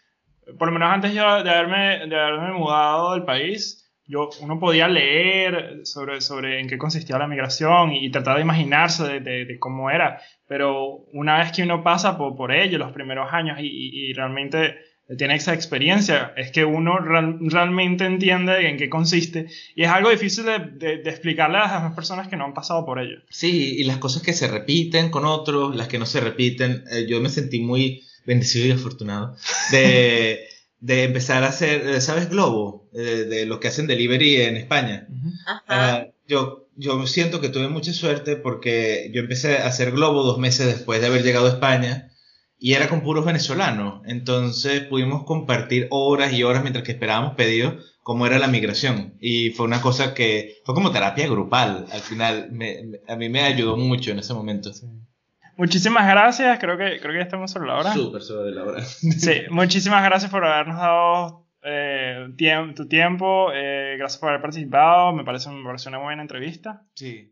por 0.57 0.67
lo 0.67 0.73
menos 0.73 0.91
antes 0.91 1.13
yo 1.13 1.43
de 1.43 1.49
haberme, 1.49 2.07
de 2.07 2.15
haberme 2.15 2.53
mudado 2.53 3.13
del 3.13 3.23
país, 3.23 3.91
yo, 4.05 4.29
uno 4.41 4.59
podía 4.59 4.87
leer 4.87 5.81
sobre, 5.83 6.21
sobre 6.21 6.59
en 6.59 6.67
qué 6.67 6.77
consistía 6.77 7.17
la 7.17 7.27
migración 7.27 7.91
y, 7.91 8.09
tratar 8.09 8.37
de 8.37 8.43
imaginarse 8.43 9.19
de, 9.19 9.45
de, 9.45 9.59
cómo 9.59 9.91
era, 9.91 10.19
pero 10.47 11.05
una 11.13 11.39
vez 11.39 11.51
que 11.51 11.63
uno 11.63 11.83
pasa 11.83 12.17
por, 12.17 12.35
por 12.35 12.51
ello, 12.51 12.77
los 12.77 12.91
primeros 12.91 13.31
años, 13.31 13.59
y, 13.59 14.09
y 14.09 14.13
realmente 14.13 14.77
tiene 15.17 15.35
esa 15.35 15.53
experiencia, 15.53 16.33
es 16.37 16.51
que 16.51 16.63
uno 16.63 16.99
realmente 16.99 18.05
entiende 18.05 18.69
en 18.69 18.77
qué 18.77 18.89
consiste 18.89 19.47
y 19.75 19.83
es 19.83 19.89
algo 19.89 20.09
difícil 20.09 20.45
de, 20.45 20.59
de, 20.97 21.09
explicarle 21.09 21.57
a 21.57 21.61
las 21.61 21.73
demás 21.73 21.95
personas 21.95 22.27
que 22.27 22.37
no 22.37 22.45
han 22.45 22.53
pasado 22.53 22.85
por 22.85 22.99
ello. 22.99 23.17
Sí, 23.29 23.75
y 23.77 23.83
las 23.85 23.97
cosas 23.97 24.21
que 24.21 24.33
se 24.33 24.47
repiten 24.47 25.09
con 25.09 25.25
otros, 25.25 25.75
las 25.75 25.87
que 25.87 25.97
no 25.97 26.05
se 26.05 26.19
repiten, 26.19 26.83
eh, 26.91 27.07
yo 27.09 27.19
me 27.21 27.29
sentí 27.29 27.59
muy 27.59 28.03
bendecido 28.25 28.67
y 28.67 28.71
afortunado 28.71 29.35
de, 29.71 30.41
de 30.79 31.03
empezar 31.05 31.43
a 31.43 31.47
hacer, 31.47 31.87
eh, 31.87 32.01
¿sabes? 32.01 32.29
Globo, 32.29 32.87
eh, 32.93 33.25
de, 33.27 33.45
lo 33.47 33.59
que 33.59 33.69
hacen 33.69 33.87
delivery 33.87 34.41
en 34.41 34.57
España. 34.57 35.07
Ah, 35.67 36.05
yo, 36.27 36.67
yo 36.75 37.07
siento 37.07 37.41
que 37.41 37.49
tuve 37.49 37.67
mucha 37.67 37.93
suerte 37.93 38.35
porque 38.35 39.09
yo 39.11 39.21
empecé 39.21 39.57
a 39.57 39.67
hacer 39.67 39.91
Globo 39.91 40.23
dos 40.23 40.37
meses 40.37 40.67
después 40.67 41.01
de 41.01 41.07
haber 41.07 41.23
llegado 41.23 41.47
a 41.47 41.49
España 41.49 42.08
y 42.59 42.73
era 42.73 42.89
con 42.89 43.01
puros 43.01 43.25
venezolanos. 43.25 44.01
Entonces 44.05 44.81
pudimos 44.81 45.23
compartir 45.23 45.87
horas 45.89 46.33
y 46.33 46.43
horas 46.43 46.61
mientras 46.61 46.83
que 46.83 46.91
esperábamos 46.91 47.35
pedidos 47.35 47.97
cómo 48.03 48.25
era 48.25 48.39
la 48.39 48.47
migración. 48.47 49.13
Y 49.19 49.51
fue 49.51 49.65
una 49.65 49.81
cosa 49.81 50.13
que 50.13 50.57
fue 50.65 50.75
como 50.75 50.91
terapia 50.91 51.27
grupal. 51.27 51.85
Al 51.91 52.01
final, 52.01 52.49
a 53.07 53.15
mí 53.15 53.29
me 53.29 53.41
ayudó 53.41 53.77
mucho 53.77 54.11
en 54.11 54.19
ese 54.19 54.33
momento. 54.33 54.71
Muchísimas 55.57 56.07
gracias. 56.07 56.59
Creo 56.59 56.77
que, 56.77 56.99
creo 56.99 57.11
que 57.13 57.19
ya 57.19 57.23
estamos 57.23 57.51
sobre 57.51 57.67
la 57.67 57.77
hora. 57.77 57.93
Súper 57.93 58.21
sobre 58.21 58.51
la 58.51 58.63
hora. 58.63 58.81
sí, 58.85 59.41
muchísimas 59.49 60.03
gracias 60.03 60.31
por 60.31 60.43
habernos 60.43 60.77
dado 60.77 61.45
eh, 61.63 62.29
tu 62.75 62.87
tiempo. 62.87 63.51
Eh, 63.53 63.95
gracias 63.97 64.19
por 64.19 64.29
haber 64.29 64.41
participado. 64.41 65.13
Me 65.13 65.23
parece, 65.23 65.49
me 65.49 65.63
parece 65.63 65.89
una 65.89 65.99
buena 65.99 66.21
entrevista. 66.21 66.83
Sí. 66.95 67.29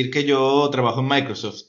Decir 0.00 0.12
que 0.12 0.24
yo 0.24 0.68
trabajo 0.70 1.00
en 1.00 1.08
Microsoft. 1.08 1.62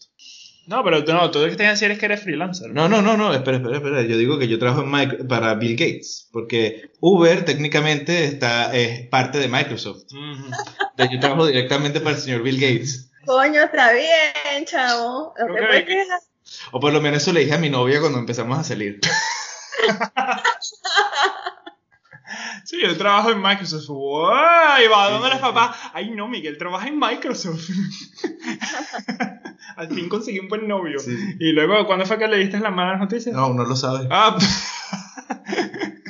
No, 0.68 0.84
pero 0.84 1.04
tú 1.04 1.12
no, 1.12 1.30
tú 1.32 1.40
lo 1.40 1.50
que 1.50 1.56
tienes 1.56 1.80
que 1.80 1.86
decir 1.86 1.92
es 1.92 2.00
que 2.00 2.06
eres 2.06 2.22
freelancer. 2.22 2.70
No, 2.72 2.88
no, 2.88 3.02
no, 3.02 3.18
no, 3.18 3.34
espera, 3.34 3.58
espera, 3.58 3.78
espera. 3.78 4.02
Yo 4.04 4.16
digo 4.18 4.38
que 4.38 4.48
yo 4.48 4.60
trabajo 4.60 4.84
en 4.84 5.28
para 5.28 5.56
Bill 5.56 5.72
Gates, 5.76 6.30
porque 6.32 6.92
Uber 7.00 7.44
técnicamente 7.46 8.26
está, 8.26 8.74
es 8.76 9.08
parte 9.10 9.40
de 9.40 9.48
Microsoft. 9.48 10.04
Entonces, 10.12 11.10
yo 11.12 11.20
trabajo 11.20 11.46
directamente 11.48 12.00
para 12.00 12.16
el 12.16 12.22
señor 12.22 12.44
Bill 12.44 12.60
Gates. 12.60 13.12
Coño, 13.26 13.64
está 13.64 13.92
bien, 13.92 14.66
chavo. 14.66 15.34
No 15.38 15.46
Creo 15.48 15.56
te 15.56 15.62
que- 15.62 15.68
puedes 15.68 15.86
quejar. 15.86 16.20
O 16.72 16.80
por 16.80 16.94
lo 16.94 17.02
menos 17.02 17.22
eso 17.22 17.34
le 17.34 17.42
dije 17.42 17.54
a 17.54 17.58
mi 17.58 17.70
novia 17.70 18.00
cuando 18.00 18.20
empezamos 18.20 18.58
a 18.58 18.64
salir. 18.64 19.00
Sí, 22.64 22.78
yo 22.82 22.96
trabajo 22.98 23.32
en 23.32 23.42
Microsoft. 23.42 23.88
¡Wow! 23.88 24.32
¿Y 24.84 24.88
va? 24.88 25.10
¿Dónde 25.10 25.28
sí, 25.28 25.32
eres 25.32 25.40
papá? 25.40 25.76
Ay, 25.94 26.12
no, 26.12 26.28
Miguel, 26.28 26.58
trabaja 26.58 26.88
en 26.88 27.00
Microsoft. 27.00 27.70
Al 29.76 29.90
fin 29.90 30.10
conseguí 30.10 30.40
un 30.40 30.48
buen 30.48 30.68
novio. 30.68 31.00
Sí. 31.00 31.18
Y 31.40 31.52
luego, 31.54 31.86
¿cuándo 31.88 32.06
fue 32.06 32.18
que 32.18 32.28
le 32.28 32.38
diste 32.38 32.60
las 32.60 32.74
malas 32.74 33.00
noticias? 33.00 33.36
No, 33.36 33.54
no 33.54 33.64
lo 33.64 33.76
sabe. 33.76 34.08
Ah, 34.12 34.38